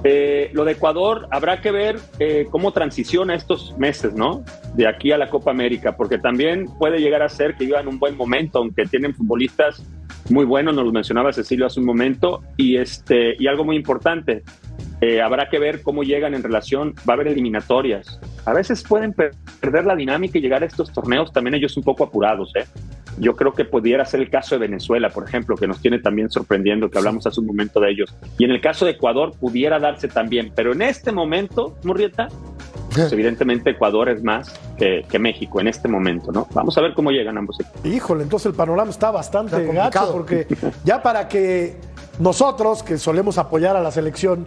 Eh, 0.05 0.51
lo 0.53 0.65
de 0.65 0.73
Ecuador, 0.73 1.29
habrá 1.31 1.61
que 1.61 1.71
ver 1.71 1.99
eh, 2.19 2.47
cómo 2.51 2.73
transiciona 2.73 3.35
estos 3.35 3.77
meses, 3.79 4.15
¿no? 4.15 4.45
De 4.75 4.89
aquí 4.89 5.13
a 5.13 5.19
la 5.19 5.31
Copa 5.31 5.53
América, 5.53 5.97
porque 5.97 6.19
también 6.19 6.67
puede 6.79 7.01
llegar 7.01 7.23
a 7.23 7.29
ser 7.29 7.55
que 7.55 7.67
llevan 7.67 7.87
un 7.87 7.99
buen 7.99 8.17
momento, 8.17 8.59
aunque 8.59 8.85
tienen 8.87 9.15
futbolistas 9.15 9.85
muy 10.29 10.45
buenos, 10.45 10.75
nos 10.75 10.85
lo 10.85 10.93
mencionaba 10.93 11.33
Cecilio 11.33 11.67
hace 11.67 11.81
un 11.81 11.87
momento, 11.87 12.43
y, 12.57 12.77
este, 12.77 13.37
y 13.39 13.47
algo 13.47 13.65
muy 13.65 13.77
importante, 13.77 14.43
eh, 15.01 15.21
habrá 15.21 15.49
que 15.49 15.59
ver 15.59 15.83
cómo 15.83 16.03
llegan 16.03 16.35
en 16.35 16.43
relación, 16.43 16.95
va 17.09 17.15
a 17.15 17.17
haber 17.17 17.29
eliminatorias. 17.29 18.21
A 18.45 18.53
veces 18.53 18.83
pueden 18.83 19.13
perder 19.13 19.85
la 19.85 19.97
dinámica 19.97 20.39
y 20.39 20.41
llegar 20.41 20.63
a 20.63 20.67
estos 20.67 20.93
torneos 20.93 21.33
también 21.33 21.55
ellos 21.55 21.77
un 21.77 21.83
poco 21.83 22.05
apurados. 22.05 22.53
¿eh? 22.57 22.65
Yo 23.19 23.37
creo 23.37 23.53
que 23.53 23.65
pudiera 23.65 24.05
ser 24.05 24.21
el 24.21 24.31
caso 24.31 24.55
de 24.55 24.61
Venezuela, 24.61 25.11
por 25.11 25.25
ejemplo, 25.25 25.57
que 25.57 25.67
nos 25.67 25.81
tiene 25.81 25.99
también 25.99 26.31
sorprendiendo, 26.31 26.91
que 26.91 26.99
hablamos 26.99 27.27
hace 27.27 27.41
un 27.41 27.47
momento 27.47 27.81
de 27.81 27.91
ellos. 27.91 28.15
Y 28.39 28.45
en 28.45 28.51
el 28.51 28.61
caso 28.61 28.85
de 28.85 28.93
Ecuador 28.93 29.33
pudiera 29.39 29.79
darse 29.79 30.09
también, 30.09 30.53
pero 30.55 30.73
en 30.73 30.83
este 30.83 31.13
momento, 31.13 31.77
Murrieta, 31.85 32.29
pues 32.95 33.13
evidentemente 33.13 33.71
Ecuador 33.71 34.09
es 34.09 34.23
más 34.23 34.53
que, 34.79 35.05
México 35.19 35.61
en 35.61 35.69
este 35.69 35.89
momento, 35.89 36.33
¿no? 36.33 36.49
Vamos 36.53 36.77
a 36.77 36.81
ver 36.81 36.95
cómo 36.95 37.11
llegan 37.11 37.39
ambos 37.39 37.61
equipos. 37.61 37.85
Híjole, 37.85 38.25
entonces 38.25 38.47
el 38.47 38.55
panorama 38.55 38.91
está 38.91 39.11
bastante 39.11 39.65
gacho, 39.67 40.11
porque 40.13 40.47
ya 40.85 41.03
para 41.03 41.29
que 41.29 41.77
nosotros, 42.19 42.83
que 42.83 42.99
solemos 42.99 43.39
apoyar 43.39 43.77
a 43.77 43.81
la 43.81 43.91
selección, 43.91 44.45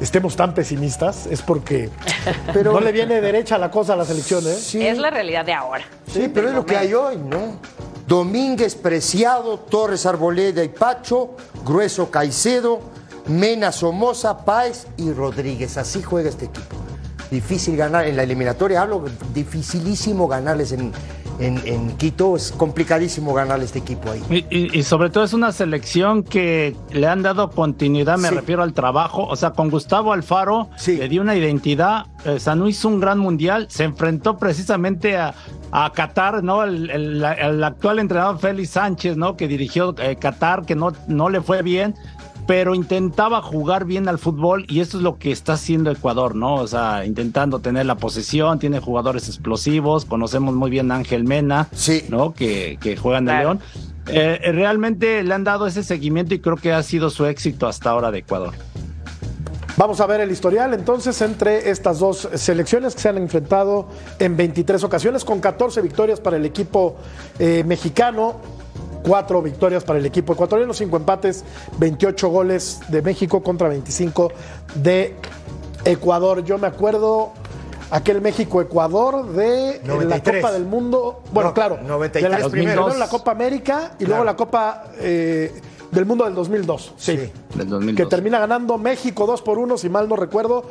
estemos 0.00 0.36
tan 0.36 0.54
pesimistas 0.54 1.26
es 1.26 1.42
porque 1.42 1.90
pero, 2.52 2.72
no 2.72 2.80
le 2.80 2.92
viene 2.92 3.20
derecha 3.20 3.58
la 3.58 3.70
cosa 3.70 3.94
a 3.94 3.96
la 3.96 4.04
selección, 4.04 4.46
¿eh? 4.46 4.54
Sí. 4.54 4.84
Es 4.84 4.98
la 4.98 5.10
realidad 5.10 5.44
de 5.44 5.52
ahora. 5.52 5.84
Sí, 6.06 6.30
pero 6.32 6.48
es 6.48 6.54
lo 6.54 6.66
que 6.66 6.76
hay 6.76 6.92
hoy, 6.94 7.16
¿no? 7.16 7.58
Domínguez, 8.06 8.76
Preciado, 8.76 9.58
Torres 9.58 10.06
Arboleda 10.06 10.62
y 10.62 10.68
Pacho, 10.68 11.36
Grueso 11.64 12.10
Caicedo, 12.10 12.80
Mena 13.26 13.72
Somoza, 13.72 14.44
Páez 14.44 14.86
y 14.96 15.12
Rodríguez. 15.12 15.76
Así 15.76 16.02
juega 16.02 16.28
este 16.28 16.46
equipo. 16.46 16.76
Difícil 17.30 17.76
ganar 17.76 18.06
en 18.06 18.16
la 18.16 18.22
eliminatoria, 18.22 18.82
hablo 18.82 19.04
dificilísimo 19.34 20.28
ganarles 20.28 20.70
en, 20.70 20.92
en, 21.40 21.96
Quito. 21.96 22.36
Es 22.36 22.52
complicadísimo 22.52 23.34
ganar 23.34 23.60
este 23.60 23.80
equipo 23.80 24.10
ahí. 24.10 24.46
Y, 24.50 24.82
sobre 24.84 25.10
todo 25.10 25.24
es 25.24 25.32
una 25.32 25.50
selección 25.50 26.22
que 26.22 26.76
le 26.92 27.06
han 27.08 27.22
dado 27.22 27.50
continuidad, 27.50 28.18
me 28.18 28.30
refiero 28.30 28.62
al 28.62 28.72
trabajo. 28.74 29.26
O 29.26 29.34
sea, 29.34 29.50
con 29.50 29.70
Gustavo 29.70 30.12
Alfaro 30.12 30.70
le 30.86 31.08
dio 31.08 31.22
una 31.22 31.34
identidad. 31.34 32.06
Eh, 32.24 32.38
Sanú 32.38 32.68
hizo 32.68 32.88
un 32.88 33.00
gran 33.00 33.18
mundial, 33.18 33.66
se 33.70 33.84
enfrentó 33.84 34.38
precisamente 34.38 35.16
a, 35.16 35.34
a 35.72 35.92
Qatar, 35.92 36.42
¿no? 36.42 36.64
El, 36.64 37.24
actual 37.64 37.98
entrenador 37.98 38.38
Félix 38.38 38.70
Sánchez, 38.70 39.16
¿no? 39.16 39.36
Que 39.36 39.48
dirigió 39.48 39.94
eh, 39.98 40.16
Qatar, 40.16 40.64
que 40.64 40.74
no, 40.74 40.92
no 41.08 41.28
le 41.28 41.40
fue 41.40 41.62
bien 41.62 41.94
pero 42.46 42.74
intentaba 42.74 43.42
jugar 43.42 43.84
bien 43.84 44.08
al 44.08 44.18
fútbol 44.18 44.66
y 44.68 44.80
eso 44.80 44.98
es 44.98 45.02
lo 45.02 45.18
que 45.18 45.32
está 45.32 45.54
haciendo 45.54 45.90
Ecuador, 45.90 46.34
¿no? 46.34 46.54
O 46.54 46.66
sea, 46.66 47.04
intentando 47.04 47.58
tener 47.58 47.86
la 47.86 47.96
posesión, 47.96 48.58
tiene 48.58 48.78
jugadores 48.78 49.28
explosivos, 49.28 50.04
conocemos 50.04 50.54
muy 50.54 50.70
bien 50.70 50.92
a 50.92 50.96
Ángel 50.96 51.24
Mena, 51.24 51.68
sí. 51.72 52.04
¿no? 52.08 52.34
Que, 52.34 52.78
que 52.80 52.96
juegan 52.96 53.24
de 53.24 53.36
León. 53.36 53.60
Eh, 54.08 54.38
realmente 54.52 55.24
le 55.24 55.34
han 55.34 55.42
dado 55.42 55.66
ese 55.66 55.82
seguimiento 55.82 56.34
y 56.34 56.38
creo 56.38 56.56
que 56.56 56.72
ha 56.72 56.82
sido 56.84 57.10
su 57.10 57.26
éxito 57.26 57.66
hasta 57.66 57.90
ahora 57.90 58.12
de 58.12 58.18
Ecuador. 58.18 58.54
Vamos 59.76 60.00
a 60.00 60.06
ver 60.06 60.20
el 60.20 60.30
historial 60.30 60.72
entonces 60.72 61.20
entre 61.20 61.70
estas 61.70 61.98
dos 61.98 62.28
selecciones 62.34 62.94
que 62.94 63.00
se 63.00 63.08
han 63.10 63.18
enfrentado 63.18 63.86
en 64.18 64.36
23 64.36 64.82
ocasiones 64.84 65.24
con 65.24 65.40
14 65.40 65.82
victorias 65.82 66.18
para 66.18 66.38
el 66.38 66.46
equipo 66.46 66.96
eh, 67.38 67.62
mexicano 67.66 68.36
cuatro 69.06 69.40
victorias 69.40 69.84
para 69.84 70.00
el 70.00 70.06
equipo 70.06 70.32
ecuatoriano, 70.32 70.74
cinco 70.74 70.96
empates, 70.96 71.44
28 71.78 72.28
goles 72.28 72.80
de 72.88 73.02
México 73.02 73.40
contra 73.40 73.68
25 73.68 74.32
de 74.74 75.14
Ecuador. 75.84 76.42
Yo 76.44 76.58
me 76.58 76.66
acuerdo 76.66 77.32
aquel 77.90 78.20
México-Ecuador 78.20 79.28
de 79.28 79.80
la 80.08 80.20
Copa 80.22 80.52
del 80.52 80.64
Mundo. 80.64 81.22
Bueno, 81.32 81.54
claro, 81.54 81.78
93 81.86 82.48
primero. 82.48 82.94
la 82.96 83.08
Copa 83.08 83.30
América 83.30 83.92
y 83.98 84.06
luego 84.06 84.24
la 84.24 84.34
Copa 84.34 84.86
eh, 84.98 85.52
del 85.96 86.04
Mundo 86.04 86.24
del 86.24 86.34
2002. 86.34 86.92
Sí, 86.98 87.16
Del 87.54 87.68
2002. 87.70 87.96
Que 87.96 88.06
termina 88.06 88.38
ganando 88.38 88.76
México 88.76 89.26
2 89.26 89.40
por 89.40 89.58
1, 89.58 89.78
si 89.78 89.88
mal 89.88 90.08
no 90.08 90.14
recuerdo. 90.14 90.64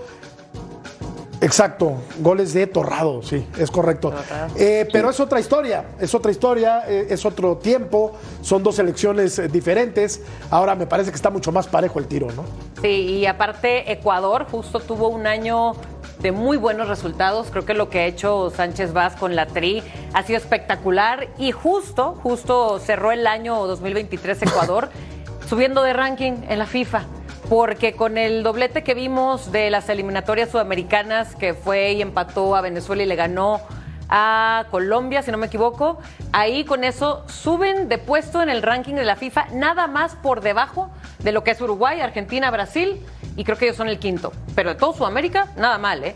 Exacto, 1.42 1.96
goles 2.20 2.54
de 2.54 2.66
Torrado, 2.68 3.22
sí, 3.22 3.46
es 3.58 3.70
correcto. 3.70 4.14
Eh, 4.56 4.88
pero 4.92 5.10
es 5.10 5.20
otra 5.20 5.40
historia, 5.40 5.86
es 6.00 6.16
otra 6.16 6.32
historia, 6.32 6.86
eh, 6.88 7.08
es 7.10 7.26
otro 7.26 7.58
tiempo, 7.58 8.14
son 8.42 8.64
dos 8.64 8.80
elecciones 8.80 9.38
eh, 9.38 9.48
diferentes. 9.48 10.22
Ahora 10.50 10.76
me 10.76 10.88
parece 10.88 11.10
que 11.10 11.16
está 11.16 11.30
mucho 11.30 11.52
más 11.52 11.68
parejo 11.68 12.00
el 12.00 12.08
tiro, 12.08 12.28
¿no? 12.32 12.46
Sí, 12.82 12.88
y 12.88 13.26
aparte 13.26 13.92
Ecuador 13.92 14.46
justo 14.50 14.80
tuvo 14.80 15.10
un 15.10 15.28
año 15.28 15.74
de 16.20 16.32
muy 16.32 16.58
buenos 16.58 16.88
resultados. 16.88 17.48
Creo 17.52 17.66
que 17.66 17.74
lo 17.74 17.90
que 17.90 18.00
ha 18.00 18.06
hecho 18.06 18.52
Sánchez 18.56 18.94
Vaz 18.94 19.16
con 19.16 19.36
la 19.36 19.48
Tri 19.48 19.84
ha 20.14 20.24
sido 20.24 20.38
espectacular 20.38 21.28
y 21.38 21.52
justo, 21.52 22.18
justo 22.24 22.80
cerró 22.80 23.12
el 23.12 23.28
año 23.28 23.68
2023 23.68 24.44
Ecuador 24.44 24.90
subiendo 25.48 25.84
de 25.84 25.94
ranking 25.94 26.34
en 26.50 26.60
la 26.60 26.66
FIFA 26.66 27.06
porque 27.50 27.94
con 27.94 28.18
el 28.18 28.44
doblete 28.44 28.84
que 28.84 28.94
vimos 28.94 29.52
de 29.52 29.70
las 29.70 29.90
eliminatorias 29.90 30.50
sudamericanas, 30.50 31.36
que 31.36 31.54
fue 31.54 31.94
y 31.94 32.02
empató 32.02 32.56
a 32.56 32.62
Venezuela 32.62 33.04
y 33.04 33.06
le 33.06 33.16
ganó 33.16 33.62
a 34.10 34.66
Colombia, 34.72 35.22
si 35.22 35.32
no 35.32 35.38
me 35.38 35.48
equivoco, 35.48 36.00
ahí 36.32 36.64
con 36.64 36.84
eso 36.84 37.24
suben 37.28 37.88
de 37.88 37.98
puesto 37.98 38.42
en 38.42 38.50
el 38.50 38.62
ranking 38.62 38.96
de 38.96 39.06
la 39.06 39.16
FIFA, 39.16 39.48
nada 39.54 39.88
más 39.88 40.16
por 40.16 40.42
debajo 40.42 40.90
de 41.20 41.32
lo 41.32 41.44
que 41.44 41.52
es 41.52 41.62
Uruguay, 41.62 42.02
Argentina, 42.02 42.52
Brasil, 42.52 43.02
y 43.36 43.44
creo 43.44 43.58
que 43.58 43.66
ellos 43.66 43.78
son 43.78 43.90
el 43.90 44.00
quinto. 44.00 44.32
Pero 44.56 44.70
de 44.70 44.76
todo 44.76 44.94
Sudamérica, 44.94 45.52
nada 45.58 45.78
mal, 45.78 46.04
¿eh? 46.04 46.16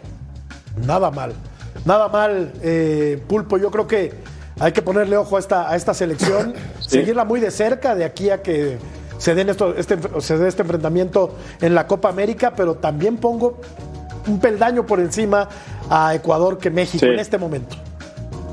Nada 0.85 1.11
mal, 1.11 1.33
nada 1.85 2.07
mal, 2.07 2.53
eh, 2.61 3.21
Pulpo. 3.27 3.57
Yo 3.57 3.71
creo 3.71 3.87
que 3.87 4.13
hay 4.59 4.71
que 4.71 4.81
ponerle 4.81 5.17
ojo 5.17 5.35
a 5.35 5.39
esta, 5.39 5.69
a 5.69 5.75
esta 5.75 5.93
selección, 5.93 6.53
seguirla 6.79 7.25
muy 7.25 7.39
de 7.39 7.51
cerca 7.51 7.95
de 7.95 8.05
aquí 8.05 8.29
a 8.29 8.41
que 8.41 8.77
se, 9.19 9.35
den 9.35 9.49
esto, 9.49 9.75
este, 9.75 9.97
se 10.19 10.37
dé 10.37 10.47
este 10.47 10.63
enfrentamiento 10.63 11.35
en 11.61 11.75
la 11.75 11.85
Copa 11.85 12.09
América, 12.09 12.53
pero 12.55 12.75
también 12.75 13.17
pongo 13.17 13.59
un 14.27 14.39
peldaño 14.39 14.85
por 14.85 14.99
encima 14.99 15.47
a 15.89 16.15
Ecuador 16.15 16.57
que 16.57 16.71
México 16.71 17.05
en 17.05 17.19
este 17.19 17.37
momento. 17.37 17.75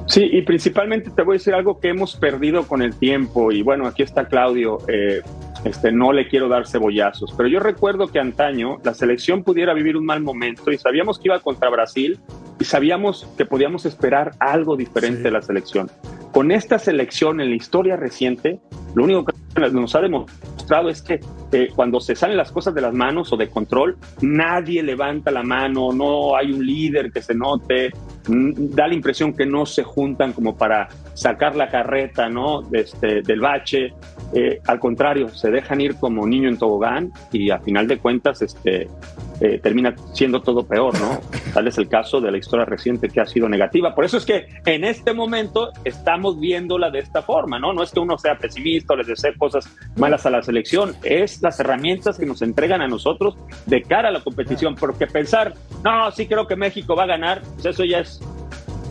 Sí, 0.06 0.28
y 0.30 0.42
principalmente 0.42 1.10
te 1.10 1.22
voy 1.22 1.34
a 1.34 1.38
decir 1.38 1.54
algo 1.54 1.80
que 1.80 1.88
hemos 1.88 2.16
perdido 2.16 2.66
con 2.66 2.82
el 2.82 2.94
tiempo, 2.94 3.50
y 3.50 3.62
bueno, 3.62 3.86
aquí 3.86 4.02
está 4.02 4.26
Claudio, 4.26 4.78
eh, 4.88 5.22
este, 5.64 5.90
no 5.90 6.12
le 6.12 6.28
quiero 6.28 6.48
dar 6.48 6.68
cebollazos, 6.68 7.32
pero 7.36 7.48
yo 7.48 7.58
recuerdo 7.58 8.08
que 8.08 8.20
antaño 8.20 8.78
la 8.84 8.94
selección 8.94 9.42
pudiera 9.42 9.74
vivir 9.74 9.96
un 9.96 10.04
mal 10.04 10.20
momento 10.20 10.70
y 10.70 10.78
sabíamos 10.78 11.18
que 11.18 11.28
iba 11.28 11.40
contra 11.40 11.70
Brasil 11.70 12.20
y 12.60 12.64
sabíamos 12.64 13.26
que 13.36 13.46
podíamos 13.46 13.84
esperar 13.84 14.32
algo 14.38 14.76
diferente 14.76 15.22
de 15.22 15.30
la 15.32 15.42
selección. 15.42 15.90
Con 16.32 16.52
esta 16.52 16.78
selección 16.78 17.40
en 17.40 17.50
la 17.50 17.56
historia 17.56 17.96
reciente, 17.96 18.60
lo 18.96 19.04
único 19.04 19.26
que 19.26 19.70
nos 19.72 19.94
ha 19.94 20.00
demostrado 20.00 20.88
es 20.88 21.02
que 21.02 21.20
eh, 21.52 21.68
cuando 21.76 22.00
se 22.00 22.16
salen 22.16 22.38
las 22.38 22.50
cosas 22.50 22.74
de 22.74 22.80
las 22.80 22.94
manos 22.94 23.30
o 23.30 23.36
de 23.36 23.50
control, 23.50 23.98
nadie 24.22 24.82
levanta 24.82 25.30
la 25.30 25.42
mano, 25.42 25.92
no 25.92 26.34
hay 26.34 26.50
un 26.50 26.64
líder 26.64 27.12
que 27.12 27.20
se 27.20 27.34
note, 27.34 27.92
mm, 28.26 28.74
da 28.74 28.88
la 28.88 28.94
impresión 28.94 29.34
que 29.34 29.44
no 29.44 29.66
se 29.66 29.82
juntan 29.82 30.32
como 30.32 30.56
para 30.56 30.88
sacar 31.12 31.56
la 31.56 31.68
carreta 31.68 32.30
¿no? 32.30 32.62
Este, 32.72 33.20
del 33.20 33.40
bache. 33.40 33.92
Eh, 34.32 34.60
al 34.66 34.80
contrario, 34.80 35.28
se 35.28 35.50
dejan 35.50 35.82
ir 35.82 35.96
como 35.96 36.26
niño 36.26 36.48
en 36.48 36.56
tobogán 36.56 37.12
y 37.32 37.50
a 37.50 37.58
final 37.58 37.86
de 37.86 37.98
cuentas 37.98 38.40
este, 38.40 38.88
eh, 39.40 39.58
termina 39.62 39.94
siendo 40.12 40.40
todo 40.40 40.66
peor, 40.66 40.98
¿no? 41.00 41.20
Tal 41.52 41.68
es 41.68 41.78
el 41.78 41.88
caso 41.88 42.20
de 42.20 42.30
la 42.30 42.38
historia 42.38 42.64
reciente 42.64 43.08
que 43.08 43.20
ha 43.20 43.26
sido 43.26 43.48
negativa. 43.48 43.94
Por 43.94 44.04
eso 44.04 44.16
es 44.16 44.24
que 44.24 44.46
en 44.64 44.84
este 44.84 45.12
momento 45.12 45.72
estamos 45.84 46.40
viéndola 46.40 46.90
de 46.90 47.00
esta 47.00 47.22
forma, 47.22 47.58
¿no? 47.58 47.72
No 47.72 47.82
es 47.82 47.90
que 47.90 48.00
uno 48.00 48.16
sea 48.18 48.38
pesimista 48.38 48.94
o 48.94 48.96
les 48.96 49.06
desee 49.06 49.34
cosas 49.36 49.68
malas 49.96 50.26
a 50.26 50.30
la 50.30 50.42
selección, 50.42 50.94
es 51.02 51.42
las 51.42 51.60
herramientas 51.60 52.18
que 52.18 52.26
nos 52.26 52.42
entregan 52.42 52.80
a 52.80 52.88
nosotros 52.88 53.36
de 53.66 53.82
cara 53.82 54.08
a 54.08 54.12
la 54.12 54.20
competición, 54.20 54.74
porque 54.74 55.06
pensar, 55.06 55.54
no, 55.84 56.10
sí 56.12 56.26
creo 56.26 56.46
que 56.46 56.56
México 56.56 56.96
va 56.96 57.04
a 57.04 57.06
ganar, 57.06 57.42
pues 57.54 57.66
eso 57.66 57.84
ya 57.84 57.98
es 57.98 58.20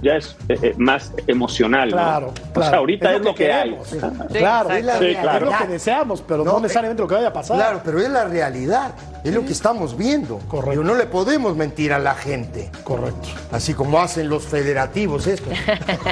ya 0.02 0.16
es 0.16 0.36
eh, 0.50 0.58
eh, 0.62 0.74
más 0.78 1.12
emocional. 1.28 1.90
¿no? 1.90 1.96
Claro, 1.96 2.28
O 2.28 2.54
claro. 2.54 2.70
sea, 2.70 2.80
ahorita 2.80 3.14
es, 3.16 3.22
lo 3.22 3.36
que, 3.36 3.52
hay. 3.52 3.78
Sí, 3.86 3.98
Claro, 4.34 4.72
es, 4.72 4.86
la- 4.86 5.00
Sí, 5.00 5.06
es 5.08 5.18
claro. 5.20 5.46
lo 5.52 5.58
que 5.58 5.68
deseamos, 5.68 6.22
pero 6.22 6.44
no, 6.44 6.54
No, 6.54 6.60
necesariamente 6.60 7.02
lo 7.02 7.08
que 7.08 7.16
vaya 7.16 7.28
a 7.30 7.34
pasar. 7.34 7.58
Claro, 7.58 7.82
pero 7.84 8.00
es 8.00 8.10
la 8.10 8.26
realidad, 8.26 8.92
es 9.24 9.34
lo 9.34 9.46
que 9.46 9.52
estamos 9.52 9.98
viendo. 9.98 10.40
Correcto. 10.48 10.72
Digo, 10.72 10.84
no 10.84 10.96
le 10.96 11.06
podemos 11.06 11.56
mentir 11.56 11.94
a 11.94 12.00
la 12.00 12.14
gente. 12.16 12.72
Correcto. 12.84 13.30
Así 13.52 13.74
como 13.74 14.00
hacen 14.00 14.30
los 14.30 14.44
federativos 14.46 15.28
estos. 15.28 15.54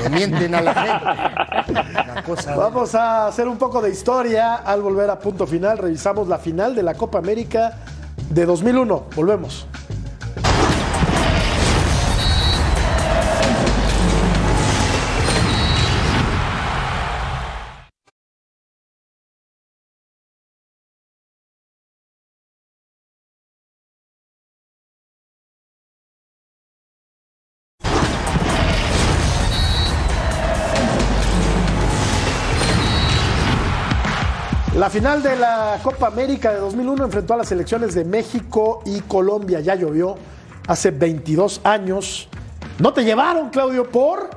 Le 0.02 0.10
mienten 0.10 0.56
a 0.56 0.62
la 0.62 0.74
gente. 0.74 1.82
Una 2.12 2.24
cosa 2.24 2.56
Vamos 2.56 2.96
a 2.96 3.28
hacer 3.28 3.48
un 3.48 3.58
poco 3.58 3.82
de 3.82 3.90
historia 3.90 4.56
al 4.56 4.82
volver 4.82 5.10
a 5.10 5.20
punto 5.20 5.46
final. 5.48 5.78
Revisamos 5.78 6.28
la 6.28 6.38
final 6.38 6.76
de 6.76 6.84
la 6.84 6.94
Copa 6.96 7.18
América 7.20 7.78
de 8.30 8.46
2001. 8.46 9.06
Volvemos. 9.16 9.68
Final 34.94 35.24
de 35.24 35.36
la 35.36 35.80
Copa 35.82 36.06
América 36.06 36.54
de 36.54 36.60
2001 36.60 37.06
enfrentó 37.06 37.34
a 37.34 37.38
las 37.38 37.48
selecciones 37.48 37.96
de 37.96 38.06
México 38.06 38.84
y 38.86 39.00
Colombia. 39.02 39.60
Ya 39.60 39.74
llovió 39.74 40.20
hace 40.68 40.92
22 40.92 41.62
años. 41.64 42.30
¿No 42.78 42.94
te 42.94 43.04
llevaron, 43.04 43.50
Claudio, 43.50 43.90
por? 43.90 44.30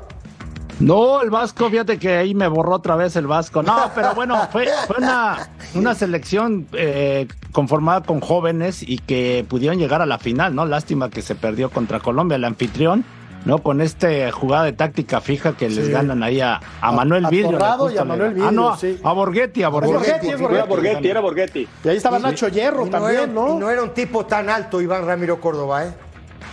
No, 0.80 1.20
el 1.20 1.28
Vasco, 1.28 1.68
fíjate 1.68 1.98
que 1.98 2.16
ahí 2.16 2.34
me 2.34 2.48
borró 2.48 2.76
otra 2.76 2.96
vez 2.96 3.16
el 3.16 3.26
Vasco. 3.26 3.62
No, 3.62 3.90
pero 3.94 4.14
bueno, 4.14 4.48
fue, 4.50 4.66
una, 4.96 5.46
una 5.74 5.94
selección 5.94 6.66
eh, 6.72 7.28
conformada 7.52 8.04
con 8.04 8.20
jóvenes 8.20 8.82
y 8.82 8.96
que 8.96 9.44
pudieron 9.46 9.78
llegar 9.78 10.00
a 10.00 10.06
la 10.06 10.16
final, 10.16 10.54
¿no? 10.54 10.64
Lástima 10.64 11.10
que 11.10 11.20
se 11.20 11.34
perdió 11.34 11.68
contra 11.68 12.00
Colombia, 12.00 12.36
el 12.36 12.44
anfitrión, 12.44 13.04
¿no? 13.46 13.62
Con 13.62 13.80
este 13.80 14.30
jugada 14.32 14.64
de 14.64 14.72
táctica 14.74 15.20
fija 15.22 15.56
que 15.56 15.70
les 15.70 15.86
Sí. 15.86 15.90
ganan 15.92 16.22
ahí 16.22 16.40
a, 16.40 16.60
a 16.80 16.92
Manuel 16.92 17.24
a 17.24 17.30
Vidrio. 17.30 17.58
Le 17.58 17.94
y 17.94 17.98
a 17.98 18.04
Manuel 18.04 18.34
le- 18.34 18.44
Ah, 18.44 18.50
no, 18.50 18.72
Vidrio, 18.72 18.96
sí. 18.96 19.00
a 19.02 19.12
Borghetti, 19.12 19.62
a 19.62 19.68
Borghetti. 19.70 19.94
Borghetti, 19.94 20.34
Borghetti. 20.42 20.68
Borghetti, 20.68 21.08
era 21.08 21.20
Borghetti. 21.20 21.68
Y 21.84 21.88
ahí 21.88 21.96
estaba 21.96 22.18
Nacho 22.18 22.48
Hierro 22.48 22.86
Y 22.86 22.90
también, 22.90 23.14
era, 23.22 23.26
¿no? 23.28 23.54
y 23.54 23.58
no 23.58 23.70
era 23.70 23.82
un 23.82 23.94
tipo 23.94 24.26
tan 24.26 24.50
alto, 24.50 24.80
Iván 24.82 25.06
Ramiro 25.06 25.40
Córdoba, 25.40 25.86
¿eh? 25.86 25.94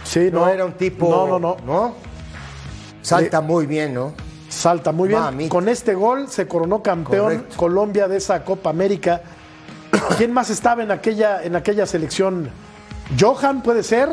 sí, 0.06 0.30
No, 0.32 0.48
era 0.48 0.64
un 0.66 0.74
tipo. 0.74 1.10
No, 1.10 1.39
no, 1.39 1.58
no. 1.66 1.96
Salta 3.02 3.41
muy 3.41 3.66
bien, 3.66 3.94
¿no? 3.94 4.14
Salta 4.48 4.91
muy 4.91 5.10
bien. 5.10 5.20
Mamita. 5.20 5.50
Con 5.50 5.68
este 5.68 5.94
gol 5.96 6.28
se 6.30 6.48
coronó 6.48 6.82
campeón 6.84 7.24
Correcto. 7.26 7.58
Colombia 7.58 8.08
de 8.08 8.18
esa 8.18 8.44
Copa 8.46 8.70
América. 8.70 9.22
¿Quién 10.18 10.32
más 10.32 10.50
estaba 10.52 10.84
en 10.84 10.91
aquella, 10.91 11.44
en 11.44 11.56
aquella 11.56 11.86
selección? 11.86 12.50
Johan, 13.20 13.64
puede 13.64 13.84
ser. 13.84 14.10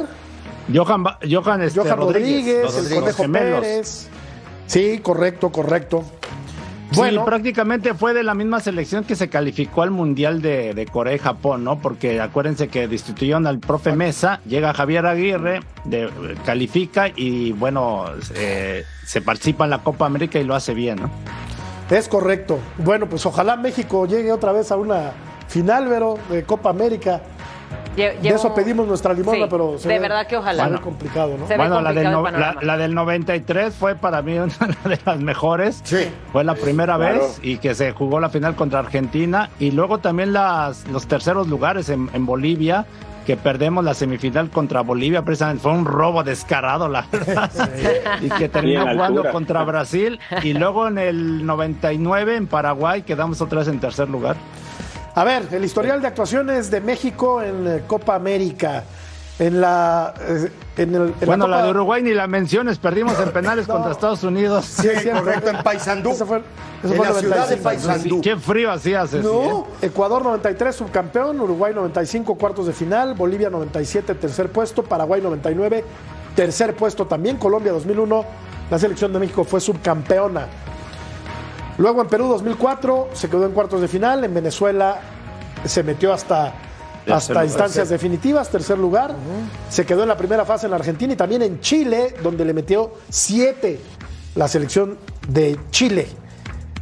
Johan, 0.75 1.05
Johan, 1.31 1.63
este, 1.63 1.81
Johan 1.81 1.99
Rodríguez, 1.99 2.63
los- 2.63 2.91
el 2.93 3.15
Conejo. 3.15 3.33
Pérez. 3.33 4.09
Sí, 4.67 5.01
correcto, 5.03 5.51
correcto. 5.51 6.05
Bueno, 6.93 7.21
Sí, 7.21 7.25
prácticamente 7.25 7.95
fue 7.95 8.15
de 8.15 8.25
la 8.25 8.35
misma 8.35 8.59
selección 8.59 9.05
que 9.05 9.15
se 9.15 9.29
calificó 9.29 9.83
al 9.83 9.93
Mundial 9.93 10.43
de, 10.43 10.75
de 10.75 10.87
Corea 10.87 11.15
y 11.15 11.19
Japón, 11.19 11.63
¿no? 11.63 11.79
Porque 11.79 12.21
acuérdense 12.21 12.67
que 12.67 12.89
destituyeron 12.89 13.47
al 13.47 13.61
profe 13.61 13.95
Mesa, 13.95 14.41
llega 14.45 14.75
Javier 14.75 15.07
Aguirre, 15.07 15.61
de- 15.85 16.11
califica 16.45 17.07
y 17.15 17.53
bueno, 17.53 18.07
eh, 18.35 18.85
se 19.07 19.23
participa 19.23 19.65
en 19.65 19.71
la 19.71 19.79
Copa 19.85 20.07
América 20.07 20.41
y 20.41 20.45
lo 20.45 20.55
hace 20.57 20.75
bien, 20.75 21.01
¿no? 21.01 21.11
es 21.97 22.09
correcto. 22.09 22.59
Bueno, 22.79 23.09
pues 23.09 23.27
ojalá 23.27 23.57
México 23.57 24.07
llegue 24.07 24.31
otra 24.31 24.53
vez 24.53 24.71
a 24.71 24.77
una 24.77 25.11
final, 25.49 25.89
Vero, 25.89 26.19
de 26.29 26.45
Copa 26.45 26.71
América. 26.71 27.21
De 27.97 28.29
eso 28.29 28.55
pedimos 28.55 28.87
nuestra 28.87 29.13
limosna, 29.13 29.45
Sí, 29.45 29.49
pero 29.51 29.79
se 29.79 29.89
de 29.89 29.95
ve- 29.95 30.01
verdad 30.01 30.27
que 30.27 30.37
ojalá. 30.37 30.69
ve 30.69 30.81
complicado, 30.81 31.37
¿no? 31.39 31.47
Se 31.47 31.57
Bueno, 31.57 31.81
la 31.81 31.93
del, 31.93 32.11
no- 32.11 32.23
la, 32.31 32.57
la 32.61 32.77
del 32.77 32.95
93 32.95 33.75
fue 33.75 33.95
para 33.95 34.23
mí 34.23 34.39
una 34.39 34.55
de 34.85 34.99
las 35.05 35.19
mejores. 35.21 35.81
Sí. 35.85 36.09
Fue 36.33 36.45
la 36.45 36.55
primera 36.55 36.97
Claro. 36.97 37.15
vez 37.21 37.41
y 37.43 37.59
que 37.59 37.75
se 37.75 37.93
jugó 37.93 38.21
la 38.21 38.31
final 38.31 38.55
contra 38.55 38.79
Argentina. 38.79 39.51
Y 39.59 39.73
luego 39.73 39.99
también 39.99 40.33
las, 40.33 40.87
los 40.89 41.07
terceros 41.07 41.49
lugares 41.49 41.89
en, 41.89 42.09
en 42.13 42.25
Bolivia, 42.27 42.87
que 43.27 43.37
perdemos 43.37 43.85
la 43.85 43.93
semifinal 43.95 44.49
contra 44.51 44.81
Bolivia. 44.81 45.23
Precisamente 45.23 45.63
fue 45.63 45.73
un 45.73 45.85
robo 45.85 46.23
descarado, 46.23 46.89
la 46.89 47.05
verdad. 47.13 47.51
y 48.23 48.29
que 48.31 48.49
terminó 48.49 48.81
jugando 48.83 49.05
altura. 49.21 49.31
contra 49.33 49.63
Brasil. 49.65 50.19
Y 50.43 50.55
luego 50.55 50.89
en 50.89 50.97
el 50.99 51.45
99 51.45 52.37
en 52.37 52.47
Paraguay 52.47 53.03
quedamos 53.03 53.41
otra 53.43 53.59
vez 53.59 53.69
en 53.69 53.79
tercer 53.81 54.09
lugar. 54.09 54.37
A 55.15 55.25
ver, 55.25 55.49
el 55.53 55.65
historial 55.65 56.01
de 56.01 56.09
actuaciones 56.09 56.71
de 56.71 56.81
México 56.81 57.43
en 57.43 57.67
eh, 57.67 57.83
Copa 57.87 58.15
América. 58.15 58.85
En 59.39 59.59
la. 59.61 60.13
eh, 60.21 60.53
en 60.77 60.95
el, 60.95 61.15
en 61.19 61.27
bueno, 61.27 61.47
la, 61.49 61.57
Copa- 61.59 61.65
de 61.65 61.71
Uruguay 61.71 62.03
ni 62.03 62.13
la 62.13 62.27
menciones, 62.27 62.79
perdimos 62.79 63.19
en 63.21 63.31
penales 63.33 63.67
No. 63.69 63.75
contra 63.75 63.93
Estados 63.93 64.23
Unidos. 64.23 64.67
Sí, 64.67 64.87
es 64.89 65.03
cierto. 65.03 65.23
correcto, 65.25 65.49
en 65.51 65.63
Paysandú. 65.63 66.11
Ese 66.11 66.27
fue, 66.27 66.43
ese 66.85 66.93
en 66.93 66.97
fue 66.97 67.07
la 67.07 67.13
el 67.15 67.19
ciudad 67.21 67.49
de 67.49 67.57
95. 67.57 67.63
Paysandú. 67.65 68.21
Qué 68.21 68.37
frío 68.37 68.71
hacía, 68.71 69.07
Ceci, 69.07 69.27
¿eh? 69.27 69.31
No, 69.33 69.67
Ecuador 69.81 70.23
93, 70.23 70.77
subcampeón, 70.77 71.41
Uruguay 71.41 71.73
95, 71.75 72.35
cuartos 72.37 72.67
de 72.67 72.75
final, 72.75 73.15
Bolivia 73.15 73.49
97, 73.49 74.15
tercer 74.15 74.51
puesto, 74.53 74.83
Paraguay 74.83 75.23
99, 75.23 75.85
tercer 76.37 76.77
puesto 76.77 77.07
también, 77.07 77.39
Colombia 77.39 77.73
2001, 77.73 78.25
la 78.71 78.79
selección 78.79 79.11
de 79.13 79.21
México 79.21 79.45
fue 79.45 79.61
subcampeona. 79.61 80.47
Luego 81.81 82.03
en 82.03 82.09
Perú 82.09 82.29
2004 82.29 83.09
se 83.15 83.31
quedó 83.31 83.47
en 83.47 83.53
cuartos 83.53 83.81
de 83.81 83.89
final, 83.89 84.23
en 84.23 84.35
Venezuela 84.35 85.01
se 85.65 85.83
metió 85.83 86.13
hasta, 86.13 86.53
hasta 87.11 87.43
instancias 87.43 87.89
definitivas, 87.89 88.51
tercer 88.51 88.79
lugar, 88.79 89.15
se 89.71 89.87
quedó 89.87 90.03
en 90.03 90.09
la 90.11 90.17
primera 90.19 90.45
fase 90.45 90.67
en 90.67 90.73
la 90.73 90.77
Argentina 90.77 91.15
y 91.15 91.17
también 91.17 91.41
en 91.41 91.59
Chile, 91.61 92.15
donde 92.23 92.45
le 92.45 92.53
metió 92.53 92.93
siete 93.09 93.81
la 94.35 94.47
selección 94.47 94.99
de 95.27 95.59
Chile. 95.71 96.07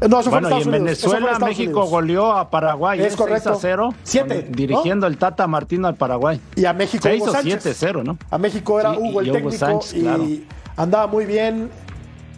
No, 0.09 0.19
eso 0.19 0.31
fue 0.31 0.39
en 0.41 0.45
y 0.45 0.47
Estados 0.49 0.63
en 0.67 0.69
Unidos, 0.69 0.85
Venezuela 1.03 1.39
México 1.39 1.71
Unidos. 1.71 1.91
goleó 1.91 2.33
a 2.33 2.51
Paraguay 2.51 2.99
Es 2.99 3.05
¿eh? 3.07 3.09
6 3.11 3.17
correcto. 3.17 3.51
a 3.53 3.55
0. 3.57 3.95
Siete, 4.03 4.45
con- 4.47 4.53
Dirigiendo 4.53 5.07
el 5.07 5.17
Tata 5.17 5.47
Martino 5.47 5.87
al 5.87 5.95
Paraguay. 5.95 6.41
Y 6.57 6.65
a 6.65 6.73
México 6.73 7.03
Se 7.05 7.15
Hugo 7.17 7.25
hizo 7.25 7.33
Sánchez. 7.33 7.65
7-0, 7.83 8.03
¿no? 8.05 8.19
A 8.31 8.39
México 8.39 8.79
era 8.81 8.93
Sí, 8.95 8.99
Hugo 9.01 9.21
el 9.21 9.27
y 9.27 9.31
Hugo 9.31 9.39
técnico 9.39 9.59
Sánchez, 9.59 9.95
y 9.95 10.01
claro. 10.03 10.25
andaba 10.77 11.07
muy 11.09 11.25
bien. 11.25 11.69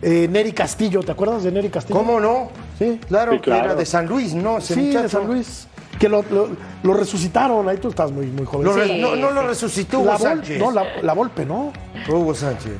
Eh, 0.02 0.28
Neri 0.30 0.52
Castillo, 0.52 1.00
¿te 1.02 1.12
acuerdas 1.12 1.42
de 1.42 1.52
Neri 1.52 1.68
Castillo? 1.68 1.98
¿Cómo 1.98 2.20
no? 2.20 2.48
Sí. 2.78 2.98
Claro, 3.08 3.32
Sí, 3.32 3.40
que 3.40 3.50
era 3.50 3.74
de 3.74 3.84
San 3.84 4.06
Luis, 4.06 4.34
¿no? 4.34 4.58
Ese 4.58 4.74
Sí, 4.74 4.80
de 4.80 4.86
muchacho. 4.88 5.08
San 5.20 5.26
Luis. 5.26 5.66
Que 5.98 6.08
lo, 6.08 6.22
lo- 6.30 6.48
lo 6.82 6.94
resucitaron, 6.94 7.68
ahí 7.68 7.76
tú 7.76 7.88
estás 7.88 8.10
muy, 8.10 8.26
muy 8.26 8.46
joven. 8.46 8.70
Sí, 8.86 8.98
no, 9.00 9.14
no 9.16 9.30
lo 9.30 9.42
resucitó 9.46 9.98
la, 9.98 10.02
Hugo 10.02 10.12
Vol- 10.14 10.18
Sánchez. 10.22 10.58
no, 10.58 10.70
la, 10.70 10.84
la 11.02 11.12
Volpe, 11.12 11.44
¿no? 11.44 11.72
Hugo 12.08 12.34
Sánchez. 12.34 12.72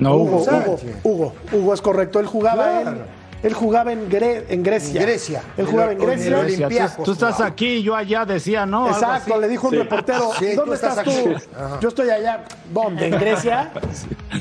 No, 0.00 0.14
Hugo, 0.16 0.22
Hugo. 0.24 0.36
Hugo, 0.36 0.44
Sánchez. 0.44 0.96
Hugo, 1.02 1.32
Hugo, 1.52 1.74
es 1.74 1.80
correcto. 1.80 2.20
Él 2.20 2.26
jugaba 2.26 2.82
Claro. 2.82 2.90
en, 2.90 3.17
él 3.42 3.54
jugaba 3.54 3.92
en, 3.92 4.08
Gre- 4.10 4.44
en 4.48 4.62
Grecia. 4.62 5.00
En 5.00 5.06
Grecia. 5.06 5.42
Él 5.56 5.66
jugaba 5.66 5.92
en 5.92 5.98
En 6.02 6.08
en 6.10 6.16
Grecia. 6.16 6.38
Olympiacos 6.38 6.96
tú, 6.96 7.04
tú 7.04 7.12
estás 7.12 7.40
aquí 7.40 7.66
y 7.76 7.82
yo 7.82 7.94
allá, 7.94 8.24
decía, 8.24 8.66
¿no? 8.66 8.88
Exacto, 8.88 9.38
le 9.40 9.48
dijo 9.48 9.68
un 9.68 9.72
Sí. 9.74 9.78
reportero, 9.78 10.30
Sí, 10.38 10.54
¿dónde 10.54 10.64
tú 10.70 10.72
estás, 10.74 10.98
estás 10.98 11.22
tú? 11.24 11.34
Yo 11.80 11.88
estoy 11.88 12.10
allá. 12.10 12.44
¿Dónde? 12.72 13.06
¿En 13.06 13.18
Grecia? 13.18 13.70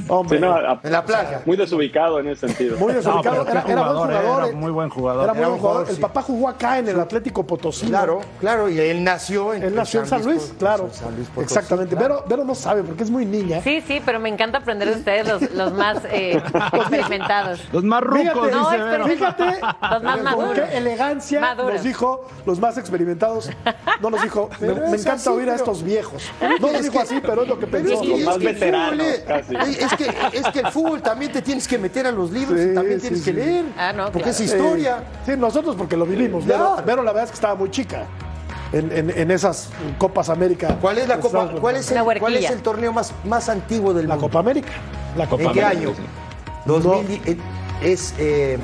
Hombre, 0.10 0.38
Sí, 0.38 0.43
no, 0.43 0.54
a- 0.54 0.80
En 0.84 0.91
la 0.91 1.04
playa. 1.06 1.41
Muy 1.45 1.58
desubicado 1.58 2.20
en 2.20 2.28
ese 2.30 2.48
sentido. 2.48 2.78
muy 2.78 2.93
desubicado. 2.93 3.45
pero 3.45 3.60
era, 3.60 3.62
era 3.62 3.82
buen 3.84 3.95
jugador, 3.95 4.08
jugador. 4.08 4.43
era 4.43 4.48
eh. 4.52 4.56
muy 4.56 4.72
buen 4.72 4.89
jugador. 4.89 5.24
Era 5.24 5.34
muy 5.34 5.43
buen 5.45 5.58
jugador. 5.60 5.78
jugador, 5.78 5.95
El 5.95 6.02
papá 6.02 6.22
jugó 6.22 6.50
acá 6.50 6.80
en 6.80 6.88
el 6.89 7.00
Atlético 7.00 7.45
Potosí. 7.45 7.88
Claro, 7.88 8.22
claro, 8.39 8.70
y 8.70 8.80
él 8.80 9.04
nació 9.04 9.54
en 9.54 9.64
Él 9.64 9.76
nació 9.76 10.02
en 10.02 10.08
San 10.08 10.24
Luis, 10.26 10.54
claro. 10.60 10.89
San 10.91 11.16
Luis 11.16 11.28
Potosí, 11.30 11.54
Exactamente. 11.54 11.95
claro. 11.95 12.16
Vero, 12.16 12.26
Vero 12.28 12.43
no 12.45 12.56
sabe 12.56 12.84
porque 12.84 13.04
es 13.04 13.10
muy 13.10 13.26
niña. 13.26 13.62
Sí, 13.62 13.82
sí, 13.88 14.02
pero 14.06 14.20
me 14.20 14.30
encanta 14.30 14.58
aprender 14.60 14.89
de 14.89 14.95
ustedes 14.95 15.28
los, 15.28 15.41
los 15.54 15.74
más 15.74 16.00
eh, 16.12 16.41
experimentados. 16.74 17.62
Los 17.72 17.84
más 17.84 18.02
rucos, 18.04 18.20
Fíjate, 18.22 18.52
No, 18.52 18.70
dice 18.72 18.78
Vero. 18.92 19.08
Fíjate 19.08 19.46
Los 19.92 20.04
más 20.04 20.16
con 20.16 20.24
maduros. 20.24 20.54
qué 20.70 20.78
elegancia 20.78 21.40
Maduros. 21.40 21.74
nos 21.76 21.84
dijo 21.84 22.28
los 22.46 22.60
más 22.60 22.78
experimentados. 22.78 23.50
No 24.02 24.10
nos 24.10 24.22
dijo, 24.22 24.50
me, 24.60 24.68
Pero 24.68 24.86
encanta 24.86 25.14
así, 25.14 25.30
oír 25.30 25.42
a 25.50 25.54
pero- 25.54 25.56
estos 25.56 25.84
viejos. 25.84 26.24
No 26.60 26.72
nos 26.72 26.84
dijo 26.84 27.00
así, 27.00 27.20
pero 27.22 27.44
es 27.44 27.48
lo 27.48 27.60
que 27.60 27.68
Pero 27.68 27.84
pensó. 27.88 27.94
es 27.96 28.02
que, 28.02 28.08
Los 28.10 28.20
es 28.20 28.26
más 28.26 28.38
que 28.38 28.48
el 28.48 28.54
veteranos, 28.54 28.90
fútbol 28.92 29.02
es- 29.02 29.20
casi. 29.24 29.56
es 29.84 29.94
que, 29.96 30.38
es 30.38 30.48
que 30.50 30.60
el 30.60 30.68
fútbol 30.68 31.02
también 31.02 31.32
te 31.32 31.42
tienes 31.42 31.68
que 31.68 31.78
meter 31.78 32.08
a 32.08 32.12
los 32.12 32.32
libros 32.32 32.60
Sí, 32.60 32.68
y 32.72 32.74
también 32.76 33.00
sí, 33.00 33.08
tienes 33.08 33.20
sí. 33.24 33.26
que 33.26 33.34
leer. 33.34 33.66
Ah, 33.78 33.94
no, 33.94 34.06
Porque 34.06 34.20
claro. 34.20 34.32
es 34.32 34.40
historia. 34.42 35.04
Sí, 35.26 35.32
nosotros 35.38 35.76
porque 35.76 35.98
lo 35.98 36.06
vivimos. 36.06 36.46
Claro. 36.46 36.76
Vero, 36.78 36.86
Vero, 36.86 37.04
la 37.04 37.12
verdad 37.12 37.24
es 37.26 37.32
que 37.32 37.36
estaba 37.36 37.56
muy 37.56 37.70
chica 37.72 38.04
en, 38.74 38.92
en- 38.92 39.10
en 39.18 39.32
esas 39.32 39.70
Copas 39.98 40.30
América. 40.30 40.78
¿Cuál 40.82 40.98
es 40.98 41.08
la 41.08 41.16
Copa? 41.20 41.28
Estábamos- 41.40 41.60
¿Cuál 41.62 41.76
es 41.78 41.92
el, 41.92 42.04
cuál 42.20 42.36
es 42.36 42.50
el 42.50 42.62
torneo 42.62 42.92
más, 42.94 43.12
más 43.24 43.50
antiguo 43.50 43.94
del 43.94 44.08
La 44.08 44.16
mundo? 44.16 44.28
Copa 44.28 44.40
América. 44.40 44.72
La 45.16 45.28
Copa 45.28 45.44
¿En 45.44 45.52
qué 45.54 45.64
América. 45.64 45.90
año? 45.90 45.96
2000 46.66 47.22
eh, 47.26 47.38
es 47.82 48.14
eh, 48.18 48.58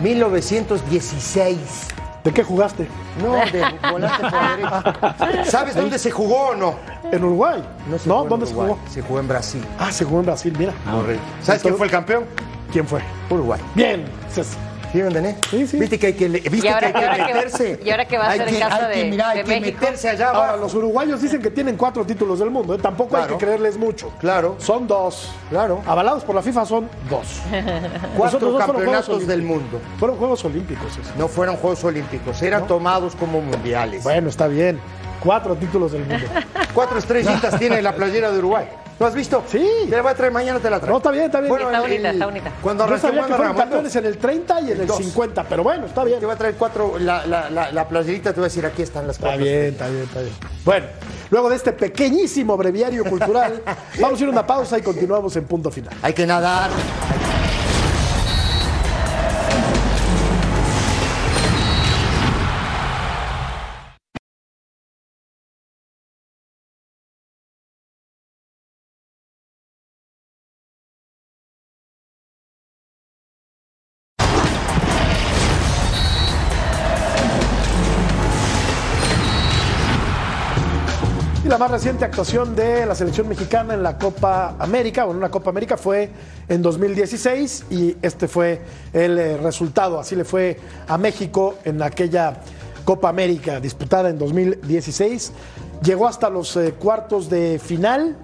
1916. 0.00 1.56
¿De 2.24 2.32
qué 2.32 2.42
jugaste? 2.42 2.88
No, 3.22 3.34
de 3.52 3.64
volante 3.90 4.22
por. 4.22 5.44
¿Sabes 5.46 5.74
dónde 5.76 5.98
se 5.98 6.10
jugó 6.10 6.48
o 6.48 6.54
no? 6.54 6.74
En 7.10 7.24
Uruguay. 7.24 7.64
No, 7.88 7.98
se 7.98 8.08
¿No? 8.08 8.24
¿Dónde 8.24 8.46
se 8.46 8.54
jugó? 8.54 8.78
Se 8.90 9.02
jugó 9.02 9.20
en 9.20 9.28
Brasil. 9.28 9.64
Ah, 9.78 9.90
se 9.92 10.04
jugó 10.04 10.20
en 10.20 10.26
Brasil, 10.26 10.54
mira. 10.58 10.72
¿Sabes 11.42 11.62
quién 11.62 11.76
fue 11.76 11.86
el 11.86 11.92
campeón? 11.92 12.24
¿Quién 12.72 12.86
fue? 12.86 13.00
Uruguay. 13.30 13.60
Bien. 13.74 14.04
Cés- 14.34 14.56
¿Sí, 14.92 15.00
Andané? 15.02 15.36
Sí, 15.50 15.66
sí. 15.66 15.78
Viste 15.78 15.98
que 15.98 16.06
hay 16.08 16.12
que, 16.14 16.28
viste 16.28 16.66
¿Y 16.66 16.68
ahora 16.70 16.92
que 16.92 16.98
hay 16.98 17.20
va- 17.20 17.26
meterse. 17.34 17.80
y 17.84 17.90
ahora 17.90 18.04
qué 18.06 18.16
va 18.18 18.24
a 18.24 18.30
Hay 18.30 18.40
hacer 18.40 18.54
en 18.54 18.60
casa 18.60 18.76
hay 18.76 18.80
que, 18.80 19.10
de- 19.16 19.22
hay 19.22 19.38
de 19.38 19.44
que 19.44 19.60
México? 19.60 19.78
meterse 19.80 20.08
allá 20.08 20.28
Ahora, 20.28 20.40
abajo. 20.48 20.58
los 20.60 20.74
uruguayos 20.74 21.20
dicen 21.22 21.42
que 21.42 21.50
tienen 21.50 21.76
cuatro 21.76 22.04
títulos 22.06 22.38
del 22.38 22.50
mundo. 22.50 22.74
¿eh? 22.74 22.78
Tampoco 22.80 23.16
hay 23.16 23.26
que 23.26 23.36
creerles 23.36 23.76
mucho. 23.76 24.10
Claro. 24.18 24.56
Son 24.58 24.86
dos. 24.86 25.30
Claro. 25.50 25.82
Avalados 25.86 26.24
por 26.24 26.34
la 26.34 26.42
FIFA 26.42 26.64
son 26.64 26.88
dos. 27.10 27.40
Cuatro 28.16 28.38
dos 28.38 28.64
campeonatos 28.64 29.26
del 29.26 29.42
mundo. 29.42 29.80
Fueron 29.98 30.16
Juegos 30.16 30.44
Olímpicos. 30.44 30.98
No 31.18 31.28
fueron 31.28 31.56
Juegos 31.56 31.84
Olímpicos, 31.84 32.40
eran 32.42 32.66
tomados 32.66 33.14
como 33.16 33.40
mundiales. 33.40 34.02
Bueno, 34.04 34.28
está 34.28 34.46
bien. 34.48 34.80
Cuatro 35.20 35.54
títulos 35.56 35.92
del 35.92 36.02
mundo. 36.06 36.26
Cuatro 36.74 36.98
estrellitas 36.98 37.58
tiene 37.58 37.82
la 37.82 37.94
playera 37.94 38.30
de 38.30 38.38
Uruguay. 38.38 38.66
¿Lo 38.98 39.06
has 39.06 39.14
visto? 39.14 39.44
Sí. 39.48 39.64
Te 39.88 39.94
la 39.96 40.02
voy 40.02 40.10
a 40.10 40.14
traer 40.14 40.32
mañana, 40.32 40.58
te 40.58 40.68
la 40.68 40.78
traigo. 40.80 40.94
No, 40.94 40.98
está 40.98 41.10
bien, 41.12 41.26
está 41.26 41.40
bien. 41.40 41.52
Está 41.54 41.70
el- 41.76 41.80
bonita, 41.82 42.08
el- 42.08 42.14
está 42.14 42.24
bonita. 42.26 42.52
Cuando 42.60 42.88
Yo 42.88 42.98
sabía 42.98 43.26
que 43.26 43.34
fueron 43.34 43.56
campeones 43.56 43.94
en 43.96 44.06
el 44.06 44.18
30 44.18 44.60
y 44.62 44.72
en 44.72 44.80
el 44.80 44.86
Dos. 44.88 44.96
50, 44.98 45.44
pero 45.44 45.62
bueno, 45.62 45.86
está 45.86 46.02
bien. 46.04 46.18
te 46.18 46.26
voy 46.26 46.34
a 46.34 46.38
traer 46.38 46.54
cuatro, 46.56 46.98
la, 46.98 47.24
la, 47.26 47.48
la, 47.48 47.70
la 47.70 47.88
playerita, 47.88 48.30
te 48.32 48.40
voy 48.40 48.46
a 48.46 48.48
decir, 48.48 48.66
aquí 48.66 48.82
están 48.82 49.06
las 49.06 49.16
Está 49.16 49.28
cuatro. 49.28 49.44
bien, 49.44 49.64
está 49.66 49.88
bien, 49.88 50.02
está 50.02 50.20
bien. 50.20 50.34
Bueno, 50.64 50.86
luego 51.30 51.48
de 51.48 51.56
este 51.56 51.72
pequeñísimo 51.72 52.56
breviario 52.56 53.04
cultural, 53.04 53.62
vamos 54.00 54.18
a 54.18 54.22
ir 54.24 54.28
a 54.28 54.32
una 54.32 54.46
pausa 54.46 54.76
y 54.78 54.82
continuamos 54.82 55.36
en 55.36 55.44
punto 55.44 55.70
final. 55.70 55.94
Hay 56.02 56.12
que 56.12 56.26
nadar. 56.26 56.68
La 81.58 81.64
más 81.64 81.70
reciente 81.72 82.04
actuación 82.04 82.54
de 82.54 82.86
la 82.86 82.94
selección 82.94 83.28
mexicana 83.28 83.74
en 83.74 83.82
la 83.82 83.98
Copa 83.98 84.54
América, 84.60 85.06
o 85.06 85.10
en 85.10 85.16
una 85.16 85.28
Copa 85.28 85.50
América, 85.50 85.76
fue 85.76 86.08
en 86.48 86.62
2016 86.62 87.64
y 87.70 87.96
este 88.00 88.28
fue 88.28 88.60
el 88.92 89.18
eh, 89.18 89.36
resultado. 89.38 89.98
Así 89.98 90.14
le 90.14 90.24
fue 90.24 90.56
a 90.86 90.96
México 90.98 91.56
en 91.64 91.82
aquella 91.82 92.42
Copa 92.84 93.08
América 93.08 93.58
disputada 93.58 94.08
en 94.08 94.18
2016. 94.18 95.32
Llegó 95.82 96.06
hasta 96.06 96.30
los 96.30 96.56
eh, 96.56 96.74
cuartos 96.78 97.28
de 97.28 97.58
final 97.58 98.16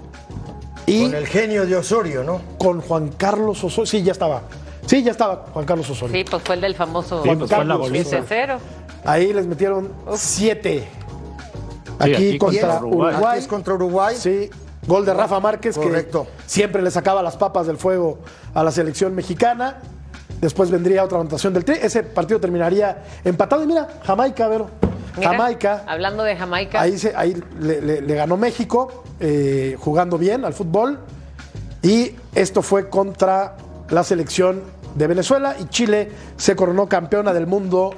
y 0.86 1.02
Con 1.02 1.14
el 1.16 1.26
genio 1.26 1.66
de 1.66 1.74
Osorio, 1.74 2.22
¿no? 2.22 2.40
con 2.56 2.82
Juan 2.82 3.08
Carlos 3.16 3.64
Osorio. 3.64 3.86
Sí, 3.86 4.02
ya 4.04 4.12
estaba. 4.12 4.42
Sí, 4.86 5.02
ya 5.02 5.10
estaba 5.10 5.46
Juan 5.52 5.64
Carlos 5.64 5.90
Osorio. 5.90 6.14
Sí, 6.14 6.24
pues 6.30 6.40
fue 6.40 6.54
el 6.54 6.60
del 6.60 6.76
famoso 6.76 7.20
Sí, 7.24 7.30
pues 7.36 7.50
fue 7.50 7.64
la 7.64 7.74
goliza. 7.74 8.20
7-0. 8.20 8.58
Ahí 9.04 9.32
les 9.32 9.46
metieron 9.46 9.90
siete. 10.14 10.86
Aquí, 11.98 12.14
aquí 12.14 12.38
contra 12.38 12.60
contra 12.62 12.78
Uruguay. 12.80 13.12
Uruguay. 13.14 13.32
Aquí 13.32 13.38
es 13.38 13.48
contra 13.48 13.74
Uruguay. 13.74 14.16
Sí, 14.18 14.50
gol 14.86 15.04
de 15.06 15.14
Rafa 15.14 15.40
Márquez 15.40 15.76
Correcto. 15.76 16.24
que 16.24 16.42
siempre 16.48 16.82
le 16.82 16.90
sacaba 16.90 17.22
las 17.22 17.36
papas 17.36 17.66
del 17.66 17.76
fuego 17.76 18.18
a 18.54 18.62
la 18.64 18.70
selección 18.70 19.14
mexicana. 19.14 19.78
Después 20.40 20.70
vendría 20.70 21.04
otra 21.04 21.18
anotación 21.20 21.54
del 21.54 21.64
Tri. 21.64 21.76
Ese 21.80 22.02
partido 22.02 22.38
terminaría 22.40 23.02
empatado. 23.24 23.62
Y 23.62 23.66
mira, 23.66 23.88
Jamaica, 24.04 24.46
Vero. 24.48 24.68
Mira, 25.16 25.30
Jamaica. 25.30 25.84
Hablando 25.86 26.22
de 26.24 26.36
Jamaica. 26.36 26.80
Ahí, 26.80 26.98
se- 26.98 27.14
ahí 27.16 27.40
le, 27.60 27.80
le- 27.80 28.00
le 28.02 28.14
ganó 28.14 28.36
México, 28.36 29.04
eh, 29.20 29.76
jugando 29.78 30.18
bien 30.18 30.44
al 30.44 30.52
fútbol. 30.52 30.98
Y 31.82 32.16
esto 32.34 32.62
fue 32.62 32.88
contra 32.90 33.56
la 33.90 34.02
selección 34.04 34.62
de 34.96 35.06
Venezuela. 35.06 35.54
Y 35.58 35.66
Chile 35.66 36.10
se 36.36 36.56
coronó 36.56 36.88
campeona 36.88 37.32
del 37.32 37.46
mundo 37.46 37.94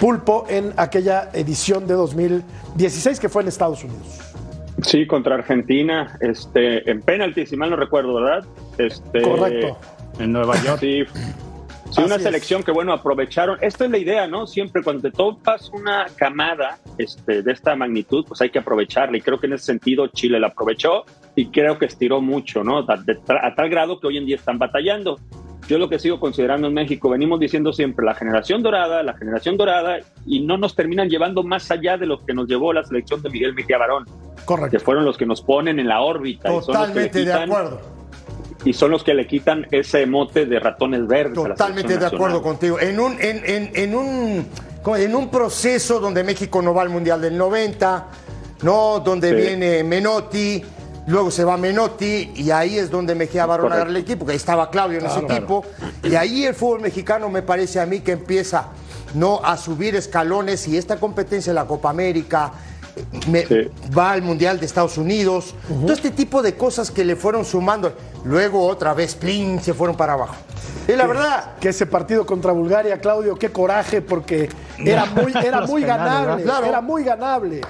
pulpo 0.00 0.46
en 0.48 0.72
aquella 0.76 1.28
edición 1.32 1.86
de 1.86 1.94
2016 1.94 3.20
que 3.20 3.28
fue 3.28 3.42
en 3.42 3.48
Estados 3.48 3.84
Unidos. 3.84 4.18
Sí, 4.82 5.06
contra 5.06 5.34
Argentina, 5.34 6.16
este, 6.20 6.90
en 6.90 7.02
penalti, 7.02 7.44
si 7.46 7.56
mal 7.56 7.68
no 7.70 7.76
recuerdo, 7.76 8.14
¿verdad? 8.14 8.44
Este, 8.78 9.20
Correcto. 9.22 9.78
En 10.18 10.32
Nueva 10.32 10.54
York. 10.64 10.78
Sí, 10.80 11.04
sí 11.90 12.02
una 12.02 12.16
es. 12.16 12.22
selección 12.22 12.62
que, 12.62 12.72
bueno, 12.72 12.92
aprovecharon. 12.94 13.58
Esta 13.60 13.84
es 13.84 13.90
la 13.90 13.98
idea, 13.98 14.26
¿no? 14.26 14.46
Siempre 14.46 14.82
cuando 14.82 15.02
te 15.02 15.10
topas 15.10 15.70
una 15.74 16.06
camada 16.16 16.78
este, 16.96 17.42
de 17.42 17.52
esta 17.52 17.76
magnitud, 17.76 18.24
pues 18.26 18.40
hay 18.40 18.48
que 18.50 18.58
aprovecharla. 18.60 19.18
Y 19.18 19.20
creo 19.20 19.38
que 19.38 19.48
en 19.48 19.52
ese 19.52 19.66
sentido 19.66 20.06
Chile 20.06 20.40
la 20.40 20.46
aprovechó 20.46 21.04
y 21.36 21.46
creo 21.50 21.78
que 21.78 21.84
estiró 21.86 22.22
mucho, 22.22 22.64
¿no? 22.64 22.78
A, 22.78 22.96
de- 22.96 23.18
a 23.28 23.54
tal 23.54 23.68
grado 23.68 24.00
que 24.00 24.06
hoy 24.06 24.16
en 24.16 24.24
día 24.26 24.36
están 24.36 24.58
batallando. 24.58 25.18
Yo 25.70 25.78
lo 25.78 25.88
que 25.88 26.00
sigo 26.00 26.18
considerando 26.18 26.66
en 26.66 26.74
México, 26.74 27.08
venimos 27.10 27.38
diciendo 27.38 27.72
siempre 27.72 28.04
la 28.04 28.12
generación 28.16 28.60
dorada, 28.60 29.04
la 29.04 29.16
generación 29.16 29.56
dorada, 29.56 29.98
y 30.26 30.40
no 30.40 30.58
nos 30.58 30.74
terminan 30.74 31.08
llevando 31.08 31.44
más 31.44 31.70
allá 31.70 31.96
de 31.96 32.06
lo 32.06 32.24
que 32.26 32.34
nos 32.34 32.48
llevó 32.48 32.72
la 32.72 32.82
selección 32.82 33.22
de 33.22 33.30
Miguel 33.30 33.54
Mejía 33.54 33.78
Barón, 33.78 34.04
que 34.04 34.44
Correcto. 34.44 34.80
fueron 34.80 35.04
los 35.04 35.16
que 35.16 35.26
nos 35.26 35.42
ponen 35.42 35.78
en 35.78 35.86
la 35.86 36.00
órbita. 36.00 36.48
que 36.50 36.60
Totalmente 36.60 37.24
de 37.24 37.32
acuerdo. 37.32 37.80
y 38.64 38.72
son 38.72 38.90
los 38.90 39.04
que 39.04 39.14
le 39.14 39.28
quitan 39.28 39.64
ese 39.70 40.04
mote 40.06 40.44
de 40.44 40.58
ratones 40.58 41.06
verdes. 41.06 41.38
a 41.38 41.42
la 41.50 41.54
Totalmente 41.54 41.96
de 41.96 42.04
acuerdo 42.06 42.40
nacional. 42.40 42.42
contigo. 42.42 42.80
En 42.80 42.98
un, 42.98 43.12
en, 43.20 43.42
en- 43.46 43.70
en 43.76 43.94
un, 43.94 44.46
en 44.96 45.14
un 45.14 45.30
proceso 45.30 46.00
donde 46.00 46.24
México 46.24 46.60
no 46.62 46.74
va 46.74 46.82
al 46.82 46.88
Mundial 46.90 47.20
del 47.20 47.38
90, 47.38 48.08
¿no? 48.62 48.98
Donde 48.98 49.28
Sí. 49.30 49.34
viene 49.36 49.84
Menotti, 49.84 50.62
luego 51.06 51.30
se 51.30 51.44
va 51.44 51.56
Menotti 51.56 52.32
y 52.36 52.50
ahí 52.50 52.78
es 52.78 52.90
donde 52.90 53.14
Mejía 53.14 53.46
Barón 53.46 53.64
Correcto. 53.66 53.82
agarra 53.82 53.90
el 53.90 53.96
equipo, 54.02 54.24
que 54.26 54.32
ahí 54.32 54.36
estaba 54.36 54.70
Claudio 54.70 54.98
en 54.98 55.06
ese 55.06 55.20
equipo. 55.20 55.64
Y 56.02 56.14
ahí 56.14 56.44
el 56.44 56.54
fútbol 56.54 56.80
mexicano 56.80 57.28
me 57.28 57.42
parece 57.42 57.80
a 57.80 57.86
mí 57.86 58.00
que 58.00 58.12
empieza 58.12 58.66
no 59.14 59.40
a 59.44 59.56
subir 59.56 59.96
escalones 59.96 60.68
y 60.68 60.76
esta 60.76 60.96
competencia 60.96 61.50
en 61.50 61.56
la 61.56 61.64
Copa 61.66 61.90
América 61.90 62.52
eh, 62.96 63.04
me- 63.28 63.46
Sí. 63.46 63.70
va 63.96 64.12
al 64.12 64.22
Mundial 64.22 64.58
de 64.60 64.66
Estados 64.66 64.98
Unidos, 64.98 65.54
todo 65.68 65.92
este 65.92 66.10
tipo 66.10 66.42
de 66.42 66.54
cosas 66.56 66.90
que 66.90 67.04
le 67.04 67.14
fueron 67.16 67.44
sumando. 67.44 67.92
Luego 68.24 68.66
otra 68.66 68.94
vez, 68.94 69.14
plin, 69.14 69.60
se 69.60 69.74
fueron 69.74 69.96
para 69.96 70.12
abajo. 70.14 70.34
Y 70.88 70.92
la 70.96 71.06
verdad, 71.06 71.52
que 71.60 71.68
ese 71.68 71.86
partido 71.86 72.26
contra 72.26 72.50
Bulgaria, 72.52 72.98
Claudio, 73.00 73.36
qué 73.36 73.50
coraje, 73.50 74.02
porque 74.02 74.48
era 74.78 75.06
muy, 75.06 75.32
era 75.44 75.60
muy 75.66 75.82
penales, 75.82 75.86
ganable. 76.26 76.42
Claro. 76.42 76.66
era 76.66 76.80
muy 76.80 77.04
ganable. 77.04 77.60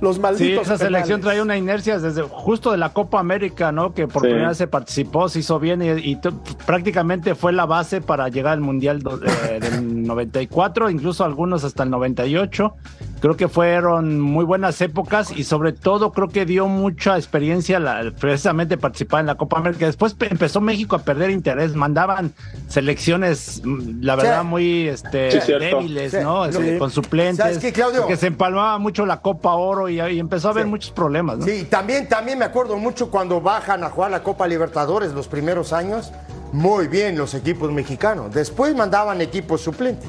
Los 0.00 0.16
Sí, 0.16 0.22
malditos 0.22 0.64
esa 0.66 0.78
selección 0.78 1.20
trae 1.20 1.42
una 1.42 1.56
inercia 1.58 1.98
desde 1.98 2.22
justo 2.22 2.70
de 2.70 2.78
la 2.78 2.90
Copa 2.92 3.20
América, 3.20 3.70
¿no? 3.70 3.92
Que 3.92 4.06
por 4.08 4.22
Sí. 4.22 4.28
primera 4.28 4.48
vez 4.48 4.58
se 4.58 4.66
participó, 4.66 5.28
se 5.28 5.40
hizo 5.40 5.58
bien 5.60 5.82
y, 5.82 5.88
y 5.90 6.18
prácticamente 6.66 7.34
fue 7.34 7.52
la 7.52 7.66
base 7.66 8.00
para 8.00 8.28
llegar 8.28 8.54
al 8.54 8.60
Mundial 8.60 9.00
do- 9.02 9.20
eh, 9.22 9.60
del 9.60 10.02
94, 10.06 10.88
incluso 10.90 11.24
algunos 11.24 11.64
hasta 11.64 11.82
el 11.82 11.90
98. 11.90 12.74
Creo 13.20 13.36
que 13.36 13.48
fueron 13.48 14.18
muy 14.18 14.44
buenas 14.46 14.80
épocas 14.80 15.30
y 15.30 15.44
sobre 15.44 15.72
todo 15.72 16.10
creo 16.12 16.28
que 16.28 16.46
dio 16.46 16.66
mucha 16.68 17.16
experiencia 17.16 17.78
la- 17.78 18.10
precisamente 18.18 18.78
participar 18.78 19.20
en 19.20 19.26
la 19.26 19.34
Copa 19.34 19.58
América. 19.58 19.84
Después 19.86 20.14
pe- 20.14 20.28
empezó 20.30 20.60
México 20.62 20.96
a 20.96 21.00
perder 21.00 21.30
interés, 21.30 21.74
mandaban 21.74 22.32
selecciones, 22.68 23.60
mm, 23.64 24.02
la 24.02 24.16
verdad, 24.16 24.40
Sí. 24.40 24.46
muy 24.46 24.88
este, 24.88 25.40
Sí, 25.40 25.52
débiles, 25.52 26.12
Sí. 26.12 26.18
¿no? 26.22 26.46
Este, 26.46 26.72
Sí. 26.72 26.78
Con 26.78 26.90
suplentes. 26.90 27.36
¿Sabes 27.36 27.58
qué, 27.58 27.72
Claudio? 27.72 28.06
Que 28.06 28.16
se 28.16 28.28
empalmaba 28.28 28.78
mucho 28.78 29.04
la 29.04 29.20
Copa 29.20 29.52
Oro 29.54 29.88
y, 29.90 30.00
y 30.00 30.18
empezó 30.18 30.48
a 30.48 30.50
haber 30.52 30.64
Sí. 30.64 30.70
muchos 30.70 30.90
problemas, 30.92 31.38
¿no? 31.38 31.44
Sí, 31.44 31.64
también, 31.68 32.08
también 32.08 32.38
me 32.38 32.46
acuerdo 32.46 32.78
mucho 32.78 33.10
cuando 33.10 33.40
bajan 33.42 33.84
a 33.84 33.90
jugar 33.90 34.10
la 34.12 34.22
Copa 34.22 34.48
Libertadores 34.48 35.12
los 35.12 35.28
primeros 35.28 35.72
años. 35.74 36.10
Muy 36.52 36.88
bien 36.88 37.16
los 37.18 37.34
equipos 37.34 37.70
mexicanos. 37.70 38.32
Después 38.32 38.74
mandaban 38.74 39.20
equipos 39.20 39.60
suplentes. 39.60 40.08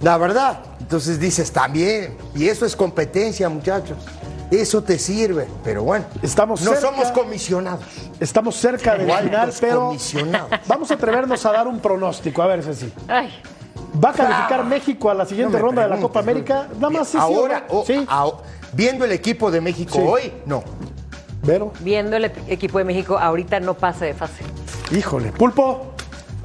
La 0.00 0.16
verdad. 0.18 0.58
Entonces 0.92 1.18
dices 1.18 1.50
también. 1.50 2.14
Y 2.34 2.48
eso 2.48 2.66
es 2.66 2.76
competencia, 2.76 3.48
muchachos. 3.48 3.96
Eso 4.50 4.82
te 4.82 4.98
sirve. 4.98 5.48
Pero 5.64 5.84
bueno, 5.84 6.04
Estamos 6.20 6.60
no 6.60 6.72
cerca. 6.74 6.86
somos 6.86 7.10
comisionados. 7.12 7.82
Estamos 8.20 8.54
cerca 8.56 8.96
final, 8.96 9.46
los 9.46 9.58
pero 9.58 9.96
vamos 10.66 10.90
a 10.90 10.94
atrevernos 10.94 11.46
a 11.46 11.52
dar 11.52 11.66
un 11.66 11.78
pronóstico. 11.80 12.42
A 12.42 12.46
ver, 12.48 12.62
Ceci. 12.62 12.92
Ay, 13.08 13.30
¿Va 14.04 14.10
a 14.10 14.12
calificar 14.12 14.64
México 14.66 15.08
a 15.08 15.14
la 15.14 15.24
siguiente 15.24 15.56
No 15.56 15.62
ronda 15.64 15.82
de 15.84 15.88
la 15.88 15.96
Copa 15.96 16.20
América? 16.20 16.68
Nada 16.74 16.90
más 16.90 17.08
sí, 17.08 17.12
sí, 17.12 17.18
Ahora, 17.18 17.64
o- 17.70 17.86
sí. 17.86 18.04
ao- 18.10 18.42
viendo 18.74 19.06
el 19.06 19.12
equipo 19.12 19.50
de 19.50 19.62
México 19.62 19.94
Sí. 19.94 20.00
hoy, 20.06 20.32
no. 20.44 20.62
Vero, 21.42 21.72
viendo 21.80 22.16
el 22.18 22.26
equipo 22.48 22.76
de 22.76 22.84
México, 22.84 23.18
ahorita 23.18 23.60
no 23.60 23.72
pase 23.74 24.04
de 24.04 24.14
fase. 24.14 24.44
híjole. 24.90 25.32
Pulpo. 25.32 25.91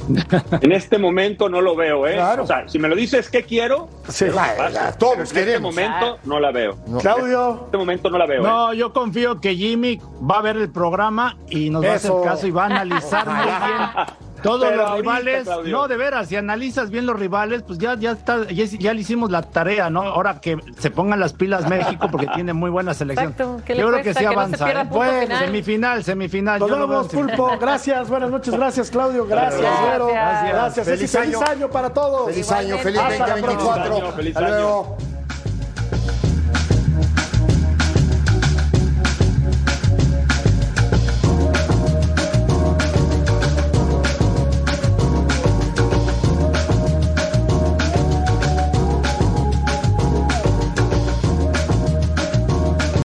En 0.62 0.72
este 0.72 0.98
momento 0.98 1.50
no 1.50 1.62
lo 1.62 1.76
veo, 1.76 2.08
¿eh? 2.08 2.14
Claro. 2.14 2.44
O 2.44 2.48
sea, 2.48 2.68
si 2.68 2.80
me 2.80 2.88
lo 2.88 2.96
dices, 2.96 3.30
¿qué 3.30 3.44
quiero? 3.44 3.90
Sí. 4.08 4.26
La- 4.26 4.92
todos 4.98 5.16
Pero 5.16 5.24
en 5.24 5.46
queremos. 5.46 5.78
este 5.78 5.88
momento 5.90 6.20
no 6.26 6.40
la 6.40 6.52
veo. 6.52 6.78
En 6.88 6.98
Claudio. 7.00 7.62
este 7.66 7.78
momento 7.78 8.10
no 8.10 8.18
la 8.18 8.26
veo. 8.26 8.42
¿eh? 8.42 8.48
No, 8.48 8.74
yo 8.74 8.94
confío 8.94 9.40
que 9.42 9.56
Jimmy 9.56 10.00
va 10.30 10.40
a 10.40 10.42
ver 10.42 10.58
el 10.58 10.70
programa 10.72 11.38
y 11.50 11.70
nos 11.70 11.84
va 11.84 11.92
a 11.92 11.96
hacer 11.96 12.12
caso 12.24 12.48
y 12.48 12.52
va 12.52 12.64
a 12.64 12.66
analizar 12.68 13.28
muy 13.28 13.46
bien 13.46 14.27
Todos 14.48 14.66
Pero 14.70 14.78
los 14.78 14.90
ahorita, 14.92 15.02
rivales, 15.02 15.44
Claudio. 15.44 15.72
no, 15.78 15.88
de 15.88 15.98
veras, 15.98 16.28
si 16.30 16.36
analizas 16.36 16.90
bien 16.90 17.06
los 17.06 17.20
rivales, 17.20 17.64
pues 17.64 17.78
ya, 17.80 17.96
ya 17.96 18.12
está, 18.12 18.48
ya, 18.48 18.66
ya 18.66 18.94
le 18.94 19.02
hicimos 19.02 19.30
la 19.30 19.42
tarea, 19.42 19.90
¿no? 19.90 20.02
Ahora 20.04 20.40
que 20.40 20.58
se 20.80 20.90
pongan 20.92 21.20
las 21.20 21.34
pilas 21.34 21.68
México 21.68 22.08
porque 22.12 22.28
tiene 22.28 22.54
muy 22.54 22.70
buena 22.70 22.94
selección. 22.94 23.32
Exacto, 23.32 23.62
que 23.66 23.76
le 23.76 23.82
Yo 23.82 23.88
creo 23.90 24.04
que 24.04 24.14
sí 24.14 24.20
que 24.20 24.26
no 24.26 24.32
se 24.32 24.36
avanza. 24.36 24.70
¿eh? 24.72 24.76
punto 24.86 24.96
Bueno, 24.96 25.22
final. 25.22 25.46
semifinal, 25.46 26.04
semifinal. 26.04 26.60
Nos 26.60 26.72
vemos. 26.72 27.08
Pulpo. 27.08 27.58
Gracias, 27.60 28.08
buenas 28.10 28.30
noches. 28.32 28.54
Gracias, 28.54 28.90
Claudio. 28.90 29.26
Gracias, 29.28 29.62
Gracias. 29.62 29.92
Vero. 29.92 30.08
Gracias. 30.08 30.54
Gracias. 30.54 30.86
Feliz. 30.88 31.12
Feliz 31.12 31.36
año. 31.36 31.48
año 31.50 31.70
para 31.70 31.90
todos. 31.94 32.28
Feliz 32.32 32.52
año, 32.52 32.78
feliz 32.78 33.00
Hasta 33.00 33.28
la 33.28 33.36
2024. 33.36 33.86
próxima. 33.86 34.12
Feliz 34.14 34.36
Hasta 34.38 34.48
año. 34.48 34.56
luego. 34.58 34.98